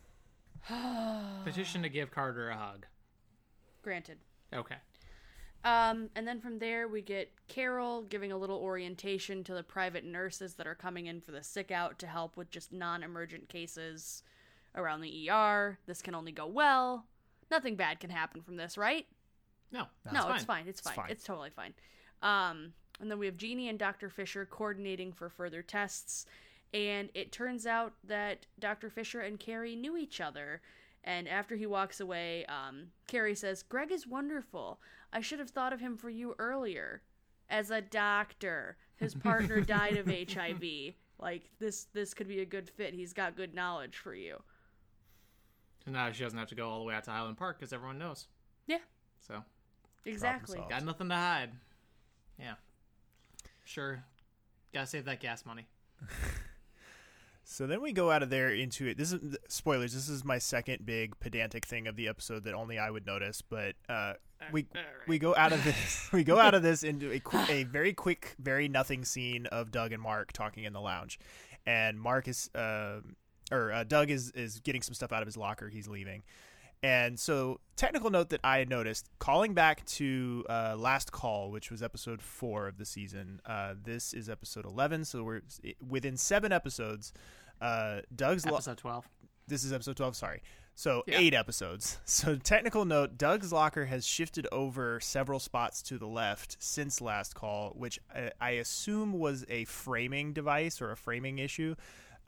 Petition 1.44 1.82
to 1.82 1.88
give 1.88 2.10
Carter 2.10 2.50
a 2.50 2.56
hug. 2.56 2.86
Granted. 3.82 4.18
Okay. 4.54 4.76
Um, 5.62 6.08
and 6.14 6.26
then 6.26 6.40
from 6.40 6.58
there, 6.58 6.88
we 6.88 7.02
get 7.02 7.30
Carol 7.48 8.02
giving 8.02 8.32
a 8.32 8.36
little 8.36 8.58
orientation 8.58 9.44
to 9.44 9.54
the 9.54 9.62
private 9.62 10.04
nurses 10.04 10.54
that 10.54 10.66
are 10.66 10.74
coming 10.74 11.06
in 11.06 11.20
for 11.20 11.32
the 11.32 11.42
sick 11.42 11.70
out 11.70 11.98
to 11.98 12.06
help 12.06 12.36
with 12.36 12.50
just 12.50 12.72
non 12.72 13.02
emergent 13.02 13.48
cases 13.48 14.22
around 14.74 15.00
the 15.00 15.30
ER. 15.30 15.78
This 15.86 16.00
can 16.00 16.14
only 16.14 16.32
go 16.32 16.46
well. 16.46 17.06
Nothing 17.50 17.76
bad 17.76 18.00
can 18.00 18.10
happen 18.10 18.42
from 18.42 18.56
this, 18.56 18.78
right? 18.78 19.06
No, 19.72 19.86
no, 20.12 20.32
it's 20.32 20.44
fine. 20.44 20.66
It's 20.66 20.80
fine. 20.80 20.94
fine. 20.94 21.10
It's 21.10 21.24
totally 21.24 21.50
fine. 21.50 21.74
Um, 22.22 22.72
and 23.00 23.10
then 23.10 23.18
we 23.18 23.26
have 23.26 23.36
Jeanie 23.36 23.68
and 23.68 23.78
Dr. 23.78 24.08
Fisher 24.10 24.46
coordinating 24.46 25.12
for 25.12 25.28
further 25.28 25.62
tests. 25.62 26.26
And 26.72 27.10
it 27.14 27.32
turns 27.32 27.66
out 27.66 27.94
that 28.04 28.46
Dr. 28.58 28.90
Fisher 28.90 29.20
and 29.20 29.40
Kerry 29.40 29.74
knew 29.74 29.96
each 29.96 30.20
other. 30.20 30.60
And 31.02 31.26
after 31.28 31.56
he 31.56 31.66
walks 31.66 31.98
away, 31.98 32.44
um, 32.46 32.88
Kerry 33.08 33.34
says, 33.34 33.62
Greg 33.62 33.90
is 33.90 34.06
wonderful. 34.06 34.78
I 35.12 35.20
should 35.20 35.38
have 35.38 35.50
thought 35.50 35.72
of 35.72 35.80
him 35.80 35.96
for 35.96 36.10
you 36.10 36.34
earlier. 36.38 37.02
As 37.48 37.70
a 37.70 37.80
doctor. 37.80 38.76
His 38.96 39.14
partner 39.14 39.60
died 39.62 39.96
of 39.96 40.06
HIV. 40.06 40.94
Like 41.18 41.50
this 41.58 41.86
this 41.92 42.14
could 42.14 42.28
be 42.28 42.40
a 42.40 42.46
good 42.46 42.68
fit. 42.70 42.94
He's 42.94 43.12
got 43.12 43.36
good 43.36 43.54
knowledge 43.54 43.96
for 43.98 44.14
you. 44.14 44.36
So 45.84 45.90
now 45.90 46.12
she 46.12 46.22
doesn't 46.22 46.38
have 46.38 46.48
to 46.48 46.54
go 46.54 46.68
all 46.68 46.78
the 46.78 46.84
way 46.84 46.94
out 46.94 47.04
to 47.04 47.10
Highland 47.10 47.38
Park 47.38 47.58
because 47.58 47.72
everyone 47.72 47.98
knows. 47.98 48.28
Yeah, 48.66 48.78
So 49.26 49.42
exactly. 50.04 50.62
got 50.68 50.84
nothing 50.84 51.08
to 51.08 51.14
hide. 51.14 51.50
Yeah. 52.38 52.54
Sure. 53.70 54.02
Gotta 54.74 54.86
save 54.86 55.04
that 55.04 55.20
gas 55.20 55.46
money. 55.46 55.68
So 57.42 57.66
then 57.66 57.82
we 57.82 57.90
go 57.90 58.12
out 58.12 58.22
of 58.22 58.30
there 58.30 58.50
into 58.50 58.86
it. 58.86 58.96
This 58.96 59.12
is 59.12 59.36
spoilers. 59.48 59.92
This 59.92 60.08
is 60.08 60.24
my 60.24 60.38
second 60.38 60.86
big 60.86 61.18
pedantic 61.18 61.66
thing 61.66 61.88
of 61.88 61.96
the 61.96 62.06
episode 62.06 62.44
that 62.44 62.54
only 62.54 62.78
I 62.78 62.88
would 62.88 63.04
notice. 63.04 63.42
But 63.42 63.74
uh, 63.88 64.12
we 64.52 64.68
all 64.72 64.80
right. 64.80 65.08
we 65.08 65.18
go 65.18 65.34
out 65.34 65.52
of 65.52 65.64
this. 65.64 66.08
we 66.12 66.22
go 66.22 66.38
out 66.38 66.54
of 66.54 66.62
this 66.62 66.84
into 66.84 67.10
a 67.10 67.18
qu- 67.18 67.50
a 67.52 67.64
very 67.64 67.92
quick, 67.92 68.36
very 68.38 68.68
nothing 68.68 69.04
scene 69.04 69.46
of 69.46 69.72
Doug 69.72 69.92
and 69.92 70.00
Mark 70.00 70.32
talking 70.32 70.62
in 70.62 70.72
the 70.72 70.80
lounge, 70.80 71.18
and 71.66 72.00
Mark 72.00 72.28
is 72.28 72.50
uh, 72.54 73.00
or 73.50 73.72
uh, 73.72 73.82
Doug 73.82 74.10
is 74.10 74.30
is 74.30 74.60
getting 74.60 74.82
some 74.82 74.94
stuff 74.94 75.10
out 75.10 75.20
of 75.20 75.26
his 75.26 75.36
locker. 75.36 75.68
He's 75.68 75.88
leaving. 75.88 76.22
And 76.82 77.20
so, 77.20 77.60
technical 77.76 78.08
note 78.10 78.30
that 78.30 78.40
I 78.42 78.58
had 78.58 78.70
noticed, 78.70 79.06
calling 79.18 79.52
back 79.52 79.84
to 79.86 80.44
uh, 80.48 80.76
last 80.78 81.12
call, 81.12 81.50
which 81.50 81.70
was 81.70 81.82
episode 81.82 82.22
four 82.22 82.66
of 82.68 82.78
the 82.78 82.86
season. 82.86 83.40
Uh, 83.44 83.74
this 83.84 84.14
is 84.14 84.30
episode 84.30 84.64
eleven, 84.64 85.04
so 85.04 85.22
we're 85.22 85.42
within 85.86 86.16
seven 86.16 86.52
episodes. 86.52 87.12
Uh, 87.60 88.00
Doug's 88.16 88.46
lo- 88.46 88.54
Episode 88.54 88.78
12. 88.78 89.06
this 89.46 89.64
is 89.64 89.72
episode 89.74 89.94
12 89.96 90.16
sorry 90.16 90.42
so 90.74 91.02
Yeah. 91.06 91.18
eight 91.18 91.34
episodes 91.34 91.98
so 92.06 92.36
technical 92.36 92.86
note 92.86 93.18
doug's 93.18 93.52
locker 93.52 93.84
has 93.84 94.06
shifted 94.06 94.46
over 94.50 94.98
several 95.00 95.38
spots 95.40 95.82
to 95.82 95.98
the 95.98 96.06
left 96.06 96.56
since 96.58 97.02
last 97.02 97.34
call 97.34 97.72
which 97.76 97.98
i, 98.14 98.30
I 98.40 98.50
assume 98.52 99.12
was 99.12 99.44
a 99.50 99.66
framing 99.66 100.32
device 100.32 100.80
or 100.80 100.90
a 100.90 100.96
framing 100.96 101.38
issue 101.38 101.74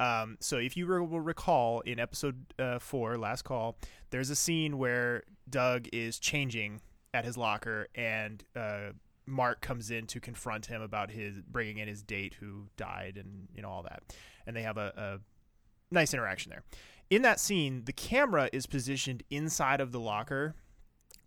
um, 0.01 0.37
so 0.41 0.57
if 0.57 0.77
you 0.77 0.87
will 0.87 1.21
recall 1.21 1.81
in 1.81 1.99
episode 1.99 2.45
uh, 2.59 2.79
four 2.79 3.17
last 3.19 3.43
call 3.43 3.77
there's 4.11 4.31
a 4.31 4.37
scene 4.37 4.79
where 4.79 5.23
doug 5.49 5.87
is 5.93 6.19
changing 6.19 6.81
at 7.15 7.25
his 7.25 7.37
locker 7.37 7.89
and 7.95 8.45
uh, 8.57 8.91
mark 9.27 9.61
comes 9.61 9.91
in 9.91 10.07
to 10.07 10.21
confront 10.21 10.67
him 10.67 10.83
about 10.83 11.11
his 11.11 11.41
bringing 11.43 11.79
in 11.79 11.89
his 11.89 12.03
date 12.03 12.35
who 12.41 12.67
died 12.77 13.17
and 13.17 13.49
you 13.55 13.63
know 13.63 13.69
all 13.69 13.83
that 13.83 14.03
and 14.47 14.57
they 14.57 14.63
have 14.63 14.77
a, 14.77 14.93
a 14.97 15.21
nice 15.93 16.15
interaction 16.15 16.51
there. 16.51 16.65
In 17.11 17.23
that 17.23 17.39
scene, 17.39 17.83
the 17.85 17.93
camera 17.93 18.49
is 18.53 18.67
positioned 18.67 19.23
inside 19.31 19.81
of 19.81 19.93
the 19.93 20.01
locker, 20.01 20.55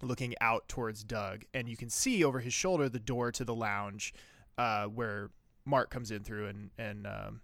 looking 0.01 0.33
out 0.41 0.67
towards 0.67 1.03
Doug, 1.03 1.45
and 1.53 1.69
you 1.69 1.77
can 1.77 1.89
see 1.89 2.23
over 2.23 2.39
his 2.39 2.53
shoulder 2.53 2.89
the 2.89 2.99
door 2.99 3.31
to 3.31 3.45
the 3.45 3.55
lounge, 3.55 4.13
uh, 4.57 4.85
where 4.85 5.29
Mark 5.65 5.89
comes 5.89 6.11
in 6.11 6.23
through 6.23 6.47
and 6.47 6.71
and 6.77 7.07
um, 7.07 7.41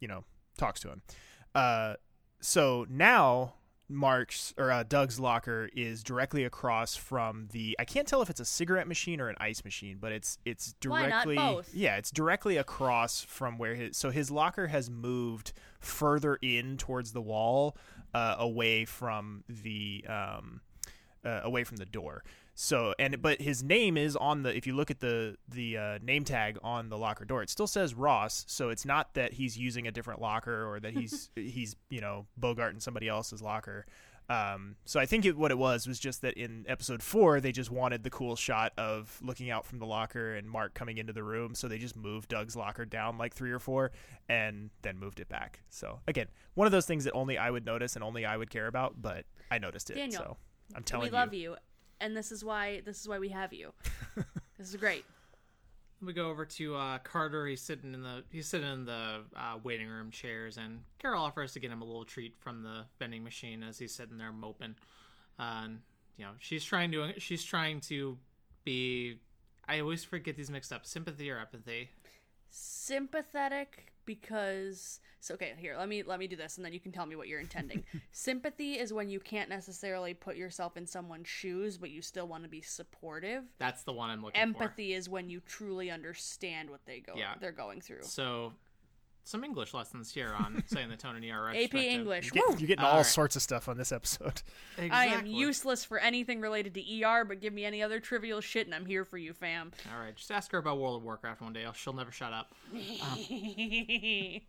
you 0.00 0.08
know 0.08 0.24
talks 0.62 0.80
to 0.80 0.88
him. 0.88 1.02
Uh, 1.54 1.94
so 2.40 2.86
now 2.88 3.54
Mark's 3.88 4.54
or 4.56 4.70
uh, 4.70 4.82
Doug's 4.82 5.20
locker 5.20 5.68
is 5.74 6.02
directly 6.02 6.44
across 6.44 6.96
from 6.96 7.48
the. 7.52 7.76
I 7.78 7.84
can't 7.84 8.08
tell 8.08 8.22
if 8.22 8.30
it's 8.30 8.40
a 8.40 8.44
cigarette 8.44 8.88
machine 8.88 9.20
or 9.20 9.28
an 9.28 9.36
ice 9.38 9.64
machine, 9.64 9.98
but 10.00 10.12
it's 10.12 10.38
it's 10.44 10.74
directly. 10.80 11.36
Why 11.36 11.42
not 11.44 11.54
both? 11.56 11.74
Yeah, 11.74 11.96
it's 11.96 12.10
directly 12.10 12.56
across 12.56 13.22
from 13.22 13.58
where 13.58 13.74
his. 13.74 13.96
So 13.96 14.10
his 14.10 14.30
locker 14.30 14.68
has 14.68 14.88
moved 14.88 15.52
further 15.80 16.38
in 16.40 16.76
towards 16.78 17.12
the 17.12 17.20
wall, 17.20 17.76
uh, 18.14 18.36
away 18.38 18.84
from 18.84 19.44
the 19.48 20.04
um, 20.08 20.60
uh, 21.24 21.40
away 21.42 21.64
from 21.64 21.76
the 21.76 21.86
door. 21.86 22.24
So 22.54 22.94
and 22.98 23.20
but 23.22 23.40
his 23.40 23.62
name 23.62 23.96
is 23.96 24.14
on 24.16 24.42
the 24.42 24.54
if 24.54 24.66
you 24.66 24.74
look 24.74 24.90
at 24.90 25.00
the 25.00 25.36
the 25.48 25.76
uh, 25.76 25.98
name 26.02 26.24
tag 26.24 26.58
on 26.62 26.88
the 26.88 26.98
locker 26.98 27.24
door, 27.24 27.42
it 27.42 27.50
still 27.50 27.66
says 27.66 27.94
Ross. 27.94 28.44
So 28.46 28.68
it's 28.68 28.84
not 28.84 29.14
that 29.14 29.34
he's 29.34 29.56
using 29.56 29.86
a 29.86 29.90
different 29.90 30.20
locker 30.20 30.66
or 30.70 30.80
that 30.80 30.92
he's 30.92 31.30
he's 31.36 31.76
you 31.88 32.00
know 32.00 32.26
Bogart 32.36 32.74
in 32.74 32.80
somebody 32.80 33.08
else's 33.08 33.40
locker. 33.42 33.86
Um, 34.28 34.76
so 34.84 35.00
I 35.00 35.04
think 35.04 35.24
it, 35.24 35.36
what 35.36 35.50
it 35.50 35.58
was 35.58 35.86
was 35.86 35.98
just 35.98 36.22
that 36.22 36.34
in 36.34 36.64
episode 36.68 37.02
four 37.02 37.40
they 37.40 37.52
just 37.52 37.70
wanted 37.70 38.02
the 38.02 38.08
cool 38.08 38.36
shot 38.36 38.72
of 38.78 39.18
looking 39.22 39.50
out 39.50 39.66
from 39.66 39.78
the 39.78 39.84
locker 39.84 40.34
and 40.34 40.48
Mark 40.48 40.74
coming 40.74 40.98
into 40.98 41.12
the 41.12 41.24
room, 41.24 41.54
so 41.54 41.68
they 41.68 41.78
just 41.78 41.96
moved 41.96 42.28
Doug's 42.28 42.56
locker 42.56 42.84
down 42.84 43.18
like 43.18 43.34
three 43.34 43.50
or 43.50 43.58
four 43.58 43.90
and 44.28 44.70
then 44.82 44.98
moved 44.98 45.20
it 45.20 45.28
back. 45.28 45.60
So 45.70 46.00
again, 46.06 46.28
one 46.54 46.66
of 46.66 46.72
those 46.72 46.86
things 46.86 47.04
that 47.04 47.12
only 47.12 47.36
I 47.36 47.50
would 47.50 47.66
notice 47.66 47.94
and 47.94 48.04
only 48.04 48.24
I 48.24 48.36
would 48.36 48.48
care 48.48 48.68
about, 48.68 49.02
but 49.02 49.26
I 49.50 49.58
noticed 49.58 49.90
it. 49.90 49.94
Daniel, 49.94 50.22
so 50.22 50.36
I'm 50.74 50.84
telling 50.84 51.10
we 51.10 51.10
love 51.10 51.34
you, 51.34 51.56
and 52.02 52.16
this 52.16 52.32
is 52.32 52.44
why 52.44 52.82
this 52.84 53.00
is 53.00 53.08
why 53.08 53.18
we 53.18 53.30
have 53.30 53.52
you. 53.52 53.72
this 54.58 54.68
is 54.68 54.76
great. 54.76 55.04
We 56.04 56.12
go 56.12 56.28
over 56.28 56.44
to 56.44 56.74
uh, 56.74 56.98
Carter. 56.98 57.46
He's 57.46 57.62
sitting 57.62 57.94
in 57.94 58.02
the 58.02 58.24
he's 58.30 58.48
sitting 58.48 58.70
in 58.70 58.84
the 58.84 59.20
uh, 59.36 59.58
waiting 59.62 59.88
room 59.88 60.10
chairs, 60.10 60.58
and 60.58 60.80
Carol 60.98 61.22
offers 61.22 61.52
to 61.52 61.60
get 61.60 61.70
him 61.70 61.80
a 61.80 61.84
little 61.84 62.04
treat 62.04 62.34
from 62.40 62.62
the 62.62 62.84
vending 62.98 63.22
machine 63.22 63.62
as 63.62 63.78
he's 63.78 63.94
sitting 63.94 64.18
there 64.18 64.32
moping. 64.32 64.74
Uh, 65.38 65.62
and 65.64 65.78
you 66.16 66.24
know 66.24 66.32
she's 66.40 66.64
trying 66.64 66.90
to 66.92 67.12
she's 67.18 67.44
trying 67.44 67.80
to 67.80 68.18
be. 68.64 69.18
I 69.68 69.78
always 69.78 70.02
forget 70.02 70.36
these 70.36 70.50
mixed 70.50 70.72
up. 70.72 70.84
Sympathy 70.84 71.30
or 71.30 71.38
empathy? 71.38 71.90
sympathetic 72.52 73.91
because 74.06 75.00
so 75.20 75.34
okay 75.34 75.52
here 75.58 75.76
let 75.78 75.88
me 75.88 76.02
let 76.02 76.18
me 76.18 76.26
do 76.26 76.36
this 76.36 76.56
and 76.56 76.64
then 76.64 76.72
you 76.72 76.80
can 76.80 76.92
tell 76.92 77.06
me 77.06 77.16
what 77.16 77.28
you're 77.28 77.40
intending 77.40 77.82
sympathy 78.12 78.74
is 78.74 78.92
when 78.92 79.08
you 79.08 79.20
can't 79.20 79.48
necessarily 79.48 80.14
put 80.14 80.36
yourself 80.36 80.76
in 80.76 80.86
someone's 80.86 81.28
shoes 81.28 81.78
but 81.78 81.90
you 81.90 82.02
still 82.02 82.26
want 82.26 82.42
to 82.42 82.48
be 82.48 82.60
supportive 82.60 83.44
That's 83.58 83.82
the 83.84 83.92
one 83.92 84.10
I'm 84.10 84.22
looking 84.22 84.38
for. 84.38 84.42
empathy 84.62 84.94
is 84.94 85.08
when 85.08 85.30
you 85.30 85.40
truly 85.40 85.90
understand 85.90 86.70
what 86.70 86.80
they 86.86 87.00
go 87.00 87.12
Yeah. 87.16 87.34
they're 87.40 87.52
going 87.52 87.80
through. 87.80 88.02
So, 88.02 88.52
some 89.24 89.44
English 89.44 89.72
lessons 89.72 90.12
here 90.12 90.34
on 90.36 90.62
saying 90.66 90.88
the 90.88 90.96
tone 90.96 91.16
in 91.16 91.24
ER. 91.30 91.48
ap 91.48 91.54
retrospective. 91.54 91.80
english 91.80 92.30
Get- 92.30 92.44
you're 92.60 92.66
getting 92.68 92.84
all 92.84 92.90
Alright. 92.92 93.06
sorts 93.06 93.36
of 93.36 93.42
stuff 93.42 93.68
on 93.68 93.76
this 93.78 93.92
episode. 93.92 94.42
i 94.78 95.06
am 95.06 95.26
useless 95.26 95.84
for 95.84 95.98
anything 95.98 96.40
related 96.40 96.74
to 96.74 97.02
er 97.04 97.24
but 97.24 97.40
give 97.40 97.52
me 97.52 97.64
any 97.64 97.82
other 97.82 98.00
trivial 98.00 98.40
shit 98.40 98.66
and 98.66 98.74
i'm 98.74 98.84
here 98.86 99.04
for 99.04 99.18
you 99.18 99.32
fam 99.32 99.70
All 99.94 100.00
right, 100.04 100.14
just 100.16 100.30
ask 100.32 100.50
her 100.52 100.58
about 100.58 100.78
World 100.78 100.96
of 100.96 101.04
Warcraft 101.04 101.40
one 101.40 101.52
day. 101.52 101.64
She'll 101.74 101.92
never 101.92 102.10
shut 102.10 102.32
up. 102.32 102.52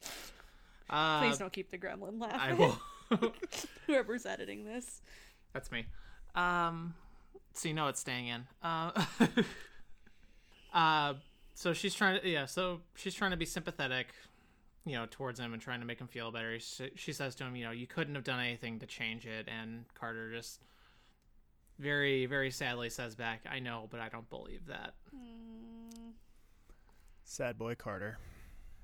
Uh, 0.89 1.21
please 1.21 1.37
don't 1.37 1.53
keep 1.53 1.71
the 1.71 1.77
gremlin 1.77 2.19
laughing 2.21 2.39
I 2.39 2.53
will. 2.53 2.77
whoever's 3.87 4.25
editing 4.25 4.65
this 4.65 5.01
That's 5.53 5.71
me. 5.71 5.85
Um, 6.35 6.93
so 7.53 7.69
you 7.69 7.73
know 7.73 7.87
it's 7.87 7.99
staying 8.01 8.27
in. 8.27 8.45
Uh, 8.61 8.91
uh, 10.73 11.13
so 11.55 11.73
she's 11.73 11.93
trying 11.95 12.19
to, 12.19 12.27
yeah. 12.27 12.45
So 12.45 12.81
she's 12.95 13.13
trying 13.15 13.31
to 13.31 13.37
be 13.37 13.45
sympathetic, 13.45 14.07
you 14.85 14.93
know, 14.93 15.05
towards 15.09 15.39
him 15.39 15.53
and 15.53 15.61
trying 15.61 15.79
to 15.79 15.85
make 15.85 15.99
him 15.99 16.07
feel 16.07 16.31
better. 16.31 16.59
She, 16.59 16.91
she 16.95 17.13
says 17.13 17.35
to 17.35 17.45
him, 17.45 17.55
you 17.55 17.63
know, 17.63 17.71
you 17.71 17.87
couldn't 17.87 18.15
have 18.15 18.23
done 18.23 18.39
anything 18.39 18.79
to 18.79 18.85
change 18.85 19.25
it, 19.25 19.47
and 19.47 19.85
Carter 19.93 20.31
just 20.31 20.59
very, 21.79 22.25
very 22.25 22.51
sadly 22.51 22.89
says 22.89 23.15
back, 23.15 23.41
"I 23.49 23.59
know, 23.59 23.87
but 23.89 23.99
I 23.99 24.09
don't 24.09 24.29
believe 24.29 24.67
that." 24.67 24.93
Hmm. 25.11 26.11
Sad 27.23 27.57
boy 27.57 27.75
Carter. 27.75 28.19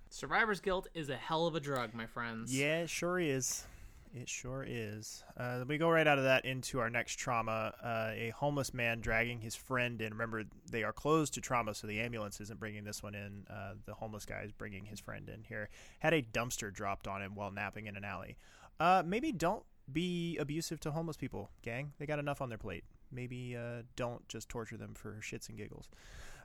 Survivor's 0.09 0.59
guilt 0.59 0.87
is 0.93 1.09
a 1.09 1.15
hell 1.15 1.45
of 1.45 1.55
a 1.55 1.59
drug, 1.59 1.93
my 1.93 2.07
friends. 2.07 2.55
Yeah, 2.55 2.81
it 2.81 2.89
sure 2.89 3.19
is. 3.19 3.65
It 4.13 4.27
sure 4.27 4.65
is. 4.67 5.23
Uh, 5.37 5.63
we 5.67 5.77
go 5.77 5.87
right 5.89 6.07
out 6.07 6.17
of 6.17 6.23
that 6.23 6.43
into 6.43 6.79
our 6.79 6.89
next 6.89 7.15
trauma. 7.15 7.73
Uh, 7.83 8.11
a 8.15 8.33
homeless 8.35 8.73
man 8.73 9.01
dragging 9.01 9.39
his 9.39 9.55
friend 9.55 10.01
in. 10.01 10.13
Remember, 10.13 10.43
they 10.71 10.83
are 10.83 10.91
closed 10.91 11.35
to 11.35 11.41
trauma, 11.41 11.75
so 11.75 11.85
the 11.85 11.99
ambulance 11.99 12.41
isn't 12.41 12.59
bringing 12.59 12.83
this 12.83 13.03
one 13.03 13.13
in. 13.13 13.45
Uh, 13.49 13.73
the 13.85 13.93
homeless 13.93 14.25
guy 14.25 14.41
is 14.41 14.51
bringing 14.51 14.85
his 14.85 14.99
friend 14.99 15.29
in 15.29 15.43
here. 15.43 15.69
Had 15.99 16.13
a 16.13 16.23
dumpster 16.23 16.73
dropped 16.73 17.07
on 17.07 17.21
him 17.21 17.35
while 17.35 17.51
napping 17.51 17.85
in 17.85 17.95
an 17.95 18.03
alley. 18.03 18.37
Uh, 18.79 19.03
maybe 19.05 19.31
don't 19.31 19.63
be 19.91 20.37
abusive 20.37 20.79
to 20.81 20.91
homeless 20.91 21.17
people, 21.17 21.51
gang. 21.61 21.93
They 21.99 22.07
got 22.07 22.19
enough 22.19 22.41
on 22.41 22.49
their 22.49 22.57
plate. 22.57 22.85
Maybe 23.11 23.55
uh, 23.55 23.83
don't 23.95 24.27
just 24.27 24.49
torture 24.49 24.77
them 24.77 24.95
for 24.95 25.19
shits 25.21 25.49
and 25.49 25.57
giggles. 25.57 25.87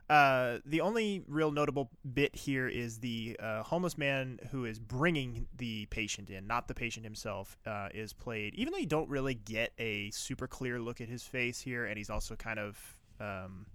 Uh, 0.07 0.59
the 0.65 0.81
only 0.81 1.23
real 1.27 1.51
notable 1.51 1.89
bit 2.13 2.35
here 2.35 2.67
is 2.67 2.99
the 2.99 3.35
uh, 3.39 3.63
homeless 3.63 3.97
man 3.97 4.39
who 4.51 4.65
is 4.65 4.77
bringing 4.77 5.47
the 5.57 5.87
patient 5.87 6.29
in, 6.29 6.45
not 6.45 6.67
the 6.67 6.75
patient 6.75 7.03
himself, 7.03 7.57
uh, 7.65 7.89
is 7.93 8.13
played. 8.13 8.53
Even 8.53 8.71
though 8.71 8.79
you 8.79 8.85
don't 8.85 9.09
really 9.09 9.33
get 9.33 9.73
a 9.79 10.11
super 10.11 10.47
clear 10.47 10.79
look 10.79 11.01
at 11.01 11.09
his 11.09 11.23
face 11.23 11.59
here, 11.59 11.85
and 11.85 11.97
he's 11.97 12.11
also 12.11 12.35
kind 12.35 12.59
of 12.59 12.77
um, 13.19 13.65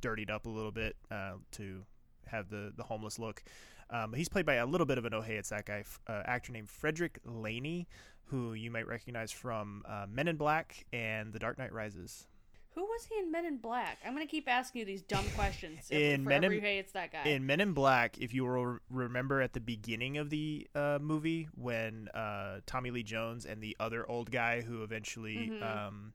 dirtied 0.00 0.30
up 0.30 0.46
a 0.46 0.48
little 0.48 0.70
bit 0.70 0.96
uh, 1.10 1.32
to 1.52 1.84
have 2.26 2.48
the 2.48 2.72
the 2.76 2.84
homeless 2.84 3.18
look. 3.18 3.42
Um, 3.90 4.12
he's 4.12 4.28
played 4.28 4.46
by 4.46 4.54
a 4.54 4.66
little 4.66 4.86
bit 4.86 4.98
of 4.98 5.04
an 5.04 5.14
oh 5.14 5.20
hey 5.20 5.36
it's 5.36 5.48
that 5.48 5.66
guy 5.66 5.82
uh, 6.06 6.22
actor 6.24 6.52
named 6.52 6.70
Frederick 6.70 7.18
Laney, 7.24 7.88
who 8.26 8.54
you 8.54 8.70
might 8.70 8.86
recognize 8.86 9.32
from 9.32 9.82
uh, 9.88 10.06
Men 10.08 10.28
in 10.28 10.36
Black 10.36 10.86
and 10.92 11.32
The 11.32 11.40
Dark 11.40 11.58
Knight 11.58 11.72
Rises. 11.72 12.28
Who 12.74 12.82
was 12.82 13.04
he 13.04 13.18
in 13.18 13.30
Men 13.32 13.44
in 13.46 13.56
Black? 13.58 13.98
I'm 14.06 14.12
gonna 14.12 14.26
keep 14.26 14.48
asking 14.48 14.80
you 14.80 14.84
these 14.84 15.02
dumb 15.02 15.24
questions. 15.36 15.90
In 15.90 16.24
Men 16.24 16.44
in- 16.44 16.60
hey, 16.60 16.78
it's 16.78 16.92
that 16.92 17.12
guy. 17.12 17.24
In 17.24 17.44
Men 17.46 17.60
in 17.60 17.72
Black, 17.72 18.18
if 18.18 18.32
you 18.32 18.44
will 18.44 18.78
remember 18.90 19.40
at 19.42 19.52
the 19.52 19.60
beginning 19.60 20.18
of 20.18 20.30
the 20.30 20.66
uh, 20.74 20.98
movie 21.00 21.48
when 21.56 22.08
uh, 22.14 22.60
Tommy 22.66 22.90
Lee 22.90 23.02
Jones 23.02 23.44
and 23.44 23.60
the 23.60 23.76
other 23.80 24.08
old 24.08 24.30
guy 24.30 24.60
who 24.60 24.82
eventually 24.82 25.50
Mhm. 25.52 25.62
um, 25.88 26.12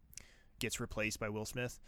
gets 0.59 0.79
replaced 0.79 1.19
by 1.19 1.27
Will 1.29 1.45
Smith 1.45 1.79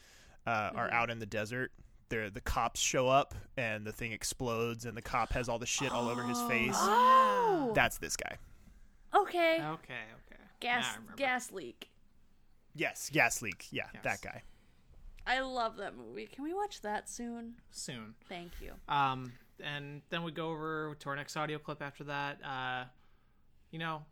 uh, 0.46 0.72
are 0.76 0.90
Mhm. 0.90 0.94
out 0.94 1.10
in 1.10 1.20
the 1.20 1.26
desert. 1.26 1.72
They're, 2.10 2.30
the 2.30 2.42
cops 2.42 2.80
show 2.80 3.08
up 3.10 3.36
and 3.58 3.86
the 3.86 3.92
thing 3.92 4.12
explodes 4.14 4.86
and 4.86 4.96
the 4.96 5.02
cop 5.02 5.34
has 5.34 5.50
all 5.50 5.60
the 5.60 5.66
shit 5.66 5.92
all 5.92 6.08
over 6.08 6.24
his 6.24 6.42
face. 6.44 6.76
Oh, 6.78 7.72
That's 7.76 7.98
this 7.98 8.16
guy. 8.16 8.38
okay. 9.14 9.56
Okay. 9.56 9.64
Okay. 9.64 10.42
Gas 10.60 10.84
Now 10.86 10.90
I 10.90 10.96
remember. 10.96 11.14
gas 11.18 11.52
leak. 11.52 11.90
Yes, 12.76 13.10
gas 13.12 13.42
leak. 13.42 13.68
Yeah, 13.72 13.88
Yes. 13.94 14.04
that 14.04 14.22
guy. 14.22 14.44
I 15.28 15.42
love 15.42 15.76
that 15.78 15.98
movie. 15.98 16.26
Can 16.26 16.46
we 16.46 16.54
watch 16.54 16.82
that 16.82 17.10
soon? 17.10 17.56
soon. 17.70 18.16
Thank 18.30 18.54
you. 18.62 18.72
Um, 18.88 19.34
and 19.62 20.02
then 20.10 20.24
we 20.24 20.32
go 20.32 20.50
over 20.50 20.96
to 21.00 21.10
our 21.10 21.16
next 21.18 21.36
audio 21.36 21.60
clip 21.60 21.82
after 21.82 22.06
that. 22.06 22.40
Uh, 22.44 22.86
you 23.70 23.80
know, 23.80 24.04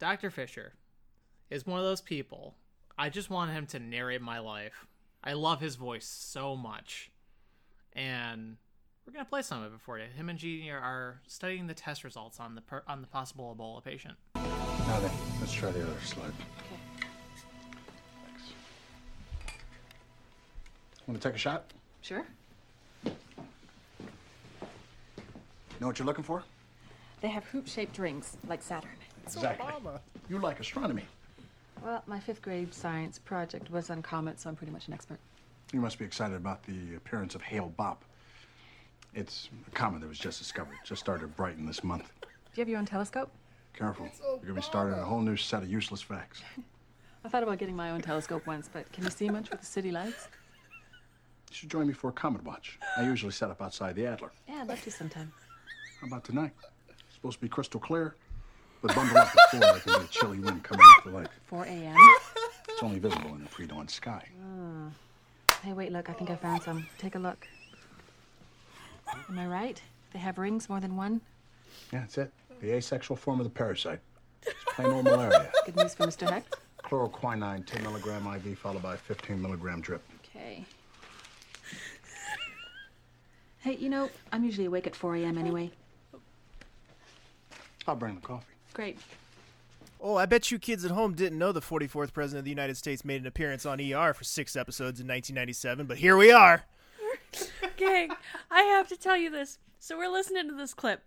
Dr. 0.00 0.30
Fisher 0.30 0.74
is 1.48 1.64
one 1.64 1.78
of 1.78 1.84
those 1.84 2.00
people. 2.00 2.56
I 2.98 3.08
just 3.08 3.30
want 3.30 3.52
him 3.52 3.66
to 3.66 3.78
narrate 3.78 4.20
my 4.20 4.40
life. 4.40 4.86
I 5.22 5.34
love 5.34 5.60
his 5.60 5.76
voice 5.76 6.06
so 6.06 6.56
much. 6.56 7.10
And 7.92 8.56
we're 9.06 9.12
going 9.12 9.24
to 9.24 9.28
play 9.30 9.42
some 9.42 9.62
of 9.62 9.72
it 9.72 9.80
for 9.80 9.98
you. 9.98 10.06
Him 10.16 10.28
and 10.28 10.38
Jeanie 10.38 10.70
are 10.70 11.20
studying 11.26 11.66
the 11.68 11.74
test 11.74 12.02
results 12.02 12.40
on 12.40 12.54
the 12.56 12.60
per- 12.62 12.82
on 12.88 13.00
the 13.00 13.06
possible 13.06 13.54
Ebola 13.56 13.84
patient. 13.84 14.14
Now 14.34 15.00
then, 15.00 15.10
let's 15.40 15.52
try 15.52 15.70
the 15.70 15.82
other 15.82 16.00
slide. 16.02 16.32
Want 21.06 21.20
to 21.20 21.28
take 21.28 21.34
a 21.36 21.38
shot? 21.38 21.64
Sure. 22.00 22.24
Know 25.80 25.86
what 25.88 25.98
you're 25.98 26.06
looking 26.06 26.24
for? 26.24 26.42
They 27.20 27.28
have 27.28 27.44
hoop-shaped 27.44 27.98
rings, 27.98 28.36
like 28.48 28.62
Saturn. 28.62 28.90
exactly. 29.24 29.66
You 30.28 30.38
like 30.38 30.60
astronomy. 30.60 31.04
Well, 31.84 32.02
my 32.06 32.18
fifth 32.20 32.40
grade 32.40 32.72
science 32.72 33.18
project 33.18 33.70
was 33.70 33.90
on 33.90 34.00
comets, 34.02 34.44
so 34.44 34.48
I'm 34.48 34.56
pretty 34.56 34.72
much 34.72 34.88
an 34.88 34.94
expert. 34.94 35.18
You 35.72 35.80
must 35.80 35.98
be 35.98 36.04
excited 36.04 36.36
about 36.36 36.62
the 36.64 36.94
appearance 36.96 37.34
of 37.34 37.42
Hale 37.42 37.72
Bopp. 37.78 37.98
It's 39.14 39.50
a 39.66 39.70
comet 39.72 40.00
that 40.00 40.08
was 40.08 40.18
just 40.18 40.38
discovered. 40.38 40.76
Just 40.84 41.00
started 41.00 41.24
at 41.24 41.36
Brighton 41.36 41.66
this 41.66 41.84
month. 41.84 42.10
Do 42.22 42.28
you 42.54 42.60
have 42.62 42.68
your 42.68 42.78
own 42.78 42.86
telescope? 42.86 43.30
Careful. 43.76 44.08
You're 44.22 44.36
going 44.36 44.48
to 44.48 44.54
be 44.54 44.62
starting 44.62 44.98
a 44.98 45.04
whole 45.04 45.20
new 45.20 45.36
set 45.36 45.62
of 45.62 45.70
useless 45.70 46.00
facts. 46.00 46.42
I 47.24 47.28
thought 47.28 47.42
about 47.42 47.58
getting 47.58 47.76
my 47.76 47.90
own 47.90 48.00
telescope 48.00 48.46
once, 48.46 48.68
but 48.72 48.90
can 48.92 49.04
you 49.04 49.10
see 49.10 49.28
much 49.28 49.50
with 49.50 49.60
the 49.60 49.66
city 49.66 49.90
lights? 49.90 50.28
You 51.54 51.58
should 51.58 51.70
join 51.70 51.86
me 51.86 51.92
for 51.92 52.08
a 52.08 52.12
comet 52.12 52.42
watch. 52.42 52.80
I 52.96 53.04
usually 53.04 53.30
set 53.30 53.48
up 53.48 53.62
outside 53.62 53.94
the 53.94 54.04
Adler. 54.06 54.32
Yeah, 54.48 54.62
I'd 54.62 54.66
love 54.66 54.82
to 54.82 54.90
sometime. 54.90 55.30
How 56.00 56.08
about 56.08 56.24
tonight? 56.24 56.50
It's 56.88 57.14
supposed 57.14 57.36
to 57.36 57.42
be 57.42 57.48
crystal 57.48 57.78
clear, 57.78 58.16
but 58.82 58.92
bundle 58.92 59.16
up 59.18 59.32
before 59.32 59.60
there 59.60 59.78
can 59.78 60.00
be 60.00 60.04
a 60.04 60.08
chilly 60.08 60.40
wind 60.40 60.64
coming 60.64 60.84
off 60.84 61.04
the 61.04 61.12
lake. 61.12 61.28
4 61.44 61.64
a.m. 61.66 61.96
It's 62.68 62.82
only 62.82 62.98
visible 62.98 63.36
in 63.36 63.44
the 63.44 63.48
pre-dawn 63.50 63.86
sky. 63.86 64.26
Oh. 64.44 64.90
Hey, 65.62 65.72
wait, 65.72 65.92
look, 65.92 66.10
I 66.10 66.12
think 66.14 66.28
I 66.30 66.34
found 66.34 66.64
some. 66.64 66.88
Take 66.98 67.14
a 67.14 67.20
look. 67.20 67.46
Am 69.28 69.38
I 69.38 69.46
right? 69.46 69.80
They 70.12 70.18
have 70.18 70.38
rings, 70.38 70.68
more 70.68 70.80
than 70.80 70.96
one? 70.96 71.20
Yeah, 71.92 72.00
that's 72.00 72.18
it. 72.18 72.32
The 72.62 72.72
asexual 72.72 73.16
form 73.16 73.38
of 73.38 73.44
the 73.44 73.50
parasite. 73.50 74.00
It's 74.42 74.56
Plain 74.74 74.90
old 74.90 75.04
malaria. 75.04 75.52
Good 75.66 75.76
news 75.76 75.94
for 75.94 76.04
Mr. 76.04 76.28
Heck. 76.28 76.52
Chloroquine, 76.82 77.64
10 77.64 77.82
milligram 77.84 78.26
IV, 78.26 78.58
followed 78.58 78.82
by 78.82 78.96
15 78.96 79.40
milligram 79.40 79.80
drip. 79.80 80.02
Okay. 80.24 80.64
Hey, 83.64 83.76
you 83.76 83.88
know, 83.88 84.10
I'm 84.30 84.44
usually 84.44 84.66
awake 84.66 84.86
at 84.86 84.94
4 84.94 85.16
a.m. 85.16 85.38
anyway. 85.38 85.70
I'll 87.88 87.96
bring 87.96 88.16
the 88.16 88.20
coffee. 88.20 88.44
Great. 88.74 88.98
Oh, 90.02 90.16
I 90.16 90.26
bet 90.26 90.50
you 90.50 90.58
kids 90.58 90.84
at 90.84 90.90
home 90.90 91.14
didn't 91.14 91.38
know 91.38 91.50
the 91.50 91.62
44th 91.62 92.12
president 92.12 92.40
of 92.40 92.44
the 92.44 92.50
United 92.50 92.76
States 92.76 93.06
made 93.06 93.22
an 93.22 93.26
appearance 93.26 93.64
on 93.64 93.80
ER 93.80 94.12
for 94.12 94.22
six 94.22 94.54
episodes 94.54 95.00
in 95.00 95.06
1997, 95.06 95.86
but 95.86 95.96
here 95.96 96.14
we 96.14 96.30
are. 96.30 96.66
Gang, 97.78 98.10
I 98.50 98.64
have 98.64 98.86
to 98.88 98.98
tell 98.98 99.16
you 99.16 99.30
this. 99.30 99.58
So 99.78 99.96
we're 99.96 100.12
listening 100.12 100.46
to 100.50 100.54
this 100.54 100.74
clip, 100.74 101.00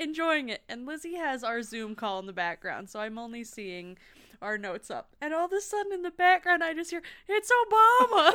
enjoying 0.00 0.48
it, 0.48 0.62
and 0.68 0.84
Lizzie 0.84 1.14
has 1.14 1.44
our 1.44 1.62
Zoom 1.62 1.94
call 1.94 2.18
in 2.18 2.26
the 2.26 2.32
background, 2.32 2.90
so 2.90 2.98
I'm 2.98 3.18
only 3.18 3.44
seeing 3.44 3.98
our 4.42 4.58
notes 4.58 4.90
up. 4.90 5.10
And 5.20 5.32
all 5.32 5.44
of 5.44 5.52
a 5.52 5.60
sudden 5.60 5.92
in 5.92 6.02
the 6.02 6.10
background 6.10 6.64
I 6.64 6.74
just 6.74 6.90
hear, 6.90 7.02
It's 7.28 7.52
Obama 7.70 8.32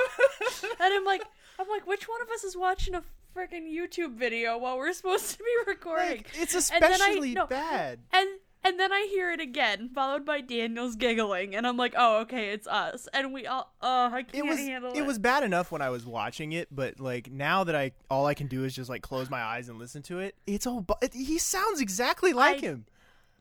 And 0.80 0.94
I'm 0.94 1.04
like 1.04 1.24
I'm 1.60 1.68
like, 1.68 1.86
which 1.86 2.08
one 2.08 2.22
of 2.22 2.30
us 2.30 2.46
is 2.46 2.56
watching 2.56 2.96
a 2.96 3.04
freaking 3.36 3.71
YouTube 3.73 4.15
video 4.15 4.57
while 4.57 4.77
we're 4.77 4.93
supposed 4.93 5.31
to 5.31 5.38
be 5.39 5.43
recording? 5.67 6.23
it's 6.36 6.53
And 6.71 6.81
then 6.84 6.91
I- 6.91 6.95
especially 6.95 7.34
no, 7.34 7.47
bad. 7.47 7.99
And 8.11 8.27
and 8.65 8.79
then 8.79 8.93
I 8.93 9.09
hear 9.11 9.29
it 9.31 9.41
again, 9.41 9.89
followed 9.93 10.25
by 10.25 10.39
Daniel's 10.39 10.95
giggling, 10.95 11.53
and 11.53 11.67
I'm 11.67 11.75
like, 11.75 11.95
oh, 11.97 12.21
okay, 12.21 12.51
it's 12.51 12.65
us. 12.65 13.09
And 13.13 13.34
we 13.34 13.45
all, 13.45 13.73
oh, 13.81 14.05
I 14.05 14.23
can't 14.23 14.36
It 14.36 14.45
was 14.45 14.57
handle 14.57 14.93
it. 14.93 14.99
it 14.99 15.05
was 15.05 15.19
bad 15.19 15.43
enough 15.43 15.69
when 15.69 15.81
I 15.81 15.89
was 15.89 16.05
watching 16.05 16.53
it, 16.53 16.69
but 16.71 16.97
like 16.99 17.29
now 17.29 17.65
that 17.65 17.75
I 17.75 17.91
all 18.09 18.25
I 18.25 18.34
can 18.34 18.47
do 18.47 18.63
is 18.63 18.73
just 18.73 18.89
like 18.89 19.01
close 19.01 19.29
my 19.29 19.41
eyes 19.41 19.67
and 19.67 19.77
listen 19.77 20.01
to 20.03 20.19
it. 20.19 20.36
It's 20.47 20.65
all. 20.65 20.86
it, 21.01 21.13
he 21.13 21.38
sounds 21.39 21.81
exactly 21.81 22.31
like 22.31 22.57
I- 22.63 22.67
him. 22.67 22.86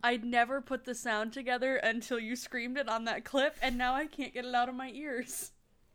I'd 0.04 0.24
never 0.24 0.60
put 0.60 0.84
the 0.84 0.96
sound 0.96 1.32
together 1.32 1.76
until 1.76 2.18
you 2.18 2.34
screamed 2.34 2.76
it 2.76 2.88
on 2.88 3.04
that 3.04 3.24
clip, 3.24 3.54
and 3.62 3.78
now 3.78 3.94
I 3.94 4.06
can't 4.06 4.34
get 4.34 4.44
it 4.44 4.52
out 4.52 4.68
of 4.68 4.74
my 4.74 4.90
ears. 4.92 5.52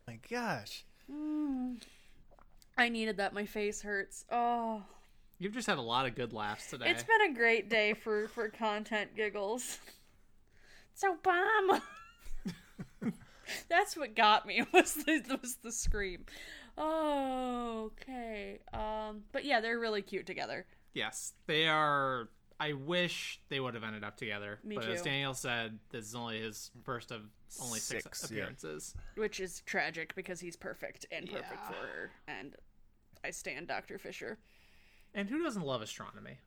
My 0.08 0.20
gosh. 0.32 0.86
Mm. 1.12 1.82
I 2.78 2.90
needed 2.90 3.18
that. 3.18 3.34
My 3.34 3.46
face 3.46 3.82
hurts. 3.82 4.26
Oh, 4.32 4.84
You've 5.40 5.54
just 5.54 5.68
had 5.68 5.78
a 5.78 5.82
lot 5.82 6.06
of 6.08 6.16
good 6.16 6.34
laughs 6.34 6.70
today. 6.70 6.90
it's 6.90 7.04
been 7.04 7.30
a 7.32 7.34
great 7.34 7.70
day 7.70 7.94
for 7.94 8.28
for 8.30 8.50
content 8.50 9.16
giggles. 9.16 9.78
It's 10.94 11.04
Obama. 11.04 11.82
That's 13.70 13.96
what 13.96 14.16
got 14.16 14.46
me 14.46 14.64
was 14.74 14.94
the 14.96 15.40
was 15.42 15.56
the 15.64 15.72
scream. 15.72 16.26
Oh, 16.78 17.92
okay. 18.02 18.60
Um, 18.74 19.24
but 19.32 19.46
yeah, 19.46 19.62
they're 19.62 19.80
really 19.80 20.02
cute 20.02 20.26
together. 20.26 20.66
Yes, 20.94 21.34
they 21.46 21.68
are. 21.68 22.30
I 22.60 22.74
wish 22.74 23.40
they 23.50 23.60
would 23.60 23.76
have 23.76 23.84
ended 23.84 24.04
up 24.04 24.18
together. 24.18 24.60
Me 24.64 24.76
but 24.76 24.86
as 24.86 25.02
too. 25.02 25.10
Daniel 25.10 25.36
said, 25.36 25.78
this 25.92 26.06
is 26.08 26.16
only 26.16 26.40
his 26.42 26.72
first 26.84 27.12
of 27.12 27.22
only 27.62 27.80
six, 27.80 28.04
Six, 28.04 28.32
yeah. 28.32 28.38
appearances. 28.40 28.96
which 29.16 29.40
is 29.40 29.62
tragic 29.68 30.16
because 30.16 30.40
he's 30.40 30.56
perfect 30.56 31.06
and 31.12 31.28
perfect 31.30 31.52
Yeah. 31.54 31.68
for 31.68 31.74
her. 31.76 32.12
And 32.28 32.56
I 33.24 33.32
stand 33.32 33.68
Dr. 33.68 33.98
Fisher. 33.98 34.38
And 35.14 35.30
who 35.30 35.44
doesn't 35.44 35.64
love 35.64 35.82
astronomy? 35.82 36.38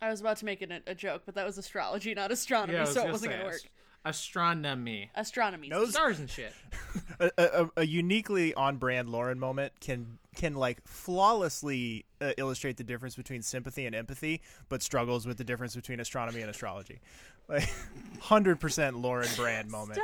I 0.00 0.10
was 0.10 0.20
about 0.20 0.36
to 0.38 0.44
make 0.44 0.62
it 0.62 0.70
a, 0.70 0.80
a 0.90 0.94
joke, 0.94 1.22
but 1.26 1.34
that 1.36 1.46
was 1.46 1.58
astrology, 1.58 2.14
not 2.14 2.30
astronomy, 2.32 2.78
I 2.78 2.82
was 2.82 2.92
so 2.92 3.00
it 3.00 3.02
gonna 3.02 3.12
wasn't 3.12 3.32
gonna 3.32 3.44
work. 3.44 3.54
ast- 3.54 3.68
Astronomy. 4.04 5.10
Astronomy. 5.14 5.70
Stars 5.86 6.18
and 6.18 6.28
shit. 6.28 6.52
a, 7.20 7.30
a, 7.38 7.70
a 7.76 7.86
uniquely 7.86 8.52
on-brand 8.52 9.08
Lauren 9.08 9.38
moment 9.38 9.72
can 9.80 10.18
can 10.34 10.54
like 10.54 10.84
flawlessly 10.88 12.04
uh, 12.20 12.32
illustrate 12.36 12.78
the 12.78 12.82
difference 12.82 13.14
between 13.14 13.42
sympathy 13.42 13.86
and 13.86 13.94
empathy, 13.94 14.40
but 14.68 14.82
struggles 14.82 15.24
with 15.24 15.36
the 15.38 15.44
difference 15.44 15.76
between 15.76 16.00
astronomy 16.00 16.40
and 16.40 16.50
astrology. 16.50 17.00
Like 17.48 17.72
hundred 18.20 18.58
percent 18.58 18.98
Lauren 18.98 19.28
brand 19.36 19.70
moment. 19.70 20.00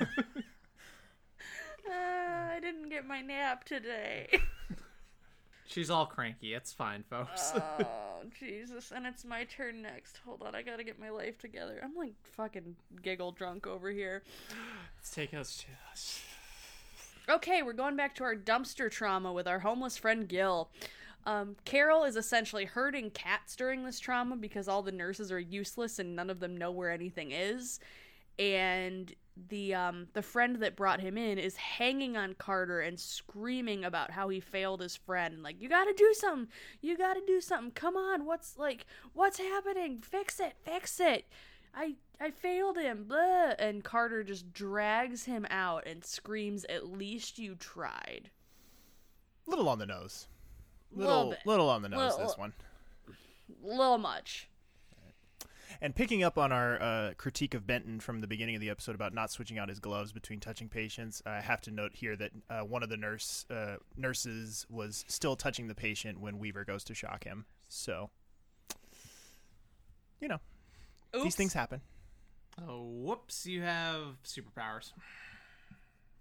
Uh, 1.86 2.54
I 2.56 2.58
didn't 2.60 2.88
get 2.88 3.06
my 3.06 3.20
nap 3.20 3.64
today. 3.64 4.28
She's 5.74 5.90
all 5.90 6.06
cranky. 6.06 6.54
It's 6.54 6.72
fine, 6.72 7.02
folks. 7.10 7.52
oh, 7.56 8.22
Jesus. 8.38 8.92
And 8.94 9.04
it's 9.06 9.24
my 9.24 9.42
turn 9.42 9.82
next. 9.82 10.20
Hold 10.24 10.42
on, 10.42 10.54
I 10.54 10.62
gotta 10.62 10.84
get 10.84 11.00
my 11.00 11.10
life 11.10 11.36
together. 11.36 11.80
I'm 11.82 11.96
like 11.96 12.14
fucking 12.22 12.76
giggle 13.02 13.32
drunk 13.32 13.66
over 13.66 13.90
here. 13.90 14.22
Let's 14.96 15.10
take 15.10 15.34
us 15.34 15.56
to 15.56 15.66
us. 15.90 16.22
Okay, 17.28 17.64
we're 17.64 17.72
going 17.72 17.96
back 17.96 18.14
to 18.14 18.22
our 18.22 18.36
dumpster 18.36 18.88
trauma 18.88 19.32
with 19.32 19.48
our 19.48 19.58
homeless 19.58 19.96
friend 19.96 20.28
Gil. 20.28 20.70
Um, 21.26 21.56
Carol 21.64 22.04
is 22.04 22.14
essentially 22.14 22.66
herding 22.66 23.10
cats 23.10 23.56
during 23.56 23.82
this 23.82 23.98
trauma 23.98 24.36
because 24.36 24.68
all 24.68 24.82
the 24.82 24.92
nurses 24.92 25.32
are 25.32 25.40
useless 25.40 25.98
and 25.98 26.14
none 26.14 26.30
of 26.30 26.38
them 26.38 26.56
know 26.56 26.70
where 26.70 26.92
anything 26.92 27.32
is. 27.32 27.80
And 28.38 29.12
the 29.48 29.74
um, 29.74 30.06
the 30.12 30.22
friend 30.22 30.56
that 30.56 30.76
brought 30.76 31.00
him 31.00 31.18
in 31.18 31.38
is 31.38 31.56
hanging 31.56 32.16
on 32.16 32.34
Carter 32.34 32.80
and 32.80 32.98
screaming 32.98 33.84
about 33.84 34.12
how 34.12 34.28
he 34.28 34.38
failed 34.40 34.80
his 34.80 34.96
friend. 34.96 35.42
Like, 35.42 35.60
you 35.60 35.68
gotta 35.68 35.92
do 35.92 36.14
something. 36.14 36.48
You 36.80 36.96
gotta 36.96 37.20
do 37.26 37.40
something. 37.40 37.72
Come 37.72 37.96
on. 37.96 38.24
What's 38.26 38.56
like? 38.58 38.86
What's 39.12 39.38
happening? 39.38 40.00
Fix 40.02 40.38
it. 40.38 40.54
Fix 40.64 41.00
it. 41.00 41.26
I 41.74 41.96
I 42.20 42.30
failed 42.30 42.78
him. 42.78 43.04
Blah. 43.08 43.54
And 43.58 43.82
Carter 43.82 44.22
just 44.22 44.52
drags 44.52 45.24
him 45.24 45.46
out 45.50 45.84
and 45.86 46.04
screams, 46.04 46.64
"At 46.66 46.86
least 46.92 47.38
you 47.38 47.56
tried." 47.56 48.30
Little 49.46 49.68
on 49.68 49.78
the 49.78 49.86
nose. 49.86 50.28
Little 50.92 51.30
Little 51.30 51.36
little 51.44 51.68
on 51.70 51.82
the 51.82 51.88
nose 51.88 52.12
Little- 52.12 52.26
this 52.28 52.38
one. 52.38 52.52
Little 53.62 53.98
much. 53.98 54.48
And 55.80 55.94
picking 55.94 56.22
up 56.22 56.38
on 56.38 56.52
our 56.52 56.80
uh, 56.80 57.12
critique 57.16 57.54
of 57.54 57.66
Benton 57.66 58.00
from 58.00 58.20
the 58.20 58.26
beginning 58.26 58.54
of 58.54 58.60
the 58.60 58.70
episode 58.70 58.94
about 58.94 59.12
not 59.14 59.30
switching 59.30 59.58
out 59.58 59.68
his 59.68 59.80
gloves 59.80 60.12
between 60.12 60.40
touching 60.40 60.68
patients, 60.68 61.22
I 61.26 61.40
have 61.40 61.60
to 61.62 61.70
note 61.70 61.92
here 61.94 62.16
that 62.16 62.30
uh, 62.48 62.60
one 62.60 62.82
of 62.82 62.88
the 62.88 62.96
nurse 62.96 63.44
uh, 63.50 63.76
nurses 63.96 64.66
was 64.70 65.04
still 65.08 65.36
touching 65.36 65.66
the 65.68 65.74
patient 65.74 66.20
when 66.20 66.38
Weaver 66.38 66.64
goes 66.64 66.84
to 66.84 66.94
shock 66.94 67.24
him. 67.24 67.46
So, 67.68 68.10
you 70.20 70.28
know, 70.28 70.38
these 71.22 71.34
things 71.34 71.52
happen. 71.52 71.80
Oh, 72.60 72.84
whoops! 72.84 73.46
You 73.46 73.62
have 73.62 74.16
superpowers. 74.24 74.92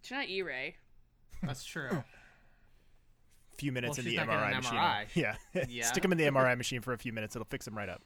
It's 0.02 0.12
not 0.12 0.28
E-Ray. 0.28 0.76
That's 1.44 1.64
true. 1.64 1.90
A 1.92 2.04
few 3.58 3.72
minutes 3.72 3.98
Well, 3.98 4.08
in 4.08 4.12
the 4.12 4.18
not 4.18 4.28
MRI 4.28 4.56
machine. 4.56 4.74
MRI. 4.74 5.06
Yeah. 5.14 5.36
Yeah. 5.70 5.86
Stick 5.86 6.04
him 6.04 6.12
in 6.12 6.18
the 6.18 6.26
MRI 6.26 6.58
machine 6.58 6.82
for 6.82 6.94
a 6.94 6.98
few 6.98 7.14
minutes. 7.14 7.36
It'll 7.36 7.46
fix 7.46 7.68
him 7.68 7.78
right 7.78 7.88
up. 7.90 8.02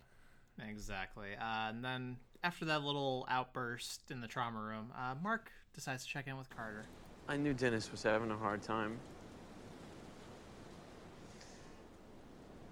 Exactly. 0.65 1.29
Uh, 1.39 1.69
and 1.69 1.83
then 1.83 2.17
after 2.43 2.65
that 2.65 2.83
little 2.83 3.25
outburst 3.29 4.11
in 4.11 4.21
the 4.21 4.27
trauma 4.27 4.59
room, 4.59 4.91
uh, 4.97 5.15
Mark 5.21 5.51
decides 5.73 6.03
to 6.05 6.09
check 6.09 6.27
in 6.27 6.37
with 6.37 6.49
Carter. 6.49 6.85
I 7.27 7.37
knew 7.37 7.53
Dennis 7.53 7.91
was 7.91 8.03
having 8.03 8.31
a 8.31 8.37
hard 8.37 8.61
time. 8.61 8.97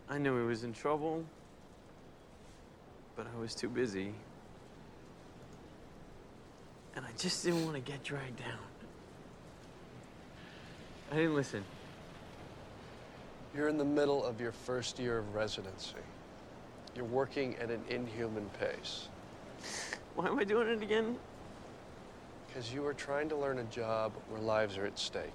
I 0.10 0.18
knew 0.18 0.40
he 0.40 0.46
was 0.46 0.64
in 0.64 0.72
trouble, 0.72 1.26
but 3.16 3.28
I 3.36 3.40
was 3.40 3.56
too 3.56 3.70
busy. 3.70 4.14
And 6.96 7.06
I 7.06 7.10
just 7.18 7.44
didn't 7.44 7.66
want 7.66 7.76
to 7.76 7.82
get 7.82 8.04
dragged 8.04 8.40
down. 8.40 8.60
I 11.12 11.16
didn't 11.16 11.36
listen. 11.36 11.64
You're 13.56 13.68
in 13.68 13.78
the 13.78 13.86
middle 13.86 14.24
of 14.24 14.40
your 14.40 14.52
first 14.52 15.00
year 15.00 15.18
of 15.18 15.34
residency. 15.34 15.96
You're 16.96 17.06
working 17.06 17.56
at 17.58 17.70
an 17.70 17.82
inhuman 17.90 18.50
pace. 18.58 19.10
Why 20.16 20.28
am 20.28 20.40
I 20.40 20.46
doing 20.46 20.70
it 20.70 20.82
again? 20.82 21.18
Because 22.48 22.74
you 22.74 22.86
are 22.86 22.94
trying 22.94 23.28
to 23.30 23.36
learn 23.36 23.60
a 23.60 23.64
job 23.66 24.14
where 24.30 24.40
lives 24.40 24.78
are 24.78 24.86
at 24.86 24.98
stake. 24.98 25.34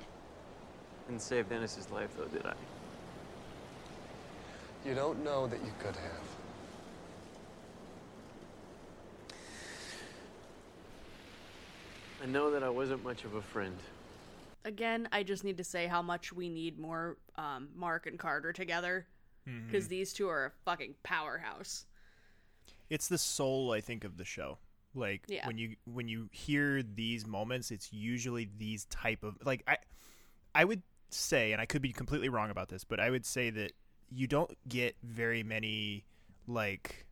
Didn't 1.06 1.20
save 1.20 1.50
Dennis's 1.50 1.90
life, 1.90 2.10
though, 2.16 2.24
did 2.26 2.46
I? 2.46 2.54
You 4.86 4.94
don't 4.94 5.22
know 5.22 5.46
that 5.48 5.60
you 5.60 5.72
could 5.78 5.96
have. 5.96 6.22
I 12.22 12.26
know 12.26 12.50
that 12.50 12.62
I 12.62 12.70
wasn't 12.70 13.04
much 13.04 13.24
of 13.24 13.34
a 13.34 13.42
friend. 13.42 13.76
Again, 14.64 15.08
I 15.12 15.22
just 15.22 15.44
need 15.44 15.58
to 15.58 15.64
say 15.64 15.86
how 15.86 16.00
much 16.00 16.32
we 16.32 16.48
need 16.48 16.78
more 16.78 17.18
um, 17.36 17.68
Mark 17.74 18.06
and 18.06 18.18
Carter 18.18 18.52
together 18.52 19.06
because 19.66 19.86
Mhm. 19.86 19.90
these 19.90 20.12
two 20.12 20.28
are 20.28 20.46
a 20.46 20.50
fucking 20.64 20.94
powerhouse. 21.02 21.86
It's 22.88 23.08
the 23.08 23.18
soul, 23.18 23.72
I 23.72 23.80
think, 23.80 24.04
of 24.04 24.16
the 24.16 24.24
show. 24.24 24.58
Like 24.94 25.24
Yeah. 25.28 25.46
when 25.46 25.56
you 25.58 25.76
when 25.84 26.08
you 26.08 26.28
hear 26.32 26.82
these 26.82 27.24
moments, 27.26 27.70
it's 27.70 27.92
usually 27.92 28.50
these 28.58 28.84
type 28.86 29.22
of 29.22 29.38
like 29.44 29.62
I 29.66 29.78
I 30.54 30.64
would 30.64 30.82
say, 31.10 31.52
and 31.52 31.60
I 31.60 31.66
could 31.66 31.82
be 31.82 31.92
completely 31.92 32.28
wrong 32.28 32.50
about 32.50 32.68
this, 32.68 32.82
but 32.84 32.98
I 32.98 33.10
would 33.10 33.24
say 33.24 33.50
that 33.50 33.72
you 34.10 34.26
don't 34.26 34.56
get 34.68 34.96
very 35.02 35.42
many 35.44 36.04
like 36.48 37.06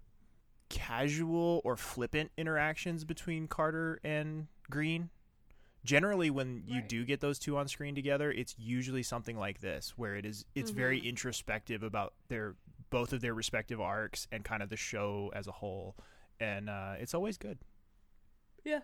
casual 0.68 1.60
or 1.64 1.76
flippant 1.76 2.30
interactions 2.36 3.04
between 3.04 3.46
Carter 3.48 4.00
and 4.02 4.48
Green. 4.68 5.10
Generally, 5.84 6.30
when 6.30 6.64
you 6.66 6.82
do 6.82 7.04
get 7.04 7.20
those 7.20 7.38
two 7.38 7.56
on 7.56 7.68
screen 7.68 7.94
together, 7.94 8.30
it's 8.30 8.54
usually 8.58 9.02
something 9.02 9.38
like 9.38 9.60
this, 9.60 9.94
where 9.96 10.16
it 10.16 10.26
is 10.26 10.44
it's 10.54 10.70
very 10.70 11.00
Mhm. 11.00 11.04
introspective 11.04 11.82
about 11.82 12.14
their 12.28 12.56
both 12.90 13.12
of 13.12 13.20
their 13.20 13.34
respective 13.34 13.80
arcs 13.80 14.26
and 14.32 14.44
kind 14.44 14.62
of 14.62 14.70
the 14.70 14.76
show 14.76 15.30
as 15.34 15.46
a 15.46 15.52
whole, 15.52 15.96
and 16.40 16.68
uh, 16.68 16.96
it's 16.98 17.14
always 17.14 17.36
good. 17.38 17.58
Yeah. 18.64 18.80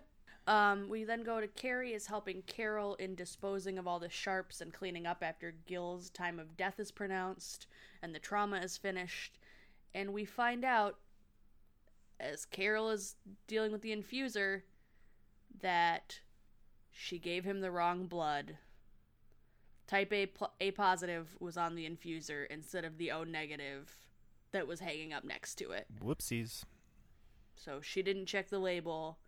Um, 0.47 0.89
we 0.89 1.03
then 1.03 1.23
go 1.23 1.41
to 1.41 1.47
Kerry 1.47 1.93
is 1.93 2.05
helping 2.05 2.43
Carol 2.43 2.93
in 2.95 3.15
disposing 3.15 3.79
of 3.79 3.87
all 3.87 3.99
the 3.99 4.09
sharps 4.09 4.61
and 4.61 4.71
cleaning 4.71 5.07
up 5.07 5.23
after 5.23 5.51
Gil's 5.65 6.11
time 6.11 6.39
of 6.39 6.55
death 6.55 6.79
is 6.79 6.91
pronounced 6.91 7.65
and 8.01 8.13
the 8.13 8.19
trauma 8.19 8.57
is 8.57 8.77
finished. 8.77 9.39
And 9.95 10.13
we 10.13 10.23
find 10.23 10.63
out, 10.63 10.99
as 12.19 12.45
Carol 12.45 12.91
is 12.91 13.15
dealing 13.47 13.71
with 13.71 13.81
the 13.81 13.95
infuser, 13.95 14.61
that 15.61 16.19
she 16.97 17.19
gave 17.19 17.43
him 17.43 17.59
the 17.59 17.71
wrong 17.71 18.07
blood. 18.07 18.57
Type 19.85 20.11
A, 20.13 20.25
pl- 20.27 20.53
A 20.61 20.71
positive 20.71 21.35
was 21.39 21.57
on 21.57 21.75
the 21.75 21.87
infuser 21.87 22.47
instead 22.49 22.85
of 22.85 22.97
the 22.97 23.11
O 23.11 23.23
negative 23.23 23.93
that 24.51 24.65
was 24.65 24.79
hanging 24.79 25.13
up 25.13 25.23
next 25.25 25.55
to 25.55 25.71
it. 25.71 25.85
Whoopsies. 26.03 26.63
So 27.57 27.81
she 27.81 28.01
didn't 28.01 28.25
check 28.27 28.49
the 28.49 28.59
label 28.59 29.19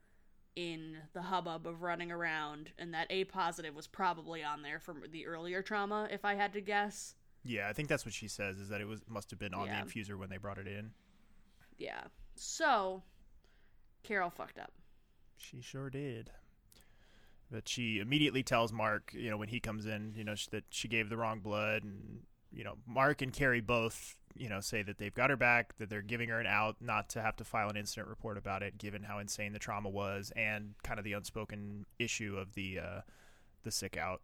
in 0.56 0.98
the 1.14 1.22
hubbub 1.22 1.68
of 1.68 1.84
running 1.84 2.12
around, 2.12 2.72
and 2.80 2.94
that 2.94 3.08
A 3.12 3.26
positive 3.26 3.76
was 3.76 3.86
probably 3.86 4.44
on 4.44 4.62
there 4.64 4.80
from 4.80 5.04
the 5.12 5.28
earlier 5.28 5.62
trauma, 5.62 6.08
if 6.10 6.26
I 6.26 6.34
had 6.36 6.54
to 6.54 6.62
guess. 6.62 7.14
Yeah, 7.44 7.68
I 7.70 7.74
think 7.74 7.88
that's 7.90 8.06
what 8.06 8.14
she 8.14 8.28
says 8.28 8.58
is 8.58 8.70
that 8.70 8.82
it 8.82 8.88
was 8.88 9.02
must 9.08 9.30
have 9.30 9.40
been 9.40 9.54
on 9.54 9.68
Yeah. 9.68 9.84
the 9.84 9.92
infuser 9.92 10.18
when 10.18 10.30
they 10.30 10.38
brought 10.38 10.58
it 10.58 10.68
in. 10.68 10.92
Yeah. 11.78 12.06
So, 12.36 13.04
Carol 14.04 14.32
fucked 14.32 14.58
up. 14.58 14.72
She 15.36 15.62
sure 15.62 15.90
did. 15.92 16.32
But 17.52 17.70
she 17.70 18.00
immediately 18.00 18.44
tells 18.44 18.74
Mark, 18.74 19.14
you 19.14 19.30
know, 19.30 19.38
when 19.38 19.48
he 19.48 19.60
comes 19.60 19.86
in, 19.86 20.14
you 20.16 20.24
know, 20.24 20.36
that 20.52 20.66
she 20.70 20.88
gave 20.88 21.10
the 21.10 21.18
wrong 21.18 21.40
blood, 21.40 21.84
and 21.84 22.22
you 22.52 22.64
know, 22.64 22.76
Mark 22.86 23.22
and 23.22 23.32
Kerry 23.32 23.62
both, 23.62 24.16
you 24.36 24.50
know, 24.50 24.60
say 24.60 24.84
that 24.84 24.98
they've 24.98 25.14
got 25.14 25.30
her 25.30 25.38
back, 25.38 25.78
that 25.78 25.90
they're 25.90 26.02
giving 26.02 26.30
her 26.30 26.40
an 26.40 26.48
out, 26.48 26.78
not 26.82 27.10
to 27.10 27.22
have 27.22 27.36
to 27.38 27.44
file 27.44 27.70
an 27.70 27.78
incident 27.78 28.08
report 28.08 28.38
about 28.38 28.64
it, 28.64 28.78
given 28.78 29.04
how 29.04 29.20
insane 29.20 29.54
the 29.54 29.60
trauma 29.60 29.90
was, 29.90 30.32
and 30.36 30.76
kind 30.84 31.00
of 31.00 31.06
the 31.06 31.14
unspoken 31.14 31.86
issue 32.00 32.36
of 32.38 32.54
the 32.54 32.80
uh, 32.80 33.02
the 33.64 33.72
sick 33.72 33.98
out 33.98 34.22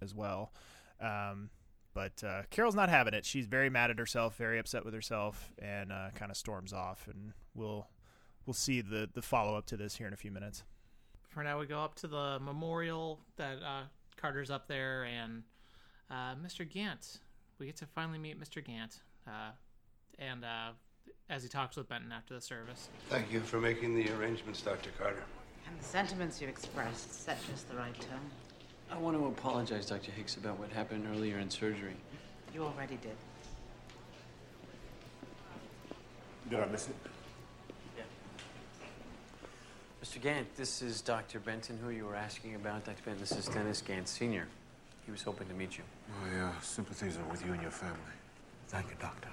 as 0.00 0.14
well. 0.14 0.52
Um, 1.00 1.50
but 1.94 2.24
uh, 2.24 2.42
Carol's 2.50 2.74
not 2.74 2.88
having 2.88 3.14
it. 3.14 3.24
She's 3.24 3.46
very 3.46 3.70
mad 3.70 3.90
at 3.90 3.98
herself, 3.98 4.36
very 4.36 4.58
upset 4.58 4.84
with 4.84 4.94
herself, 4.94 5.52
and 5.60 5.92
uh, 5.92 6.10
kind 6.14 6.30
of 6.30 6.36
storms 6.36 6.72
off. 6.72 7.06
And 7.08 7.32
we'll 7.54 7.88
we'll 8.46 8.54
see 8.54 8.80
the 8.80 9.08
the 9.12 9.22
follow 9.22 9.56
up 9.56 9.66
to 9.66 9.76
this 9.76 9.96
here 9.96 10.08
in 10.08 10.12
a 10.12 10.16
few 10.16 10.32
minutes. 10.32 10.64
For 11.34 11.42
now, 11.42 11.58
we 11.58 11.66
go 11.66 11.80
up 11.80 11.96
to 11.96 12.06
the 12.06 12.38
memorial 12.40 13.18
that 13.38 13.58
uh, 13.60 13.82
Carter's 14.16 14.52
up 14.52 14.68
there, 14.68 15.02
and 15.02 15.42
uh, 16.08 16.36
Mr. 16.36 16.68
Gant. 16.68 17.18
We 17.58 17.66
get 17.66 17.76
to 17.78 17.86
finally 17.86 18.18
meet 18.18 18.40
Mr. 18.40 18.64
Gant, 18.64 19.00
uh, 19.26 19.50
and 20.20 20.44
uh, 20.44 20.70
as 21.28 21.42
he 21.42 21.48
talks 21.48 21.76
with 21.76 21.88
Benton 21.88 22.12
after 22.12 22.34
the 22.34 22.40
service. 22.40 22.88
Thank 23.08 23.32
you 23.32 23.40
for 23.40 23.60
making 23.60 23.96
the 23.96 24.08
arrangements, 24.12 24.62
Dr. 24.62 24.90
Carter. 24.96 25.24
And 25.66 25.76
the 25.76 25.84
sentiments 25.84 26.40
you 26.40 26.46
expressed 26.46 27.24
set 27.24 27.38
just 27.50 27.68
the 27.68 27.76
right 27.76 27.98
tone. 28.00 28.30
I 28.88 28.96
want 28.96 29.16
to 29.16 29.26
apologize, 29.26 29.86
Dr. 29.86 30.12
Hicks, 30.12 30.36
about 30.36 30.60
what 30.60 30.70
happened 30.70 31.04
earlier 31.12 31.38
in 31.38 31.50
surgery. 31.50 31.96
You 32.54 32.62
already 32.62 32.96
did. 32.96 33.16
Did 36.48 36.60
I 36.60 36.66
miss 36.66 36.88
it? 36.88 36.94
Mr. 40.04 40.20
Gant, 40.20 40.54
this 40.54 40.82
is 40.82 41.00
Dr. 41.00 41.40
Benton, 41.40 41.78
who 41.82 41.88
you 41.88 42.04
were 42.04 42.14
asking 42.14 42.56
about. 42.56 42.84
Dr. 42.84 43.02
Benton, 43.06 43.20
this 43.22 43.32
is 43.32 43.46
Dennis 43.46 43.80
Gant 43.80 44.06
Sr. 44.06 44.46
He 45.06 45.10
was 45.10 45.22
hoping 45.22 45.48
to 45.48 45.54
meet 45.54 45.78
you. 45.78 45.84
My 46.20 46.40
uh, 46.42 46.52
sympathies 46.60 47.16
are 47.16 47.24
with 47.30 47.42
you 47.42 47.54
and 47.54 47.62
your 47.62 47.70
family. 47.70 47.96
Thank 48.68 48.90
you, 48.90 48.96
Doctor. 49.00 49.30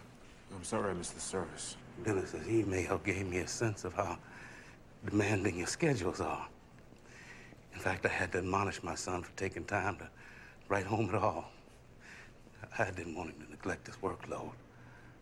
I'm 0.56 0.64
sorry 0.64 0.92
I 0.92 0.94
missed 0.94 1.14
the 1.14 1.20
service. 1.20 1.76
Dennis's 2.06 2.48
email 2.48 3.00
gave 3.00 3.28
me 3.28 3.40
a 3.40 3.48
sense 3.50 3.84
of 3.84 3.94
how 3.96 4.18
demanding 5.06 5.58
your 5.58 5.68
schedules 5.68 6.22
are. 6.22 6.48
In 7.74 7.80
fact, 7.82 8.06
I 8.06 8.10
had 8.10 8.32
to 8.32 8.38
admonish 8.38 8.82
my 8.82 8.96
son 8.96 9.24
for 9.24 9.32
taking 9.36 9.66
time 9.66 9.98
to 9.98 10.08
write 10.70 10.86
home 10.86 11.10
at 11.10 11.16
all. 11.16 11.52
I 12.80 12.92
didn't 12.92 13.18
want 13.18 13.32
him 13.32 13.46
to 13.46 13.52
neglect 13.52 13.88
his 13.88 13.98
workload. 13.98 14.54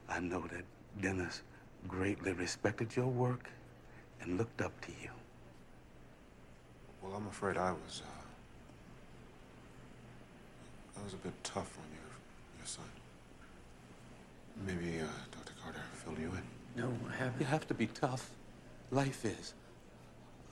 I 0.08 0.20
know 0.20 0.41
that 0.41 0.64
Dennis 1.02 1.41
greatly 1.88 2.34
respected 2.34 2.95
your 2.95 3.08
work 3.08 3.50
and 4.22 4.38
looked 4.38 4.62
up 4.62 4.80
to 4.82 4.91
you. 5.02 5.10
Well, 7.02 7.14
I'm 7.16 7.28
afraid 7.28 7.58
I 7.58 7.72
was, 7.72 8.02
uh, 8.06 8.10
I 11.00 11.04
was 11.04 11.14
a 11.14 11.18
bit 11.18 11.34
tough 11.43 11.78
on 11.78 11.86
your, 11.91 12.10
your 12.58 12.68
son. 12.68 12.86
Maybe, 14.66 15.00
uh, 15.00 15.06
Dr. 15.32 15.54
Carter 15.64 15.82
filled 15.93 16.20
you 16.20 16.32
in. 16.32 16.82
No, 16.82 16.91
I 17.10 17.16
haven't. 17.16 17.39
You 17.39 17.45
have 17.45 17.68
to 17.68 17.74
be 17.74 17.88
tough. 17.88 18.32
Life 18.91 19.26
is. 19.26 19.54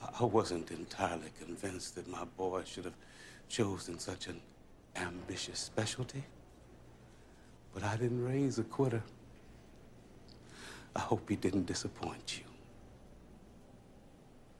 I- 0.02 0.10
I 0.20 0.24
wasn't 0.24 0.70
entirely 0.70 1.30
convinced 1.38 1.94
that 1.96 2.08
my 2.08 2.24
boy 2.24 2.64
should 2.64 2.84
have 2.84 2.96
chosen 3.48 3.98
such 3.98 4.26
an 4.28 4.40
ambitious 4.96 5.58
specialty. 5.58 6.24
But 7.74 7.82
I 7.84 7.96
didn't 7.96 8.24
raise 8.24 8.58
a 8.58 8.64
quitter. 8.64 9.02
I 10.96 11.00
hope 11.00 11.28
he 11.28 11.36
didn't 11.36 11.66
disappoint 11.66 12.38
you. 12.38 12.44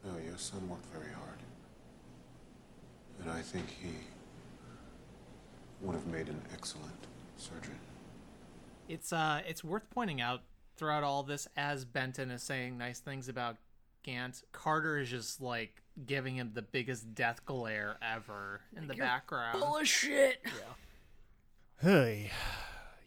No, 0.05 0.19
your 0.19 0.39
son 0.39 0.69
worked 0.69 0.87
very 0.93 1.13
hard. 1.13 1.39
And 3.21 3.31
I 3.31 3.41
think 3.43 3.67
he 3.69 3.91
would 5.81 5.95
have 5.95 6.07
made 6.07 6.29
an 6.29 6.41
excellent 6.53 7.07
surgeon. 7.37 7.79
It's 8.89 9.13
uh, 9.13 9.43
it's 9.47 9.63
worth 9.63 9.89
pointing 9.91 10.21
out 10.21 10.43
throughout 10.77 11.03
all 11.03 11.23
this, 11.23 11.47
as 11.57 11.85
Benton 11.85 12.31
is 12.31 12.43
saying 12.43 12.79
nice 12.79 13.01
things 13.01 13.29
about 13.29 13.57
Gant, 14.03 14.43
Carter 14.53 14.99
is 14.99 15.11
just 15.11 15.41
like 15.41 15.83
giving 16.07 16.37
him 16.37 16.53
the 16.55 16.63
biggest 16.63 17.15
death 17.15 17.45
glare 17.45 17.97
ever 18.01 18.61
in 18.77 18.87
the 18.87 18.95
You're 18.95 19.05
background. 19.05 19.61
full 19.61 19.77
of 19.79 19.87
shit. 19.89 20.41
Hey, 21.81 22.31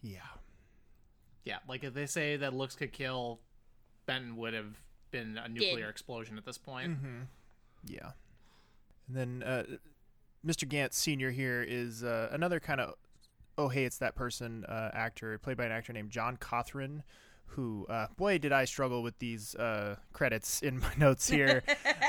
yeah. 0.01 0.19
Yeah, 1.45 1.57
like 1.67 1.83
if 1.83 1.93
they 1.93 2.05
say 2.05 2.37
that 2.37 2.53
looks 2.53 2.75
could 2.75 2.93
kill, 2.93 3.39
Benton 4.05 4.35
would 4.37 4.53
have 4.53 4.75
been 5.09 5.37
a 5.37 5.49
nuclear 5.49 5.89
explosion 5.89 6.37
at 6.37 6.45
this 6.45 6.57
point. 6.57 7.01
Mhm. 7.03 7.27
Yeah. 7.87 8.11
And 9.07 9.17
then 9.17 9.43
uh, 9.43 9.63
Mr. 10.45 10.67
Gant 10.67 10.93
Sr. 10.93 11.31
here 11.31 11.63
is 11.67 12.03
uh, 12.03 12.29
another 12.31 12.59
kind 12.59 12.81
of, 12.81 12.95
oh, 13.57 13.67
hey, 13.67 13.85
it's 13.85 13.97
that 13.99 14.15
person 14.15 14.65
uh, 14.65 14.89
actor, 14.93 15.37
played 15.37 15.57
by 15.57 15.65
an 15.65 15.71
actor 15.71 15.93
named 15.93 16.09
John 16.09 16.37
Cothran, 16.37 17.01
who, 17.45 17.85
uh, 17.89 18.07
boy, 18.17 18.37
did 18.37 18.51
I 18.51 18.65
struggle 18.65 19.03
with 19.03 19.19
these 19.19 19.55
uh, 19.55 19.97
credits 20.13 20.61
in 20.61 20.79
my 20.79 20.91
notes 20.97 21.29
here. 21.29 21.63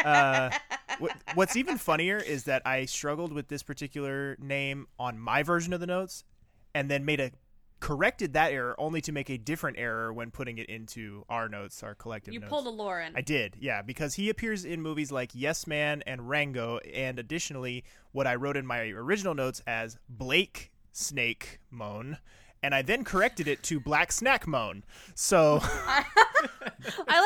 uh, 0.04 0.50
what, 0.98 1.12
what's 1.34 1.56
even 1.56 1.76
funnier 1.78 2.16
is 2.18 2.44
that 2.44 2.62
I 2.64 2.86
struggled 2.86 3.32
with 3.32 3.48
this 3.48 3.62
particular 3.62 4.36
name 4.40 4.86
on 4.98 5.18
my 5.18 5.42
version 5.42 5.72
of 5.72 5.80
the 5.80 5.86
notes 5.86 6.24
and 6.74 6.90
then 6.90 7.04
made 7.04 7.20
a 7.20 7.32
corrected 7.82 8.32
that 8.34 8.52
error 8.52 8.76
only 8.78 9.00
to 9.00 9.10
make 9.10 9.28
a 9.28 9.36
different 9.36 9.76
error 9.76 10.12
when 10.12 10.30
putting 10.30 10.56
it 10.58 10.68
into 10.68 11.24
our 11.28 11.48
notes, 11.48 11.82
our 11.82 11.96
collective 11.96 12.32
You 12.32 12.38
notes. 12.38 12.48
pulled 12.48 12.66
a 12.68 12.70
Lauren. 12.70 13.12
I 13.16 13.22
did, 13.22 13.56
yeah, 13.58 13.82
because 13.82 14.14
he 14.14 14.30
appears 14.30 14.64
in 14.64 14.80
movies 14.80 15.10
like 15.10 15.32
Yes 15.34 15.66
Man 15.66 16.00
and 16.06 16.28
Rango, 16.28 16.78
and 16.94 17.18
additionally, 17.18 17.82
what 18.12 18.24
I 18.28 18.36
wrote 18.36 18.56
in 18.56 18.64
my 18.64 18.82
original 18.90 19.34
notes 19.34 19.62
as 19.66 19.98
Blake 20.08 20.70
Snake 20.92 21.58
Moan, 21.72 22.18
and 22.62 22.72
I 22.72 22.82
then 22.82 23.02
corrected 23.02 23.48
it 23.48 23.64
to 23.64 23.80
Black 23.80 24.12
Snack 24.12 24.46
Moan. 24.46 24.84
So, 25.16 25.58
I 25.62 26.04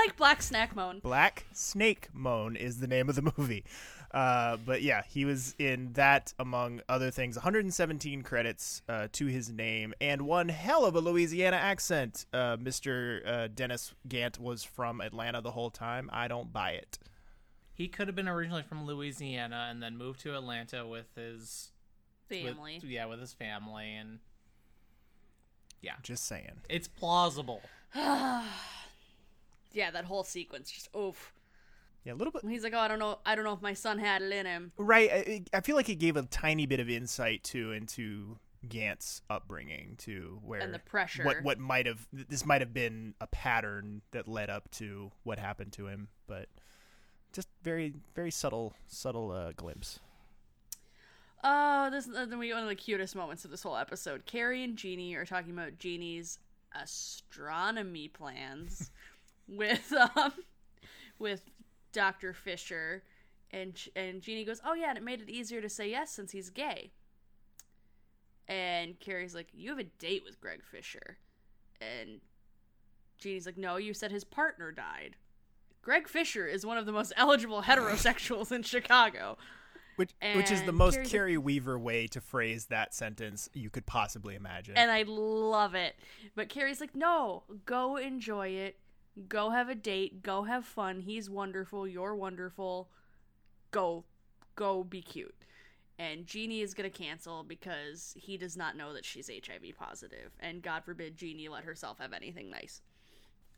like 0.07 0.17
Black 0.17 0.41
Snack 0.41 0.75
Moan. 0.75 1.01
Black 1.01 1.45
Snake 1.53 2.09
Moan 2.15 2.57
is 2.57 2.79
the 2.81 2.87
name 2.87 3.11
of 3.11 3.15
the 3.15 3.31
movie. 3.37 3.63
Uh, 4.17 4.57
but 4.65 4.81
yeah, 4.81 5.03
he 5.07 5.27
was 5.27 5.55
in 5.59 5.93
that 5.93 6.33
among 6.39 6.81
other 6.89 7.11
things. 7.11 7.37
117 7.37 8.23
credits 8.23 8.81
uh, 8.89 9.09
to 9.13 9.27
his 9.27 9.51
name, 9.51 9.93
and 10.01 10.23
one 10.23 10.49
hell 10.49 10.87
of 10.87 10.95
a 10.95 11.01
Louisiana 11.01 11.59
accent. 11.59 12.25
Uh, 12.33 12.57
Mr. 12.57 13.21
Uh, 13.27 13.49
Dennis 13.49 13.93
Gant 14.09 14.41
was 14.41 14.65
from 14.65 15.03
Atlanta 15.03 15.43
the 15.43 15.51
whole 15.51 15.69
time. 15.69 16.09
I 16.15 16.29
don't 16.29 16.51
buy 16.51 16.71
it. 16.71 16.99
He 17.75 17.89
could 17.89 18.09
have 18.09 18.15
been 18.17 18.27
originally 18.27 18.63
from 18.63 18.87
Louisiana 18.87 19.69
and 19.71 19.83
then 19.83 19.99
moved 19.99 20.21
to 20.21 20.35
Atlanta 20.35 20.87
with 20.87 21.15
his 21.15 21.73
with- 22.31 22.43
Family. 22.55 22.81
yeah, 22.85 23.05
with 23.05 23.21
his 23.21 23.35
family, 23.35 23.97
and 23.97 24.21
yeah, 25.83 25.93
Just 26.03 26.25
saying. 26.25 26.63
it's 26.71 26.89
plausible. 26.89 27.61
yeah, 27.95 28.43
that 29.75 30.07
whole 30.07 30.25
sequence 30.25 30.71
just 30.71 30.89
oof. 30.97 31.35
Yeah, 32.07 32.13
a 32.13 32.15
little 32.15 32.31
bit. 32.31 32.43
He's 32.49 32.63
like, 32.63 32.73
oh, 32.73 32.79
I 32.79 32.87
don't 32.87 33.01
know, 33.01 33.19
I 33.27 33.35
don't 33.35 33.45
know 33.45 33.53
if 33.53 33.61
my 33.61 33.75
son 33.75 33.99
had 33.99 34.23
it 34.23 34.33
in 34.33 34.47
him. 34.47 34.71
Right. 34.77 35.11
I, 35.11 35.45
I 35.53 35.61
feel 35.61 35.75
like 35.75 35.89
it 35.89 35.97
gave 35.97 36.17
a 36.17 36.23
tiny 36.23 36.65
bit 36.65 36.79
of 36.79 36.89
insight 36.89 37.43
too 37.43 37.73
into 37.73 38.39
Gant's 38.69 39.23
upbringing 39.29 39.97
to 39.99 40.39
where 40.45 40.61
And 40.61 40.73
the 40.73 40.79
pressure. 40.79 41.25
What 41.25 41.43
what 41.43 41.59
might 41.59 41.87
have 41.87 42.07
this 42.13 42.47
might 42.47 42.61
have 42.61 42.73
been 42.73 43.15
a 43.21 43.27
pattern 43.27 44.03
that 44.13 44.29
led 44.29 44.51
up 44.51 44.71
to 44.73 45.11
what 45.25 45.39
happened 45.39 45.73
to 45.75 45.89
him, 45.89 46.09
but 46.29 46.49
just 47.33 47.49
very 47.63 47.95
very 48.15 48.31
subtle 48.31 48.75
subtle 48.87 49.33
uh, 49.33 49.53
glimpse. 49.57 49.99
Oh, 51.43 51.91
this 51.91 52.07
then 52.07 52.39
we 52.39 52.51
go 52.51 52.57
into 52.57 52.69
the 52.69 52.75
cutest 52.77 53.15
moments 53.15 53.45
of 53.45 53.51
this 53.51 53.63
whole 53.63 53.77
episode. 53.77 54.27
Kerry 54.27 54.63
and 54.65 54.77
Jeanie 54.77 55.15
are 55.15 55.27
talking 55.27 55.53
about 55.53 55.79
Jeanie's 55.79 56.39
astronomy 56.73 58.09
plans 58.09 58.91
with 59.49 59.93
um 60.15 60.33
with 61.19 61.43
Dr. 61.93 62.33
Fisher 62.33 63.03
And 63.53 63.79
and 63.95 64.21
Jeanie 64.21 64.45
goes, 64.45 64.61
"Oh 64.65 64.75
yeah, 64.75 64.89
and 64.89 64.99
it 64.99 65.05
made 65.05 65.23
it 65.23 65.31
easier 65.31 65.61
to 65.61 65.69
say 65.69 65.89
yes 65.89 66.11
since 66.11 66.33
he's 66.33 66.51
gay." 66.51 66.91
And 68.49 68.99
Kerry's 69.01 69.35
like, 69.35 69.49
"You 69.53 69.71
have 69.71 69.79
a 69.79 69.85
date 69.85 70.23
with 70.25 70.41
Greg 70.41 70.65
Fisher," 70.65 71.19
and 71.81 72.21
Jeanie's 73.19 73.47
like, 73.47 73.57
"No, 73.57 73.77
you 73.77 73.95
said 73.95 74.11
his 74.11 74.25
partner 74.25 74.73
died." 74.73 75.17
Greg 75.83 76.09
Fisher 76.09 76.47
is 76.47 76.67
one 76.67 76.79
of 76.79 76.87
the 76.87 76.93
most 76.93 77.13
eligible 77.17 77.63
heterosexuals 77.63 78.51
in 78.51 78.63
Chicago. 78.65 79.39
Which, 79.95 80.11
which 80.35 80.51
is 80.51 80.63
the 80.65 80.73
most 80.73 80.97
Kerry's 80.97 81.11
Kerry 81.11 81.39
Weaver 81.39 81.79
way 81.79 82.07
to 82.09 82.21
phrase 82.21 82.67
that 82.67 82.93
sentence 82.93 83.49
you 83.55 83.71
could 83.71 83.87
possibly 83.87 84.35
imagine. 84.35 84.77
And 84.77 84.91
I 84.91 85.05
love 85.07 85.75
it. 85.75 85.97
But 86.35 86.51
Kerry's 86.51 86.83
like, 86.83 86.95
no, 86.95 87.45
go 87.65 87.97
enjoy 87.97 88.49
it. 88.49 88.79
Go 89.29 89.51
have 89.51 89.69
a 89.69 89.75
date. 89.75 90.23
Go 90.23 90.43
have 90.43 90.65
fun. 90.65 91.01
He's 91.01 91.31
wonderful. 91.31 91.87
You're 91.87 92.15
wonderful. 92.15 92.89
Go, 93.71 94.05
go 94.55 94.85
be 94.85 95.01
cute. 95.01 95.35
And 95.99 96.27
Jeanie 96.27 96.61
is 96.61 96.75
going 96.75 96.91
to 96.91 96.97
cancel 96.97 97.43
because 97.43 98.15
he 98.19 98.37
does 98.37 98.57
not 98.57 98.77
know 98.77 98.93
that 98.93 99.05
she's 99.05 99.29
HIV 99.29 99.77
positive. 99.79 100.33
And 100.41 100.63
God 100.63 100.85
forbid 100.85 101.17
Jeanie 101.17 101.49
let 101.49 101.65
herself 101.65 101.99
have 101.99 102.13
anything 102.13 102.51
nice. 102.51 102.83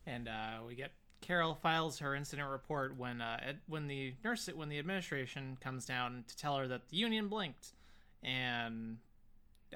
And 0.06 0.28
uh, 0.28 0.58
we 0.66 0.76
get 0.76 0.92
Carol 1.20 1.54
files 1.54 1.98
her 1.98 2.14
incident 2.14 2.48
report 2.48 2.96
when 2.96 3.20
uh, 3.20 3.54
when 3.66 3.88
the 3.88 4.14
nurse 4.24 4.48
when 4.54 4.68
the 4.68 4.78
administration 4.78 5.58
comes 5.60 5.84
down 5.84 6.24
to 6.28 6.36
tell 6.36 6.56
her 6.56 6.68
that 6.68 6.88
the 6.88 6.96
union 6.96 7.28
blinked, 7.28 7.72
and 8.22 8.98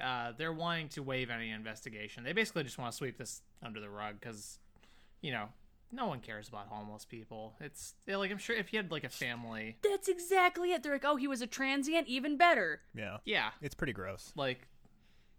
uh, 0.01 0.31
they're 0.37 0.53
wanting 0.53 0.89
to 0.89 1.03
waive 1.03 1.29
any 1.29 1.51
investigation. 1.51 2.23
They 2.23 2.33
basically 2.33 2.63
just 2.63 2.77
want 2.77 2.91
to 2.91 2.97
sweep 2.97 3.17
this 3.17 3.41
under 3.61 3.79
the 3.79 3.89
rug 3.89 4.15
because, 4.19 4.57
you 5.21 5.31
know, 5.31 5.49
no 5.93 6.07
one 6.07 6.19
cares 6.19 6.47
about 6.49 6.67
homeless 6.67 7.05
people. 7.05 7.53
It's 7.61 7.93
yeah, 8.07 8.17
like 8.17 8.31
I'm 8.31 8.37
sure 8.37 8.55
if 8.55 8.73
you 8.73 8.77
had 8.79 8.91
like 8.91 9.03
a 9.03 9.09
family, 9.09 9.77
That's 9.83 10.07
exactly 10.09 10.71
it. 10.73 10.81
They're 10.83 10.93
like, 10.93 11.05
oh, 11.05 11.15
he 11.15 11.27
was 11.27 11.41
a 11.41 11.47
transient, 11.47 12.07
even 12.07 12.35
better. 12.37 12.81
yeah. 12.95 13.17
yeah, 13.25 13.51
It's 13.61 13.75
pretty 13.75 13.93
gross. 13.93 14.33
like 14.35 14.67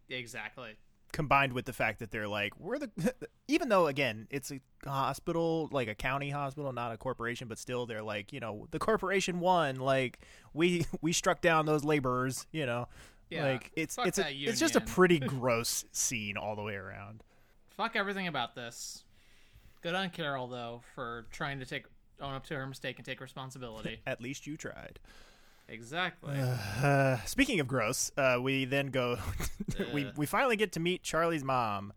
exactly. 0.08 0.70
Combined 1.12 1.52
with 1.52 1.64
the 1.64 1.72
fact 1.72 2.00
that 2.00 2.10
they're 2.10 2.26
like, 2.26 2.58
we're 2.58 2.78
the, 2.78 2.90
even 3.48 3.68
though 3.68 3.86
again, 3.86 4.26
it's 4.30 4.50
a 4.50 4.60
hospital, 4.84 5.68
like 5.70 5.86
a 5.86 5.94
county 5.94 6.30
hospital, 6.30 6.72
not 6.72 6.92
a 6.92 6.96
corporation, 6.96 7.46
but 7.46 7.56
still 7.58 7.86
they're 7.86 8.02
like, 8.02 8.32
you 8.32 8.40
know, 8.40 8.66
the 8.72 8.80
corporation 8.80 9.38
won. 9.38 9.76
Like 9.76 10.18
we 10.52 10.86
we 11.00 11.12
struck 11.12 11.40
down 11.40 11.66
those 11.66 11.84
laborers. 11.84 12.46
You 12.50 12.66
know, 12.66 12.88
Yeah, 13.30 13.44
like 13.44 13.70
it's 13.76 13.94
fuck 13.94 14.08
it's 14.08 14.18
a, 14.18 14.32
it's 14.32 14.58
just 14.58 14.74
a 14.74 14.80
pretty 14.80 15.18
gross 15.20 15.84
scene 15.92 16.36
all 16.36 16.56
the 16.56 16.62
way 16.62 16.74
around. 16.74 17.22
Fuck 17.76 17.94
everything 17.94 18.26
about 18.26 18.56
this. 18.56 19.03
Good 19.84 19.94
on 19.94 20.08
Carol 20.08 20.48
though 20.48 20.80
for 20.94 21.26
trying 21.30 21.58
to 21.58 21.66
take 21.66 21.84
own 22.18 22.32
up 22.32 22.46
to 22.46 22.54
her 22.54 22.66
mistake 22.66 22.96
and 22.96 23.04
take 23.04 23.20
responsibility. 23.20 24.00
At 24.06 24.18
least 24.18 24.46
you 24.46 24.56
tried. 24.56 24.98
Exactly. 25.68 26.38
Uh, 26.82 27.18
speaking 27.24 27.60
of 27.60 27.66
gross, 27.66 28.10
uh, 28.18 28.36
we 28.40 28.64
then 28.64 28.88
go. 28.88 29.18
we 29.94 30.10
we 30.16 30.26
finally 30.26 30.56
get 30.56 30.72
to 30.72 30.80
meet 30.80 31.02
Charlie's 31.02 31.44
mom, 31.44 31.92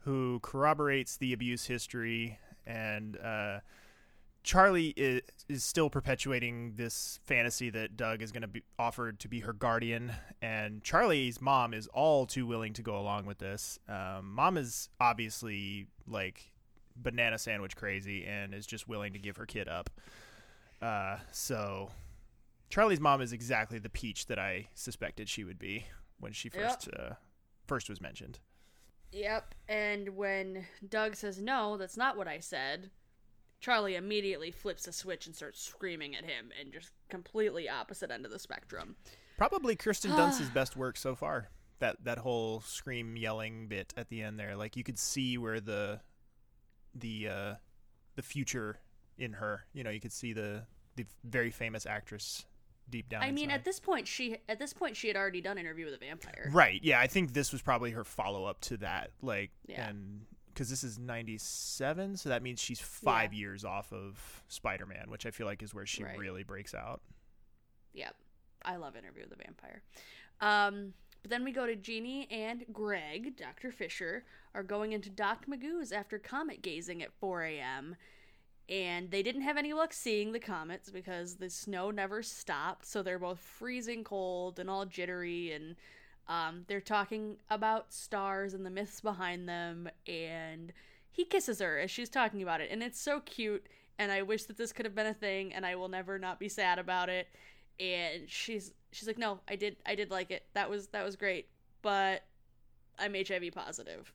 who 0.00 0.40
corroborates 0.42 1.16
the 1.16 1.32
abuse 1.32 1.66
history, 1.66 2.38
and 2.66 3.16
uh, 3.18 3.60
Charlie 4.42 4.92
is, 4.96 5.22
is 5.48 5.62
still 5.62 5.88
perpetuating 5.88 6.74
this 6.76 7.20
fantasy 7.24 7.70
that 7.70 7.96
Doug 7.96 8.22
is 8.22 8.32
going 8.32 8.42
to 8.42 8.48
be 8.48 8.62
offered 8.78 9.20
to 9.20 9.28
be 9.28 9.40
her 9.40 9.52
guardian, 9.52 10.12
and 10.42 10.82
Charlie's 10.82 11.40
mom 11.40 11.74
is 11.74 11.86
all 11.88 12.26
too 12.26 12.46
willing 12.46 12.72
to 12.72 12.82
go 12.82 12.98
along 12.98 13.26
with 13.26 13.38
this. 13.38 13.78
Um, 13.88 14.32
mom 14.34 14.56
is 14.56 14.88
obviously 15.00 15.86
like 16.08 16.53
banana 16.96 17.38
sandwich 17.38 17.76
crazy 17.76 18.24
and 18.24 18.54
is 18.54 18.66
just 18.66 18.88
willing 18.88 19.12
to 19.12 19.18
give 19.18 19.36
her 19.36 19.46
kid 19.46 19.68
up. 19.68 19.90
Uh, 20.80 21.16
so 21.30 21.90
Charlie's 22.70 23.00
mom 23.00 23.20
is 23.20 23.32
exactly 23.32 23.78
the 23.78 23.88
peach 23.88 24.26
that 24.26 24.38
I 24.38 24.68
suspected 24.74 25.28
she 25.28 25.44
would 25.44 25.58
be 25.58 25.86
when 26.18 26.32
she 26.32 26.48
first 26.48 26.88
uh, 26.96 27.14
first 27.66 27.88
was 27.88 28.00
mentioned. 28.00 28.38
Yep. 29.12 29.54
And 29.68 30.16
when 30.16 30.66
Doug 30.88 31.14
says, 31.14 31.40
no, 31.40 31.76
that's 31.76 31.96
not 31.96 32.16
what 32.16 32.26
I 32.26 32.40
said, 32.40 32.90
Charlie 33.60 33.94
immediately 33.94 34.50
flips 34.50 34.88
a 34.88 34.92
switch 34.92 35.26
and 35.26 35.34
starts 35.34 35.62
screaming 35.62 36.16
at 36.16 36.24
him 36.24 36.50
and 36.60 36.72
just 36.72 36.90
completely 37.08 37.68
opposite 37.68 38.10
end 38.10 38.26
of 38.26 38.32
the 38.32 38.38
spectrum. 38.38 38.96
Probably 39.38 39.76
Kirsten 39.76 40.10
Dunst's 40.16 40.50
best 40.50 40.76
work 40.76 40.96
so 40.96 41.14
far. 41.14 41.48
That 41.78 42.04
that 42.04 42.18
whole 42.18 42.60
scream 42.60 43.16
yelling 43.16 43.66
bit 43.68 43.94
at 43.96 44.08
the 44.08 44.22
end 44.22 44.38
there, 44.38 44.56
like 44.56 44.76
you 44.76 44.84
could 44.84 44.98
see 44.98 45.38
where 45.38 45.60
the 45.60 46.00
the 46.94 47.28
uh, 47.28 47.54
the 48.16 48.22
future 48.22 48.78
in 49.18 49.34
her. 49.34 49.64
You 49.72 49.84
know, 49.84 49.90
you 49.90 50.00
could 50.00 50.12
see 50.12 50.32
the 50.32 50.64
the 50.96 51.06
very 51.24 51.50
famous 51.50 51.86
actress 51.86 52.46
deep 52.90 53.08
down. 53.08 53.22
I 53.22 53.30
mean, 53.30 53.44
inside. 53.44 53.54
at 53.56 53.64
this 53.64 53.80
point, 53.80 54.06
she 54.06 54.38
at 54.48 54.58
this 54.58 54.72
point 54.72 54.96
she 54.96 55.08
had 55.08 55.16
already 55.16 55.40
done 55.40 55.58
Interview 55.58 55.86
with 55.86 55.94
a 55.94 55.98
Vampire. 55.98 56.50
Right. 56.52 56.80
Yeah, 56.82 57.00
I 57.00 57.06
think 57.06 57.32
this 57.32 57.52
was 57.52 57.62
probably 57.62 57.90
her 57.92 58.04
follow 58.04 58.44
up 58.44 58.60
to 58.62 58.76
that. 58.78 59.10
Like, 59.22 59.50
Yeah. 59.66 59.88
and 59.88 60.26
because 60.48 60.70
this 60.70 60.84
is 60.84 60.98
'97, 60.98 62.16
so 62.16 62.28
that 62.28 62.42
means 62.42 62.60
she's 62.60 62.78
five 62.80 63.32
years 63.32 63.64
off 63.64 63.92
of 63.92 64.42
Spider 64.48 64.86
Man, 64.86 65.06
which 65.10 65.26
I 65.26 65.30
feel 65.30 65.46
like 65.46 65.62
is 65.62 65.74
where 65.74 65.86
she 65.86 66.04
Right. 66.04 66.16
really 66.18 66.44
breaks 66.44 66.74
out. 66.74 67.00
Yep. 67.94 68.14
I 68.64 68.76
love 68.76 68.96
Interview 68.96 69.22
with 69.22 69.30
the 69.30 69.42
Vampire. 69.44 69.82
Um, 70.40 70.94
but 71.24 71.30
then 71.30 71.42
we 71.42 71.52
go 71.52 71.64
to 71.64 71.74
Jeanie 71.74 72.28
and 72.30 72.66
Greg, 72.70 73.34
Dr. 73.34 73.72
Fisher, 73.72 74.26
are 74.54 74.62
going 74.62 74.92
into 74.92 75.08
Doc 75.08 75.46
Magoo's 75.48 75.90
after 75.90 76.18
comet 76.18 76.60
gazing 76.60 77.02
at 77.02 77.14
4 77.14 77.44
a.m. 77.44 77.96
And 78.68 79.10
they 79.10 79.22
didn't 79.22 79.40
have 79.40 79.56
any 79.56 79.72
luck 79.72 79.94
seeing 79.94 80.32
the 80.32 80.38
comets 80.38 80.90
because 80.90 81.36
the 81.36 81.48
snow 81.48 81.90
never 81.90 82.22
stopped. 82.22 82.84
So 82.84 83.02
they're 83.02 83.18
both 83.18 83.38
freezing 83.38 84.04
cold 84.04 84.58
and 84.58 84.68
all 84.68 84.84
jittery. 84.84 85.52
And 85.52 85.76
um, 86.28 86.66
they're 86.68 86.82
talking 86.82 87.38
about 87.48 87.94
stars 87.94 88.52
and 88.52 88.66
the 88.66 88.70
myths 88.70 89.00
behind 89.00 89.48
them. 89.48 89.88
And 90.06 90.74
he 91.10 91.24
kisses 91.24 91.58
her 91.60 91.78
as 91.78 91.90
she's 91.90 92.10
talking 92.10 92.42
about 92.42 92.60
it. 92.60 92.68
And 92.70 92.82
it's 92.82 93.00
so 93.00 93.20
cute. 93.20 93.66
And 93.98 94.12
I 94.12 94.20
wish 94.20 94.44
that 94.44 94.58
this 94.58 94.74
could 94.74 94.84
have 94.84 94.94
been 94.94 95.06
a 95.06 95.14
thing. 95.14 95.54
And 95.54 95.64
I 95.64 95.74
will 95.74 95.88
never 95.88 96.18
not 96.18 96.38
be 96.38 96.50
sad 96.50 96.78
about 96.78 97.08
it 97.08 97.28
and 97.80 98.28
she's 98.28 98.72
she's 98.94 99.06
like 99.08 99.18
no 99.18 99.40
i 99.48 99.56
did 99.56 99.76
i 99.86 99.94
did 99.94 100.10
like 100.10 100.30
it 100.30 100.44
that 100.54 100.68
was 100.70 100.86
that 100.88 101.04
was 101.04 101.16
great 101.16 101.48
but 101.82 102.24
i'm 102.98 103.12
hiv 103.14 103.26
positive. 103.28 103.54
positive 103.54 104.12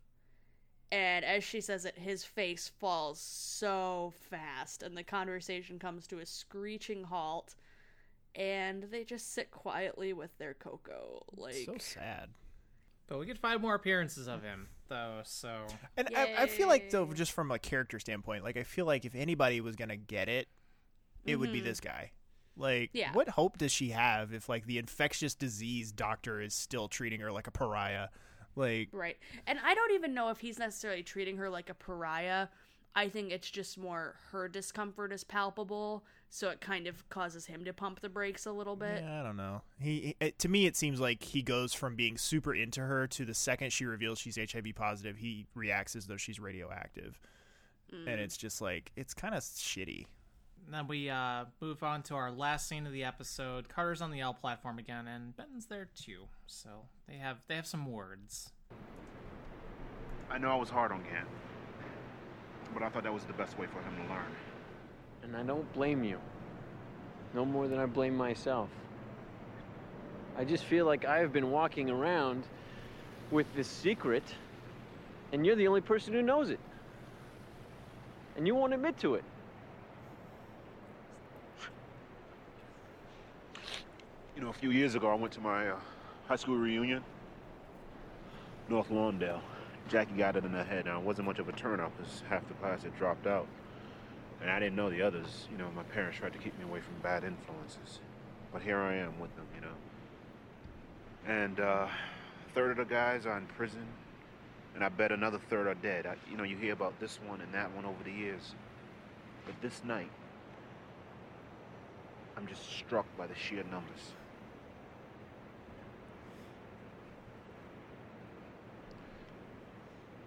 and 0.92 1.24
as 1.26 1.44
she 1.44 1.62
says 1.62 1.86
it 1.86 1.98
his 1.98 2.24
face 2.24 2.72
falls 2.80 3.20
so 3.20 4.14
fast 4.30 4.82
and 4.84 4.96
the 4.98 5.04
conversation 5.04 5.78
comes 5.78 6.08
to 6.08 6.20
a 6.20 6.26
screeching 6.26 7.04
halt 7.04 7.56
and 8.36 8.84
they 8.92 9.04
just 9.04 9.34
sit 9.34 9.52
quietly 9.52 10.14
with 10.14 10.36
their 10.38 10.54
cocoa 10.54 11.22
like 11.36 11.66
so 11.66 11.76
sad 11.80 12.30
But 13.08 13.20
we 13.20 13.26
get 13.26 13.38
five 13.40 13.60
more 13.62 13.76
appearances 13.76 14.28
of 14.28 14.42
him 14.44 14.68
though, 14.88 15.22
so 15.24 15.66
And 15.98 16.10
I, 16.16 16.34
I 16.44 16.48
feel 16.48 16.68
like 16.68 16.90
though, 16.90 17.06
just 17.14 17.32
from 17.32 17.52
a 17.52 17.60
character 17.60 18.00
standpoint, 18.00 18.44
like 18.44 18.58
I 18.58 18.64
feel 18.64 18.86
like 18.88 19.06
if 19.06 19.14
anybody 19.14 19.62
was 19.62 19.76
gonna 19.76 19.98
get 19.98 20.30
it, 20.30 20.48
it 21.26 21.36
would 21.36 21.52
be 21.52 21.62
Mhm. 21.62 21.66
this 21.66 21.80
guy. 21.80 22.12
Like, 22.60 22.92
Yeah. 22.94 23.14
what 23.14 23.30
hope 23.30 23.58
does 23.58 23.72
she 23.72 23.90
have 23.90 24.34
if 24.34 24.48
like 24.50 24.66
the 24.68 24.78
infectious 24.78 25.34
disease 25.34 25.92
doctor 25.92 26.40
is 26.42 26.54
still 26.54 26.88
treating 26.88 27.22
her 27.22 27.32
like 27.32 27.48
a 27.48 27.52
pariah? 27.52 28.10
Like, 28.56 28.90
Right. 28.92 29.18
And 29.48 29.58
I 29.64 29.74
don't 29.74 29.92
even 29.94 30.14
know 30.14 30.30
if 30.30 30.40
he's 30.40 30.60
necessarily 30.60 31.02
treating 31.04 31.38
her 31.38 31.50
like 31.50 31.70
a 31.70 31.74
pariah. 31.74 32.48
I 32.96 33.08
think 33.08 33.32
it's 33.32 33.50
just 33.50 33.78
more 33.78 34.16
her 34.32 34.48
discomfort 34.50 35.14
is 35.14 35.24
palpable, 35.24 36.04
so 36.32 36.50
it 36.50 36.60
kind 36.60 36.88
of 36.88 37.08
causes 37.10 37.46
him 37.46 37.64
to 37.66 37.72
pump 37.72 38.02
the 38.02 38.10
brakes 38.10 38.46
a 38.48 38.52
little 38.52 38.76
bit. 38.76 39.04
yeah, 39.04 39.22
I 39.22 39.24
don't 39.24 39.38
know. 39.38 39.62
He, 39.80 40.16
he 40.20 40.32
to 40.32 40.50
me, 40.50 40.66
it 40.66 40.76
seems 40.76 41.00
like 41.00 41.24
he 41.24 41.44
goes 41.44 41.74
from 41.74 41.96
being 41.96 42.18
super 42.18 42.54
into 42.54 42.82
her 42.82 43.06
to 43.08 43.26
the 43.26 43.36
second 43.36 43.72
she 43.72 43.86
reveals 43.86 44.18
she's 44.20 44.38
HIV 44.38 44.74
positive, 44.76 45.18
he 45.18 45.46
reacts 45.54 45.96
as 45.96 46.08
though 46.08 46.18
she's 46.18 46.40
radioactive, 46.40 47.20
Mm. 47.94 48.08
and 48.08 48.20
it's 48.22 48.38
just 48.38 48.60
like 48.62 48.92
it's 48.96 49.14
kind 49.14 49.34
of 49.36 49.42
shitty. 49.42 50.06
And 50.70 50.76
then 50.76 50.88
we 50.88 51.10
uh, 51.10 51.46
move 51.62 51.82
on 51.82 52.04
to 52.04 52.14
our 52.14 52.30
last 52.30 52.70
scene 52.70 52.86
of 52.86 52.94
the 52.94 53.04
episode. 53.04 53.68
Carter's 53.70 54.04
on 54.04 54.12
the 54.12 54.20
L 54.20 54.36
platform 54.36 54.78
again, 54.78 55.08
and 55.08 55.36
Benton's 55.36 55.66
there 55.66 55.90
too. 55.96 56.26
So 56.46 56.70
they 57.08 57.16
have 57.16 57.38
they 57.48 57.56
have 57.56 57.66
some 57.66 57.92
words. 57.92 58.52
I 60.30 60.38
know 60.38 60.52
I 60.52 60.56
was 60.56 60.70
hard 60.70 60.92
on 60.92 61.02
Gant, 61.02 61.28
but 62.72 62.84
I 62.84 62.90
thought 62.90 63.02
that 63.02 63.12
was 63.12 63.24
the 63.24 63.34
best 63.34 63.58
way 63.58 63.66
for 63.66 63.82
him 63.82 63.96
to 63.96 64.14
learn. 64.14 64.32
And 65.24 65.36
I 65.36 65.42
don't 65.42 65.74
blame 65.74 66.04
you. 66.04 66.20
No 67.34 67.46
more 67.46 67.68
than 67.68 67.80
I 67.80 67.88
blame 67.88 68.16
myself. 68.16 68.70
I 70.38 70.46
just 70.46 70.66
feel 70.66 70.86
like 70.86 71.04
I 71.04 71.18
have 71.18 71.34
been 71.34 71.50
walking 71.50 71.90
around 71.90 72.44
with 73.32 73.48
this 73.56 73.68
secret, 73.68 74.36
and 75.34 75.48
you're 75.48 75.56
the 75.56 75.68
only 75.68 75.82
person 75.82 76.14
who 76.14 76.22
knows 76.22 76.52
it. 76.52 76.60
And 78.38 78.46
you 78.46 78.54
won't 78.54 78.76
admit 78.76 79.00
to 79.00 79.16
it. 79.16 79.24
You 84.40 84.46
know, 84.46 84.52
a 84.52 84.54
few 84.54 84.72
years 84.72 84.96
ago, 84.96 85.12
I 85.12 85.16
went 85.16 85.34
to 85.34 85.42
my 85.42 85.68
uh, 85.68 85.76
high 86.30 86.38
school 86.38 86.56
reunion, 86.56 87.04
North 88.70 88.88
Lawndale. 88.88 89.42
Jackie 89.90 90.14
got 90.14 90.38
it 90.38 90.46
in 90.46 90.54
the 90.54 90.64
head. 90.64 90.86
Now, 90.86 90.98
it 90.98 91.04
wasn't 91.04 91.28
much 91.28 91.40
of 91.40 91.50
a 91.50 91.52
turnout 91.52 91.92
because 91.98 92.24
half 92.30 92.48
the 92.48 92.54
class 92.54 92.84
had 92.84 92.96
dropped 92.98 93.28
out. 93.28 93.48
And 94.42 94.50
I 94.50 94.58
didn't 94.58 94.78
know 94.78 94.90
the 94.90 95.02
others. 95.02 95.50
You 95.52 95.58
know, 95.58 95.70
my 95.76 95.84
parents 95.84 96.20
tried 96.20 96.32
to 96.32 96.40
keep 96.40 96.58
me 96.58 96.64
away 96.64 96.80
from 96.80 96.94
bad 97.04 97.26
influences. 97.26 98.00
But 98.54 98.62
here 98.62 98.78
I 98.78 98.96
am 98.96 99.20
with 99.20 99.36
them, 99.36 99.46
you 99.54 99.60
know. 99.60 101.36
And 101.42 101.60
uh, 101.60 101.88
a 101.90 102.54
third 102.56 102.72
of 102.72 102.78
the 102.78 102.86
guys 102.86 103.26
are 103.26 103.38
in 103.38 103.46
prison, 103.46 103.86
and 104.74 104.86
I 104.86 104.88
bet 104.88 105.12
another 105.12 105.42
third 105.50 105.68
are 105.68 105.76
dead. 105.76 106.06
I, 106.06 106.16
you 106.32 106.38
know, 106.38 106.44
you 106.44 106.56
hear 106.56 106.72
about 106.72 106.98
this 107.02 107.20
one 107.28 107.42
and 107.42 107.54
that 107.54 107.76
one 107.76 107.84
over 107.84 108.02
the 108.06 108.14
years. 108.14 108.56
But 109.46 109.56
this 109.62 109.82
night, 109.84 110.12
I'm 112.38 112.48
just 112.48 112.72
struck 112.72 113.06
by 113.18 113.28
the 113.28 113.36
sheer 113.36 113.66
numbers. 113.70 114.14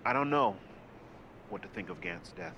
I 0.05 0.13
don't 0.13 0.31
know 0.31 0.57
what 1.49 1.63
to 1.63 1.69
think 1.69 1.91
of 1.91 2.01
Gant's 2.01 2.31
death. 2.33 2.57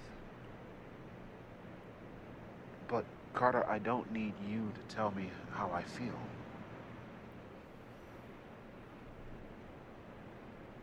But, 2.88 3.04
Carter, 3.34 3.68
I 3.68 3.78
don't 3.78 4.10
need 4.12 4.32
you 4.48 4.72
to 4.74 4.94
tell 4.94 5.10
me 5.10 5.30
how 5.52 5.70
I 5.72 5.82
feel. 5.82 6.18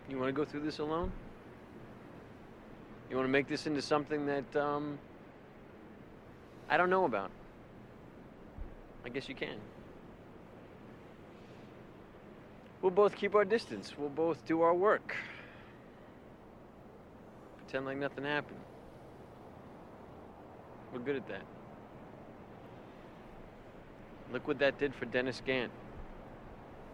You 0.10 0.18
want 0.18 0.28
to 0.28 0.34
go 0.34 0.46
through 0.46 0.62
this 0.62 0.80
alone? 0.80 1.12
You 3.10 3.16
want 3.16 3.28
to 3.28 3.32
make 3.32 3.48
this 3.48 3.66
into 3.66 3.82
something 3.82 4.26
that, 4.28 4.56
um, 4.56 5.00
I 6.70 6.78
don't 6.78 6.90
know 6.90 7.06
about? 7.06 7.32
I 9.04 9.10
guess 9.10 9.28
you 9.28 9.36
can. 9.36 9.58
We'll 12.82 12.92
both 12.92 13.16
keep 13.16 13.36
our 13.36 13.46
distance. 13.46 13.94
We'll 13.98 14.10
both 14.10 14.46
do 14.46 14.62
our 14.62 14.74
work. 14.74 15.16
Pretend 17.72 17.86
like 17.86 18.00
nothing 18.00 18.26
happened. 18.26 18.60
We're 20.92 21.00
good 21.00 21.16
at 21.16 21.26
that. 21.30 21.46
Look 24.34 24.46
what 24.46 24.60
that 24.60 24.78
did 24.78 24.94
for 24.94 25.06
Dennis 25.06 25.42
Gant. 25.46 25.72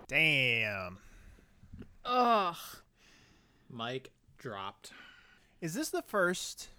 Damn. 0.07 0.99
Ugh. 2.05 2.55
Mic 3.71 4.11
dropped. 4.38 4.91
Is 5.61 5.73
this 5.73 5.89
the 5.89 6.03
first? 6.03 6.69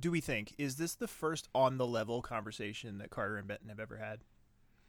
Do 0.00 0.10
we 0.10 0.22
think 0.22 0.54
is 0.56 0.76
this 0.76 0.94
the 0.94 1.06
first 1.06 1.50
on 1.54 1.76
the 1.76 1.86
level 1.86 2.22
conversation 2.22 2.96
that 2.96 3.10
Carter 3.10 3.36
and 3.36 3.46
Benton 3.46 3.68
have 3.68 3.78
ever 3.78 3.98
had? 3.98 4.20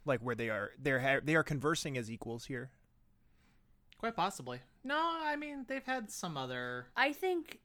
Like 0.05 0.21
where 0.21 0.33
they 0.33 0.49
are 0.49 0.71
they're 0.81 1.01
ha- 1.01 1.19
they 1.21 1.35
are 1.35 1.43
conversing 1.43 1.97
as 1.97 2.09
equals 2.09 2.45
here. 2.45 2.69
Quite 3.97 4.15
possibly. 4.15 4.61
No, 4.85 4.97
I 4.97 5.35
mean 5.35 5.65
they've 5.67 5.83
had 5.83 6.09
some 6.09 6.37
other. 6.37 6.87
I 6.95 7.11
think. 7.11 7.59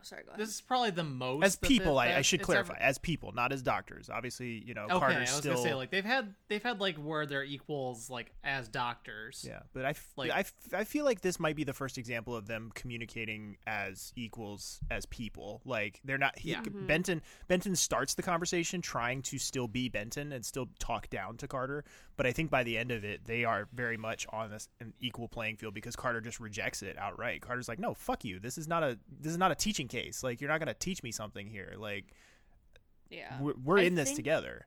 Oh, 0.00 0.04
sorry, 0.04 0.22
go 0.22 0.28
ahead. 0.30 0.40
This 0.40 0.50
is 0.54 0.60
probably 0.60 0.90
the 0.90 1.02
most 1.02 1.44
As 1.44 1.56
people, 1.56 1.94
they- 1.96 2.12
I, 2.14 2.18
I 2.18 2.22
should 2.22 2.40
clarify. 2.42 2.74
ever- 2.74 2.82
As 2.82 2.98
people, 2.98 3.32
not 3.32 3.52
as 3.52 3.62
doctors. 3.62 4.08
Obviously, 4.08 4.62
you 4.64 4.72
know, 4.74 4.84
Okay, 4.84 4.94
I 4.94 4.98
Carter's 5.00 5.18
was 5.20 5.30
still. 5.30 5.52
gonna 5.54 5.64
say 5.64 5.74
like 5.74 5.90
they've 5.90 6.04
had 6.04 6.34
they've 6.48 6.62
had 6.62 6.80
like 6.80 6.96
where 6.96 7.26
they're 7.26 7.42
equals 7.44 8.08
like 8.08 8.32
as 8.44 8.68
doctors. 8.68 9.44
Yeah, 9.46 9.60
but 9.72 9.84
I, 9.84 9.90
f- 9.90 10.12
Like- 10.16 10.30
I, 10.30 10.40
f- 10.40 10.52
I 10.72 10.84
feel 10.84 11.04
like 11.04 11.20
this 11.20 11.40
might 11.40 11.56
be 11.56 11.64
the 11.64 11.72
first 11.72 11.98
example 11.98 12.36
of 12.36 12.46
them 12.46 12.70
communicating 12.74 13.56
as 13.66 14.12
equals 14.16 14.80
as 14.90 15.04
people. 15.06 15.60
Like 15.64 16.00
they're 16.04 16.16
not. 16.18 16.38
He, 16.38 16.50
Yeah. 16.52 16.60
Mhm. 16.62 16.86
Benton 16.86 17.22
Benton 17.48 17.74
starts 17.74 18.14
the 18.14 18.22
conversation 18.22 18.80
trying 18.80 19.22
to 19.22 19.38
still 19.38 19.66
be 19.66 19.88
Benton 19.88 20.32
and 20.32 20.44
still 20.44 20.68
talk 20.78 21.10
down 21.10 21.36
to 21.38 21.48
Carter, 21.48 21.84
but 22.16 22.24
I 22.26 22.32
think 22.32 22.50
by 22.50 22.62
the 22.62 22.78
end 22.78 22.90
of 22.92 23.04
it, 23.04 23.24
they 23.24 23.44
are 23.44 23.66
very 23.72 23.96
much 23.96 24.26
on 24.32 24.50
this 24.50 24.68
an 24.80 24.92
equal 25.00 25.26
playing 25.28 25.56
field 25.56 25.74
because 25.74 25.96
Carter 25.96 26.20
just 26.20 26.38
rejects 26.38 26.82
it 26.82 26.96
outright. 26.98 27.40
Carter's 27.40 27.68
like, 27.68 27.78
"No, 27.78 27.94
fuck 27.94 28.24
you. 28.24 28.38
This 28.38 28.58
is 28.58 28.68
not 28.68 28.82
a 28.82 28.98
this 29.20 29.32
is 29.32 29.38
not 29.38 29.50
a 29.50 29.54
teaching 29.56 29.87
case. 29.88 30.22
Like 30.22 30.40
you're 30.40 30.50
not 30.50 30.58
going 30.60 30.68
to 30.68 30.74
teach 30.74 31.02
me 31.02 31.10
something 31.12 31.46
here. 31.48 31.74
Like 31.76 32.12
Yeah. 33.10 33.40
we're, 33.40 33.54
we're 33.64 33.78
in 33.78 33.94
this 33.94 34.08
think- 34.08 34.16
together." 34.16 34.66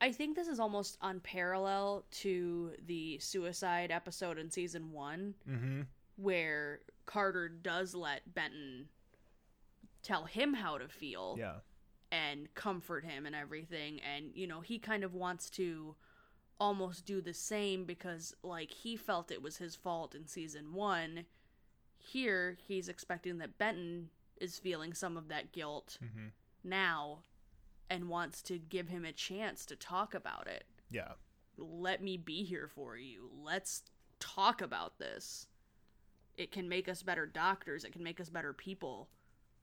I 0.00 0.12
think 0.12 0.36
this 0.36 0.46
is 0.46 0.60
almost 0.60 0.96
on 1.02 1.18
parallel 1.18 2.04
to 2.22 2.70
the 2.86 3.18
suicide 3.18 3.90
episode 3.90 4.38
in 4.38 4.48
season 4.48 4.92
one, 4.92 5.34
Mm-hmm. 5.48 5.80
where 6.14 6.80
Carter 7.04 7.48
does 7.48 7.96
let 7.96 8.32
Benton 8.32 8.88
tell 10.04 10.24
him 10.26 10.54
how 10.54 10.78
to 10.78 10.86
feel 10.86 11.34
Yeah. 11.36 11.56
and 12.12 12.54
comfort 12.54 13.04
him 13.04 13.26
and 13.26 13.34
everything. 13.34 13.98
And, 14.00 14.30
you 14.36 14.46
know, 14.46 14.60
he 14.60 14.78
kind 14.78 15.02
of 15.02 15.14
wants 15.14 15.50
to 15.50 15.96
almost 16.60 17.04
do 17.04 17.20
the 17.20 17.34
same 17.34 17.84
because, 17.84 18.36
like, 18.44 18.70
he 18.70 18.94
felt 18.96 19.32
it 19.32 19.42
was 19.42 19.56
his 19.56 19.74
fault 19.74 20.14
in 20.14 20.28
season 20.28 20.74
one. 20.74 21.24
Here, 21.98 22.56
he's 22.68 22.88
expecting 22.88 23.38
that 23.38 23.58
Benton 23.58 24.10
is 24.40 24.58
feeling 24.58 24.94
some 24.94 25.16
of 25.16 25.28
that 25.28 25.52
guilt 25.52 25.98
Mhm. 26.02 26.32
now 26.64 27.22
and 27.90 28.08
wants 28.08 28.42
to 28.42 28.58
give 28.58 28.88
him 28.88 29.04
a 29.04 29.12
chance 29.12 29.64
to 29.66 29.76
talk 29.76 30.14
about 30.14 30.46
it. 30.46 30.66
Yeah. 30.90 31.14
Let 31.56 32.02
me 32.02 32.16
be 32.16 32.44
here 32.44 32.68
for 32.68 32.96
you. 32.96 33.30
Let's 33.32 33.82
talk 34.20 34.60
about 34.60 34.98
this. 34.98 35.46
It 36.36 36.52
can 36.52 36.68
make 36.68 36.88
us 36.88 37.02
better 37.02 37.26
doctors, 37.26 37.84
it 37.84 37.92
can 37.92 38.02
make 38.02 38.20
us 38.20 38.30
better 38.30 38.52
people. 38.52 39.10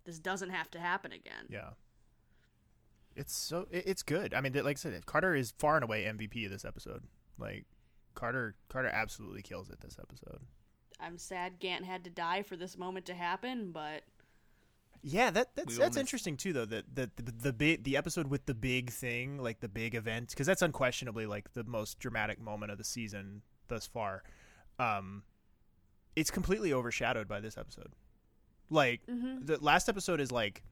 This 0.03 0.19
doesn't 0.19 0.49
have 0.49 0.69
to 0.71 0.80
happen 0.80 1.11
again. 1.11 1.47
Yeah. 1.49 1.73
It's 3.15 3.34
so 3.34 3.67
it's 3.71 4.03
good. 4.03 4.34
I 4.34 4.41
mean, 4.41 4.53
like 4.53 4.78
I 4.78 4.80
said, 4.80 5.05
Carter 5.05 5.36
is 5.36 5.51
far 5.51 5.76
and 5.76 5.84
away 5.84 6.03
MVP 6.05 6.45
of 6.45 6.51
this 6.51 6.65
episode. 6.65 7.07
Like 7.38 7.65
Carter, 8.13 8.55
Carter 8.67 8.89
absolutely 8.89 9.41
kills 9.41 9.69
it 9.69 9.80
this 9.80 9.97
episode. 9.99 10.41
I'm 10.99 11.17
sad 11.17 11.59
Gant 11.59 11.86
had 11.86 12.03
to 12.05 12.09
die 12.09 12.43
for 12.43 12.55
this 12.57 12.78
moment 12.78 13.05
to 13.05 13.13
happen, 13.13 13.71
but 13.71 14.03
Yeah, 15.08 15.30
that 15.30 15.56
that's 15.56 15.78
that's 15.78 15.95
miss- 15.95 16.01
interesting 16.01 16.36
too, 16.36 16.51
though. 16.51 16.66
That 16.66 16.95
the, 16.95 17.12
the 17.16 17.32
the 17.32 17.53
big 17.53 17.84
the 17.84 17.95
episode 17.95 18.28
with 18.28 18.47
the 18.47 18.56
big 18.56 18.89
thing, 18.89 19.38
like 19.38 19.60
the 19.60 19.70
big 19.70 19.93
event, 19.93 20.30
because 20.30 20.47
that's 20.47 20.64
unquestionably 20.64 21.28
like 21.28 21.53
the 21.53 21.64
most 21.64 21.99
dramatic 21.99 22.41
moment 22.41 22.72
of 22.72 22.80
the 22.80 22.84
season 22.84 23.43
thus 23.68 23.86
far. 23.86 24.24
Um, 24.80 25.22
it's 26.16 26.32
completely 26.32 26.74
overshadowed 26.74 27.28
by 27.28 27.39
this 27.39 27.56
episode. 27.56 27.93
Like 28.72 29.06
Mhm. 29.06 29.45
the 29.45 29.58
last 29.64 29.89
episode 29.89 30.20
is 30.20 30.32
like 30.32 30.64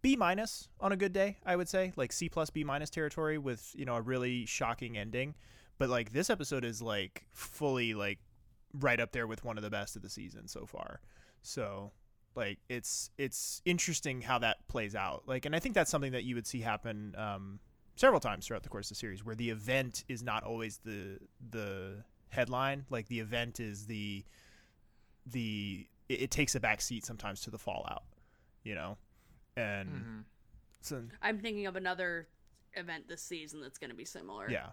B 0.00 0.16
minus 0.16 0.68
on 0.80 0.92
a 0.92 0.96
good 0.96 1.12
day, 1.12 1.36
I 1.44 1.54
would 1.56 1.68
say, 1.68 1.92
like 1.94 2.12
C 2.12 2.30
plus 2.30 2.48
B 2.48 2.64
minus 2.64 2.88
territory 2.88 3.36
with 3.36 3.72
you 3.76 3.84
know 3.84 3.96
a 3.96 4.00
really 4.00 4.46
shocking 4.46 4.96
ending. 4.96 5.34
But 5.76 5.90
like 5.90 6.12
this 6.12 6.30
episode 6.30 6.64
is 6.64 6.80
like 6.80 7.26
fully 7.30 7.92
like 7.92 8.20
right 8.72 8.98
up 9.00 9.12
there 9.12 9.26
with 9.26 9.44
one 9.44 9.58
of 9.58 9.62
the 9.62 9.68
best 9.70 9.96
of 9.96 10.02
the 10.02 10.08
season 10.08 10.48
so 10.48 10.64
far. 10.64 11.02
So 11.42 11.92
like 12.34 12.58
it's 12.68 13.10
it's 13.18 13.60
interesting 13.64 14.22
how 14.22 14.38
that 14.38 14.66
plays 14.68 14.94
out. 14.94 15.24
Like, 15.26 15.44
and 15.46 15.54
I 15.54 15.58
think 15.58 15.74
that's 15.74 15.90
something 15.90 16.12
that 16.12 16.24
you 16.24 16.34
would 16.34 16.46
see 16.46 16.60
happen 16.60 17.14
um, 17.16 17.60
several 17.96 18.20
times 18.20 18.46
throughout 18.46 18.62
the 18.62 18.68
course 18.68 18.86
of 18.90 18.96
the 18.96 19.00
series, 19.00 19.24
where 19.24 19.34
the 19.34 19.50
event 19.50 20.04
is 20.08 20.22
not 20.22 20.44
always 20.44 20.78
the 20.84 21.18
the 21.50 22.04
headline. 22.30 22.86
Like 22.90 23.08
the 23.08 23.20
event 23.20 23.60
is 23.60 23.86
the 23.86 24.24
the 25.26 25.86
it, 26.08 26.22
it 26.22 26.30
takes 26.30 26.54
a 26.54 26.60
back 26.60 26.80
seat 26.80 27.04
sometimes 27.04 27.40
to 27.42 27.50
the 27.50 27.58
fallout. 27.58 28.04
You 28.64 28.74
know, 28.76 28.96
and 29.56 29.88
Mhm. 29.90 30.24
so 30.80 31.02
I'm 31.20 31.38
thinking 31.40 31.66
of 31.66 31.74
another 31.76 32.28
event 32.74 33.08
this 33.08 33.20
season 33.22 33.60
that's 33.60 33.76
going 33.78 33.90
to 33.90 33.96
be 33.96 34.04
similar. 34.04 34.48
yeah, 34.48 34.70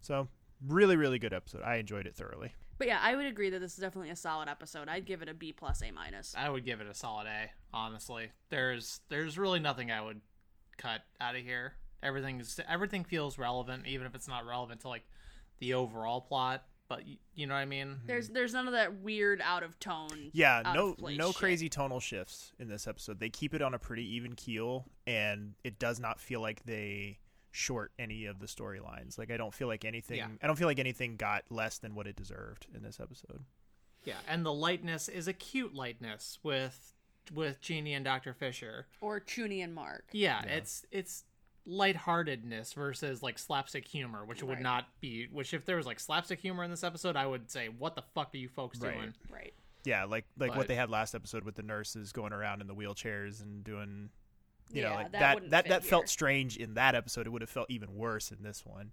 so 0.00 0.28
really 0.66 0.96
really 0.96 1.18
good 1.18 1.32
episode. 1.32 1.62
I 1.62 1.76
enjoyed 1.76 2.06
it 2.06 2.14
thoroughly. 2.14 2.52
But 2.78 2.86
yeah, 2.86 2.98
I 3.00 3.14
would 3.14 3.26
agree 3.26 3.50
that 3.50 3.60
this 3.60 3.74
is 3.74 3.78
definitely 3.78 4.10
a 4.10 4.16
solid 4.16 4.48
episode. 4.48 4.88
I'd 4.88 5.06
give 5.06 5.22
it 5.22 5.28
a 5.28 5.34
B 5.34 5.52
plus 5.52 5.82
A 5.82 5.90
minus. 5.90 6.34
I 6.36 6.48
would 6.48 6.64
give 6.64 6.80
it 6.80 6.86
a 6.86 6.94
solid 6.94 7.26
A. 7.26 7.50
Honestly, 7.72 8.30
there's 8.50 9.00
there's 9.08 9.38
really 9.38 9.60
nothing 9.60 9.90
I 9.90 10.00
would 10.02 10.20
cut 10.76 11.02
out 11.20 11.36
of 11.36 11.42
here. 11.42 11.74
Everything's 12.02 12.58
everything 12.68 13.04
feels 13.04 13.38
relevant, 13.38 13.86
even 13.86 14.06
if 14.06 14.14
it's 14.14 14.28
not 14.28 14.46
relevant 14.46 14.80
to 14.82 14.88
like 14.88 15.04
the 15.58 15.74
overall 15.74 16.20
plot. 16.20 16.64
But 16.86 17.06
you, 17.06 17.16
you 17.34 17.46
know 17.46 17.54
what 17.54 17.60
I 17.60 17.64
mean? 17.64 17.86
Mm-hmm. 17.88 18.06
There's 18.06 18.28
there's 18.28 18.52
none 18.52 18.66
of 18.66 18.72
that 18.74 19.00
weird 19.00 19.40
out 19.42 19.62
of 19.62 19.78
tone. 19.80 20.30
Yeah, 20.32 20.62
out 20.64 20.74
no 20.74 20.96
no 21.00 21.28
shit. 21.28 21.36
crazy 21.36 21.68
tonal 21.68 22.00
shifts 22.00 22.52
in 22.58 22.68
this 22.68 22.86
episode. 22.86 23.20
They 23.20 23.30
keep 23.30 23.54
it 23.54 23.62
on 23.62 23.72
a 23.72 23.78
pretty 23.78 24.16
even 24.16 24.34
keel 24.34 24.86
and 25.06 25.54
it 25.64 25.78
does 25.78 25.98
not 25.98 26.20
feel 26.20 26.40
like 26.40 26.64
they 26.66 27.18
short 27.56 27.92
any 28.00 28.24
of 28.26 28.40
the 28.40 28.46
storylines. 28.46 29.16
Like 29.16 29.30
I 29.30 29.36
don't 29.36 29.54
feel 29.54 29.68
like 29.68 29.84
anything 29.84 30.16
Yeah. 30.18 30.26
I 30.42 30.46
don't 30.48 30.56
feel 30.56 30.66
like 30.66 30.80
anything 30.80 31.14
got 31.16 31.44
less 31.50 31.78
than 31.78 31.94
what 31.94 32.08
it 32.08 32.16
deserved 32.16 32.66
in 32.74 32.82
this 32.82 32.98
episode. 33.00 33.44
Yeah, 34.04 34.16
and 34.28 34.44
the 34.44 34.52
lightness 34.52 35.08
is 35.08 35.28
a 35.28 35.32
cute 35.32 35.72
lightness 35.74 36.38
with 36.42 36.92
with 37.32 37.60
Jeanie 37.60 37.94
and 37.94 38.04
Doctor 38.04 38.34
Fisher. 38.34 38.86
Or 39.00 39.20
Chuny 39.20 39.62
and 39.62 39.72
Mark. 39.74 40.06
Yeah, 40.12 40.42
it's 40.42 40.84
it's 40.90 41.24
lightheartedness 41.66 42.72
versus 42.74 43.22
like 43.22 43.38
slapstick 43.38 43.86
humor, 43.86 44.24
which 44.24 44.42
would 44.42 44.60
not 44.60 44.86
be. 45.00 45.28
Which 45.30 45.54
if 45.54 45.64
there 45.64 45.76
was 45.76 45.86
like 45.86 46.00
slapstick 46.00 46.40
humor 46.40 46.64
in 46.64 46.70
this 46.70 46.84
episode, 46.84 47.16
I 47.16 47.26
would 47.26 47.50
say, 47.50 47.68
"What 47.68 47.94
the 47.94 48.02
fuck 48.14 48.34
are 48.34 48.38
you 48.38 48.48
folks 48.48 48.78
Right. 48.80 48.94
doing?" 48.94 49.14
Right. 49.30 49.54
Yeah, 49.84 50.04
like 50.04 50.24
like 50.38 50.50
But- 50.50 50.56
what 50.58 50.68
they 50.68 50.74
had 50.76 50.90
last 50.90 51.14
episode 51.14 51.44
with 51.44 51.54
the 51.54 51.62
nurses 51.62 52.12
going 52.12 52.32
around 52.32 52.60
in 52.60 52.66
the 52.66 52.74
wheelchairs 52.74 53.40
and 53.42 53.62
doing 53.64 54.10
you 54.72 54.82
know, 54.82 54.90
like 54.94 55.12
that 55.12 55.20
that 55.42 55.50
that, 55.50 55.68
that 55.68 55.84
felt 55.84 56.08
strange 56.08 56.56
in 56.56 56.74
that 56.74 56.94
episode. 56.94 57.26
It 57.26 57.30
would 57.30 57.42
have 57.42 57.50
felt 57.50 57.70
even 57.70 57.94
worse 57.94 58.30
in 58.30 58.42
this 58.42 58.64
one. 58.64 58.92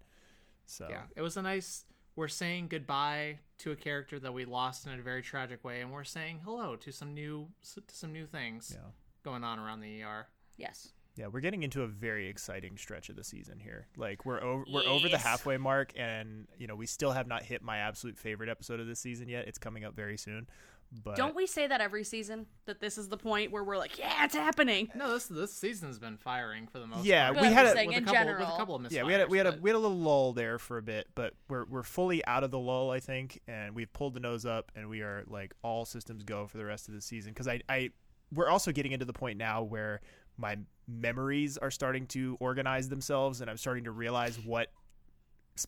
So 0.66 0.88
Yeah, 0.90 1.04
it 1.16 1.22
was 1.22 1.38
a 1.38 1.42
nice. 1.42 1.86
We're 2.16 2.28
saying 2.28 2.68
goodbye 2.68 3.40
to 3.60 3.72
a 3.72 3.76
character 3.76 4.20
that 4.20 4.34
we 4.34 4.44
lost 4.46 4.86
in 4.86 4.92
a 5.00 5.02
very 5.02 5.22
tragic 5.22 5.64
way, 5.64 5.82
and 5.82 5.92
we're 5.92 6.04
saying 6.04 6.42
hello 6.44 6.76
to 6.76 6.92
some 6.92 7.14
new 7.14 7.48
to 7.76 7.82
some 7.96 8.12
new 8.12 8.26
things 8.26 8.72
Yeah. 8.76 8.90
going 9.24 9.44
on 9.44 9.60
around 9.60 9.80
the 9.82 10.04
ER. 10.04 10.28
Yes. 10.58 10.90
Yeah, 11.18 11.28
we're 11.28 11.42
getting 11.42 11.64
into 11.64 11.82
a 11.84 11.88
very 11.88 12.28
exciting 12.28 12.78
stretch 12.78 13.10
of 13.10 13.18
the 13.18 13.24
season 13.24 13.60
here. 13.60 13.88
Like 13.98 14.26
we're 14.26 14.42
over 14.42 14.64
we're 14.72 14.86
over 14.88 15.10
the 15.10 15.18
halfway 15.18 15.58
mark 15.58 15.92
and 15.98 16.48
you 16.58 16.68
know, 16.68 16.76
we 16.76 16.86
still 16.86 17.12
have 17.12 17.28
not 17.28 17.44
hit 17.44 17.62
my 17.62 17.78
absolute 17.80 18.18
favorite 18.18 18.50
episode 18.50 18.80
of 18.80 18.88
this 18.88 19.00
season 19.00 19.28
yet. 19.28 19.48
It's 19.48 19.58
coming 19.58 19.84
up 19.84 19.94
very 19.96 20.18
soon. 20.18 20.48
But 20.92 21.16
Don't 21.16 21.36
we 21.38 21.48
say 21.48 21.68
that 21.68 21.80
every 21.80 22.04
season? 22.04 22.48
That 22.66 22.82
this 22.82 22.98
is 22.98 23.08
the 23.08 23.16
point 23.16 23.52
where 23.52 23.64
we're 23.64 23.78
like, 23.78 23.98
yeah, 23.98 24.26
it's 24.26 24.36
happening. 24.36 24.90
No, 24.94 25.12
this 25.14 25.26
this 25.28 25.54
season's 25.54 25.98
been 26.00 26.18
firing 26.18 26.68
for 26.68 26.80
the 26.80 26.88
most 26.88 27.06
Yeah, 27.06 27.28
part. 27.30 27.42
we 27.42 27.48
I'm 27.48 27.54
had 27.54 27.66
a- 27.68 27.72
saying 27.72 27.88
with 27.88 27.98
in 27.98 28.04
a 28.04 28.06
couple, 28.08 28.20
general. 28.20 28.40
with 28.46 28.54
a 28.54 28.58
couple 28.58 28.76
of 28.76 28.92
yeah, 28.92 29.04
we 29.04 29.14
had 29.14 29.22
a, 29.22 29.28
we 29.28 29.38
had 29.38 29.48
a 29.48 29.54
misfires, 29.54 29.62
we 29.62 29.70
had 29.70 29.76
a 29.78 29.80
little 29.80 29.98
lull 29.98 30.34
there 30.34 30.60
for 30.60 30.78
a 30.78 30.82
bit, 30.82 31.08
but 31.16 31.34
we're 31.48 31.64
we're 31.66 31.84
fully 31.84 32.26
out 32.26 32.44
of 32.44 32.52
the 32.52 32.60
lull, 32.60 32.92
I 32.92 33.00
think, 33.00 33.40
and 33.48 33.74
we've 33.74 33.92
pulled 33.94 34.16
the 34.16 34.20
nose 34.20 34.46
up, 34.46 34.70
and 34.76 34.90
we 34.90 35.00
are 35.02 35.24
like 35.28 35.54
all 35.64 35.86
systems 35.86 36.24
go 36.24 36.46
for 36.48 36.58
the 36.58 36.66
rest 36.66 36.90
of 36.90 36.94
the 36.94 37.02
season. 37.02 37.32
Because 37.32 37.48
I 37.48 37.62
I 37.70 37.92
we're 38.34 38.50
also 38.50 38.74
getting 38.74 38.92
into 38.92 39.06
the 39.06 39.14
point 39.14 39.38
now 39.38 39.64
where 39.64 40.02
my 40.38 40.58
memories 40.88 41.58
are 41.58 41.72
starting 41.72 42.06
to 42.08 42.36
organize 42.42 42.90
themselves, 42.90 43.40
and 43.40 43.50
I'm 43.50 43.58
starting 43.58 43.86
to 43.86 43.92
realize 43.92 44.38
what 44.44 44.68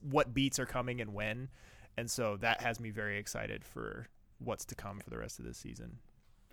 what 0.01 0.33
beats 0.33 0.59
are 0.59 0.65
coming 0.65 0.99
and 0.99 1.13
when, 1.13 1.47
and 1.97 2.11
so 2.11 2.35
that 2.41 2.61
has 2.61 2.79
me 2.81 2.89
very 2.89 3.17
excited 3.17 3.63
for 3.63 4.07
what's 4.39 4.65
to 4.65 4.75
come 4.75 4.99
for 4.99 5.09
the 5.09 5.17
rest 5.17 5.39
of 5.39 5.45
this 5.45 5.57
season. 5.57 5.99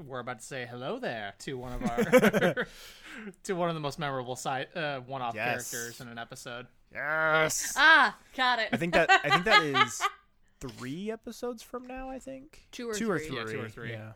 we're 0.05 0.21
about 0.21 0.39
to 0.41 0.45
say 0.45 0.67
hello 0.71 0.99
there 0.99 1.35
to 1.41 1.59
one 1.59 1.73
of 1.73 1.83
our 1.91 2.67
to 3.45 3.53
one 3.55 3.69
of 3.69 3.75
the 3.75 3.81
most 3.81 3.99
memorable 3.99 4.37
side 4.37 4.69
uh, 4.75 4.99
one-off 5.01 5.35
Yes. 5.35 5.71
characters 5.71 6.01
in 6.01 6.09
an 6.09 6.19
episode. 6.19 6.67
Yes. 6.93 7.75
Ah, 7.77 8.17
got 8.37 8.59
it. 8.59 8.69
I 8.73 8.77
think 8.77 8.95
that 8.95 9.11
I 9.11 9.29
think 9.31 9.45
that 9.45 9.63
is 9.63 10.03
three 10.79 11.11
episodes 11.11 11.63
from 11.63 11.87
now. 11.87 12.09
I 12.11 12.19
think 12.19 12.67
Two 12.73 12.89
or 12.89 12.95
two 12.95 13.11
or 13.11 13.19
three. 13.19 13.29
three. 13.29 13.37
Yeah, 13.37 13.45
two 13.53 13.61
or 13.61 13.69
three. 13.69 13.91
Yeah. 13.93 14.13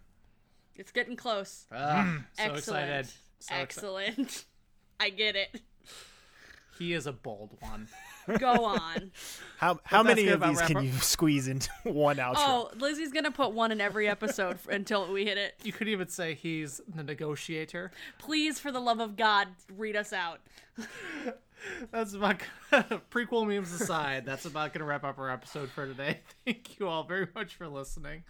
It's 0.77 0.91
getting 0.91 1.17
close. 1.17 1.67
Ah, 1.73 2.19
so 2.37 2.43
Excellent. 2.43 2.59
excited. 2.59 3.07
So 3.41 3.55
exci- 3.55 3.61
Excellent. 3.61 4.45
I 5.01 5.11
get 5.11 5.37
it. 5.37 5.61
He 6.79 6.93
is 6.93 7.07
a 7.07 7.13
bold 7.13 7.57
one. 7.61 7.89
Go 8.39 8.65
on. 8.65 9.13
How 9.59 9.79
how 9.85 10.03
that's 10.03 10.07
many 10.17 10.25
good 10.25 10.35
of 10.35 10.43
about 10.43 10.49
these 10.51 10.61
can 10.63 10.77
wrap-up. 10.77 10.85
you 10.85 10.93
squeeze 11.01 11.47
into 11.49 11.71
one 11.85 12.17
outro? 12.17 12.35
Oh, 12.39 12.71
Lizzie's 12.79 13.13
gonna 13.13 13.31
put 13.31 13.53
one 13.53 13.71
in 13.71 13.81
every 13.81 14.09
episode 14.09 14.55
f- 14.55 14.69
until 14.69 15.13
we 15.13 15.25
hit 15.25 15.39
it. 15.39 15.55
You 15.63 15.73
could 15.73 15.89
even 15.89 16.09
say 16.09 16.35
he's 16.35 16.81
the 16.95 17.03
negotiator. 17.05 17.93
Please, 18.19 18.59
for 18.59 18.73
the 18.73 18.81
love 18.81 19.01
of 19.01 19.17
God, 19.17 19.49
read 19.77 19.95
us 19.97 20.13
out. 20.13 20.41
That's 21.91 22.13
about 22.15 22.41
prequel 23.11 23.47
memes 23.47 23.73
aside. 23.73 24.25
That's 24.27 24.45
about 24.45 24.73
gonna 24.73 24.85
wrap 24.85 25.05
up 25.05 25.19
our 25.19 25.31
episode 25.31 25.71
for 25.71 25.87
today. 25.87 26.21
Thank 26.45 26.79
you 26.79 26.89
all 26.89 27.05
very 27.05 27.29
much 27.35 27.55
for 27.55 27.69
listening. 27.69 28.25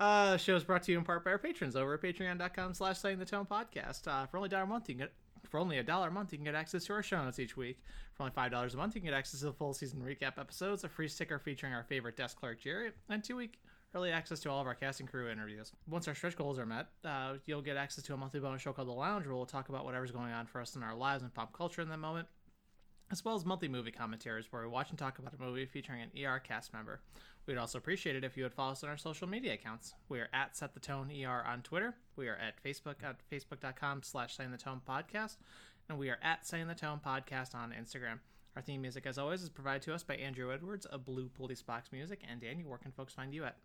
Uh, 0.00 0.32
the 0.32 0.38
show 0.38 0.56
is 0.56 0.64
brought 0.64 0.82
to 0.84 0.92
you 0.92 0.98
in 0.98 1.04
part 1.04 1.24
by 1.24 1.30
our 1.32 1.38
patrons 1.38 1.76
over 1.76 1.94
at 1.94 2.00
patreon.com 2.02 2.74
slash 2.74 2.98
saying 2.98 3.18
the 3.18 3.24
tone 3.24 3.46
podcast. 3.46 4.08
Uh, 4.08 4.26
for 4.26 4.38
only 4.38 4.46
a 4.48 4.50
dollar 4.50 4.64
a 4.64 4.66
month, 4.66 4.88
you 4.88 4.94
can 4.94 5.04
get 5.06 5.12
for 5.52 5.58
only 5.58 5.76
a 5.76 5.82
dollar 5.82 6.08
a 6.08 6.10
month, 6.10 6.32
you 6.32 6.38
can 6.38 6.46
get 6.46 6.54
access 6.54 6.84
to 6.84 6.94
our 6.94 7.02
show 7.02 7.22
notes 7.22 7.38
each 7.38 7.58
week. 7.58 7.78
For 8.14 8.22
only 8.22 8.32
five 8.32 8.50
dollars 8.50 8.72
a 8.72 8.78
month, 8.78 8.94
you 8.94 9.02
can 9.02 9.10
get 9.10 9.16
access 9.16 9.40
to 9.40 9.46
the 9.46 9.52
full 9.52 9.74
season 9.74 10.00
recap 10.00 10.38
episodes, 10.38 10.82
a 10.82 10.88
free 10.88 11.08
sticker 11.08 11.38
featuring 11.38 11.74
our 11.74 11.82
favorite 11.82 12.16
desk 12.16 12.40
clerk 12.40 12.58
Jerry, 12.58 12.92
and 13.10 13.22
two 13.22 13.36
week 13.36 13.60
early 13.94 14.10
access 14.10 14.40
to 14.40 14.50
all 14.50 14.62
of 14.62 14.66
our 14.66 14.74
cast 14.74 15.00
and 15.00 15.10
crew 15.10 15.28
interviews. 15.28 15.70
Once 15.86 16.08
our 16.08 16.14
stretch 16.14 16.36
goals 16.36 16.58
are 16.58 16.64
met, 16.64 16.86
uh, 17.04 17.34
you'll 17.44 17.60
get 17.60 17.76
access 17.76 18.02
to 18.02 18.14
a 18.14 18.16
monthly 18.16 18.40
bonus 18.40 18.62
show 18.62 18.72
called 18.72 18.88
The 18.88 18.92
Lounge, 18.92 19.26
where 19.26 19.36
we'll 19.36 19.44
talk 19.44 19.68
about 19.68 19.84
whatever's 19.84 20.10
going 20.10 20.32
on 20.32 20.46
for 20.46 20.62
us 20.62 20.74
in 20.74 20.82
our 20.82 20.94
lives 20.94 21.22
and 21.22 21.34
pop 21.34 21.52
culture 21.52 21.82
in 21.82 21.90
that 21.90 21.98
moment 21.98 22.26
as 23.12 23.22
well 23.22 23.34
as 23.36 23.44
monthly 23.44 23.68
movie 23.68 23.90
commentaries 23.90 24.46
where 24.50 24.62
we 24.62 24.68
watch 24.68 24.88
and 24.88 24.98
talk 24.98 25.18
about 25.18 25.34
a 25.38 25.42
movie 25.42 25.66
featuring 25.66 26.00
an 26.00 26.10
ER 26.24 26.38
cast 26.38 26.72
member. 26.72 27.00
We'd 27.46 27.58
also 27.58 27.78
appreciate 27.78 28.14
it 28.14 28.22
if 28.22 28.36
you 28.36 28.44
would 28.44 28.54
follow 28.54 28.72
us 28.72 28.84
on 28.84 28.90
our 28.90 28.96
social 28.96 29.28
media 29.28 29.54
accounts. 29.54 29.94
We 30.08 30.20
are 30.20 30.28
at 30.32 30.56
Set 30.56 30.74
the 30.74 30.80
Tone 30.80 31.10
ER 31.10 31.44
on 31.44 31.62
Twitter. 31.62 31.96
We 32.14 32.28
are 32.28 32.36
at 32.36 32.62
Facebook 32.62 33.02
at 33.02 33.16
facebook.com 33.30 34.02
slash 34.04 34.36
Saying 34.36 34.52
the 34.52 34.58
Tone 34.58 34.80
Podcast. 34.88 35.38
And 35.88 35.98
we 35.98 36.08
are 36.08 36.18
at 36.22 36.46
Saying 36.46 36.68
the 36.68 36.74
Tone 36.74 37.00
Podcast 37.04 37.54
on 37.54 37.72
Instagram. 37.72 38.20
Our 38.54 38.62
theme 38.62 38.82
music, 38.82 39.06
as 39.06 39.18
always, 39.18 39.42
is 39.42 39.48
provided 39.48 39.82
to 39.82 39.94
us 39.94 40.04
by 40.04 40.14
Andrew 40.16 40.52
Edwards 40.52 40.86
of 40.86 41.04
Blue 41.04 41.28
Police 41.28 41.62
Box 41.62 41.90
Music. 41.90 42.20
And 42.30 42.40
Daniel, 42.40 42.68
where 42.68 42.78
can 42.78 42.92
folks 42.92 43.12
find 43.12 43.34
you 43.34 43.44
at? 43.44 43.56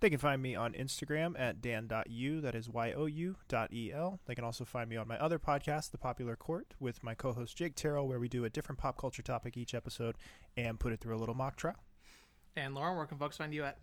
They 0.00 0.10
can 0.10 0.20
find 0.20 0.40
me 0.40 0.54
on 0.54 0.74
Instagram 0.74 1.34
at 1.38 1.60
dan.u, 1.60 2.40
that 2.40 2.54
is 2.54 2.68
Y-O-U 2.68 3.36
dot 3.48 3.72
E-L. 3.72 4.20
They 4.26 4.34
can 4.36 4.44
also 4.44 4.64
find 4.64 4.88
me 4.88 4.96
on 4.96 5.08
my 5.08 5.18
other 5.18 5.40
podcast, 5.40 5.90
The 5.90 5.98
Popular 5.98 6.36
Court, 6.36 6.72
with 6.78 7.02
my 7.02 7.14
co-host 7.14 7.56
Jake 7.56 7.74
Terrell, 7.74 8.06
where 8.06 8.20
we 8.20 8.28
do 8.28 8.44
a 8.44 8.50
different 8.50 8.78
pop 8.78 8.96
culture 8.96 9.22
topic 9.22 9.56
each 9.56 9.74
episode 9.74 10.14
and 10.56 10.78
put 10.78 10.92
it 10.92 11.00
through 11.00 11.16
a 11.16 11.18
little 11.18 11.34
mock 11.34 11.56
trial. 11.56 11.82
And 12.60 12.74
Lauren, 12.74 12.96
where 12.96 13.06
can 13.06 13.18
folks 13.18 13.36
find 13.36 13.52
you 13.54 13.64
at? 13.64 13.76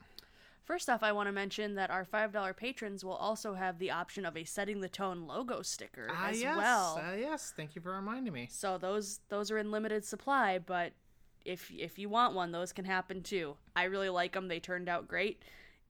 First 0.63 0.89
off, 0.89 1.03
I 1.03 1.11
want 1.11 1.27
to 1.27 1.31
mention 1.31 1.75
that 1.75 1.91
our 1.91 2.03
$5 2.05 2.57
patrons 2.57 3.05
will 3.05 3.13
also 3.13 3.53
have 3.53 3.77
the 3.77 3.91
option 3.91 4.25
of 4.25 4.35
a 4.35 4.43
Setting 4.43 4.81
the 4.81 4.89
Tone 4.89 5.27
logo 5.27 5.61
sticker 5.61 6.07
Ah, 6.11 6.29
as 6.29 6.41
yes. 6.41 6.57
well. 6.57 6.99
Uh, 7.07 7.13
yes. 7.15 7.53
Thank 7.55 7.75
you 7.75 7.81
for 7.83 7.91
reminding 7.93 8.33
me. 8.33 8.47
So 8.51 8.79
those 8.79 9.19
those 9.29 9.51
are 9.51 9.59
in 9.59 9.69
limited 9.71 10.03
supply, 10.03 10.57
but 10.57 10.93
if 11.45 11.69
if 11.71 11.99
you 11.99 12.09
want 12.09 12.33
one, 12.33 12.51
those 12.51 12.73
can 12.73 12.85
happen 12.85 13.21
too. 13.21 13.55
I 13.75 13.83
really 13.83 14.09
like 14.09 14.33
them; 14.33 14.47
they 14.47 14.59
turned 14.59 14.89
out 14.89 15.07
great. 15.07 15.43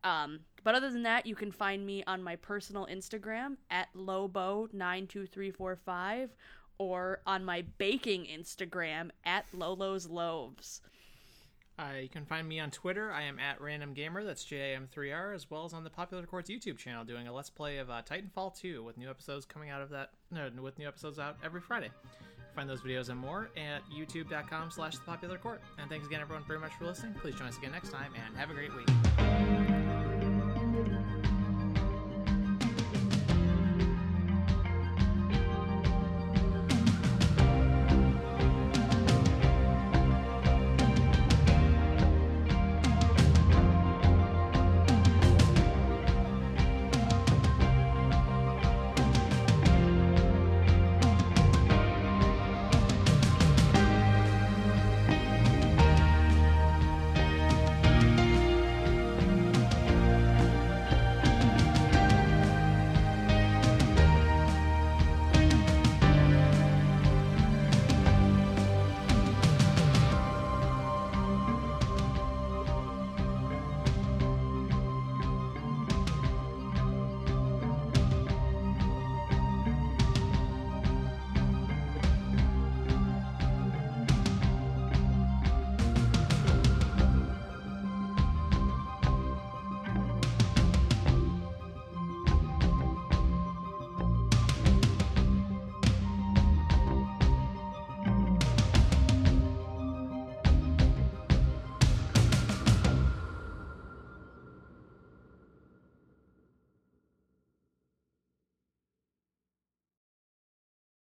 Um, 0.04 0.42
but 0.66 0.76
other 0.76 0.92
than 0.92 1.04
that, 1.04 1.26
you 1.26 1.36
can 1.36 1.54
find 1.54 1.86
me 1.86 2.04
on 2.06 2.22
my 2.22 2.36
personal 2.36 2.86
Instagram 2.92 3.56
at 3.72 3.88
lobo92345 3.96 6.30
or 6.78 7.22
on 7.26 7.46
my 7.46 7.64
baking 7.78 8.26
Instagram 8.26 9.10
at 9.24 9.46
Lolo's 9.54 10.08
Loaves. 10.08 10.82
Uh, 11.78 11.98
you 12.02 12.10
can 12.10 12.26
find 12.26 12.48
me 12.48 12.60
on 12.60 12.72
Twitter. 12.72 13.12
I 13.12 13.24
am 13.24 13.38
at 13.38 13.60
Random 13.60 13.94
Gamer. 13.94 14.24
That's 14.24 14.46
J 14.46 14.74
A 14.74 14.76
M 14.76 14.88
3 14.90 15.12
R, 15.12 15.34
as 15.34 15.50
well 15.50 15.66
as 15.66 15.74
on 15.74 15.84
the 15.84 15.90
Popular 15.90 16.26
Courts 16.26 16.50
YouTube 16.50 16.78
channel, 16.78 17.04
doing 17.04 17.28
a 17.28 17.34
Let's 17.34 17.50
Play 17.50 17.80
of 17.80 17.90
uh, 17.90 18.02
Titanfall 18.10 18.58
2 18.58 18.84
with 18.84 18.98
new 18.98 19.10
episodes 19.10 19.46
coming 19.46 19.70
out 19.70 19.82
of 19.82 19.90
that. 19.90 20.12
No, 20.32 20.50
with 20.62 20.80
new 20.80 20.88
episodes 20.88 21.20
out 21.20 21.38
every 21.44 21.62
Friday. 21.62 21.90
Find 22.56 22.70
those 22.70 22.82
videos 22.82 23.10
and 23.10 23.20
more 23.20 23.50
at 23.58 23.82
youtube.com/slash 23.94 24.96
the 24.96 25.04
Popular 25.04 25.38
Court. 25.38 25.62
And 25.78 25.90
thanks 25.90 26.08
again, 26.08 26.22
everyone, 26.22 26.46
very 26.48 26.60
much 26.60 26.74
for 26.76 26.86
listening. 26.86 27.14
Please 27.16 27.36
join 27.36 27.50
us 27.50 27.58
again 27.58 27.74
next 27.74 27.90
time, 27.92 28.14
and 28.26 28.38
have 28.38 28.50
a 28.50 28.54
great 28.54 28.74
week. 28.74 29.75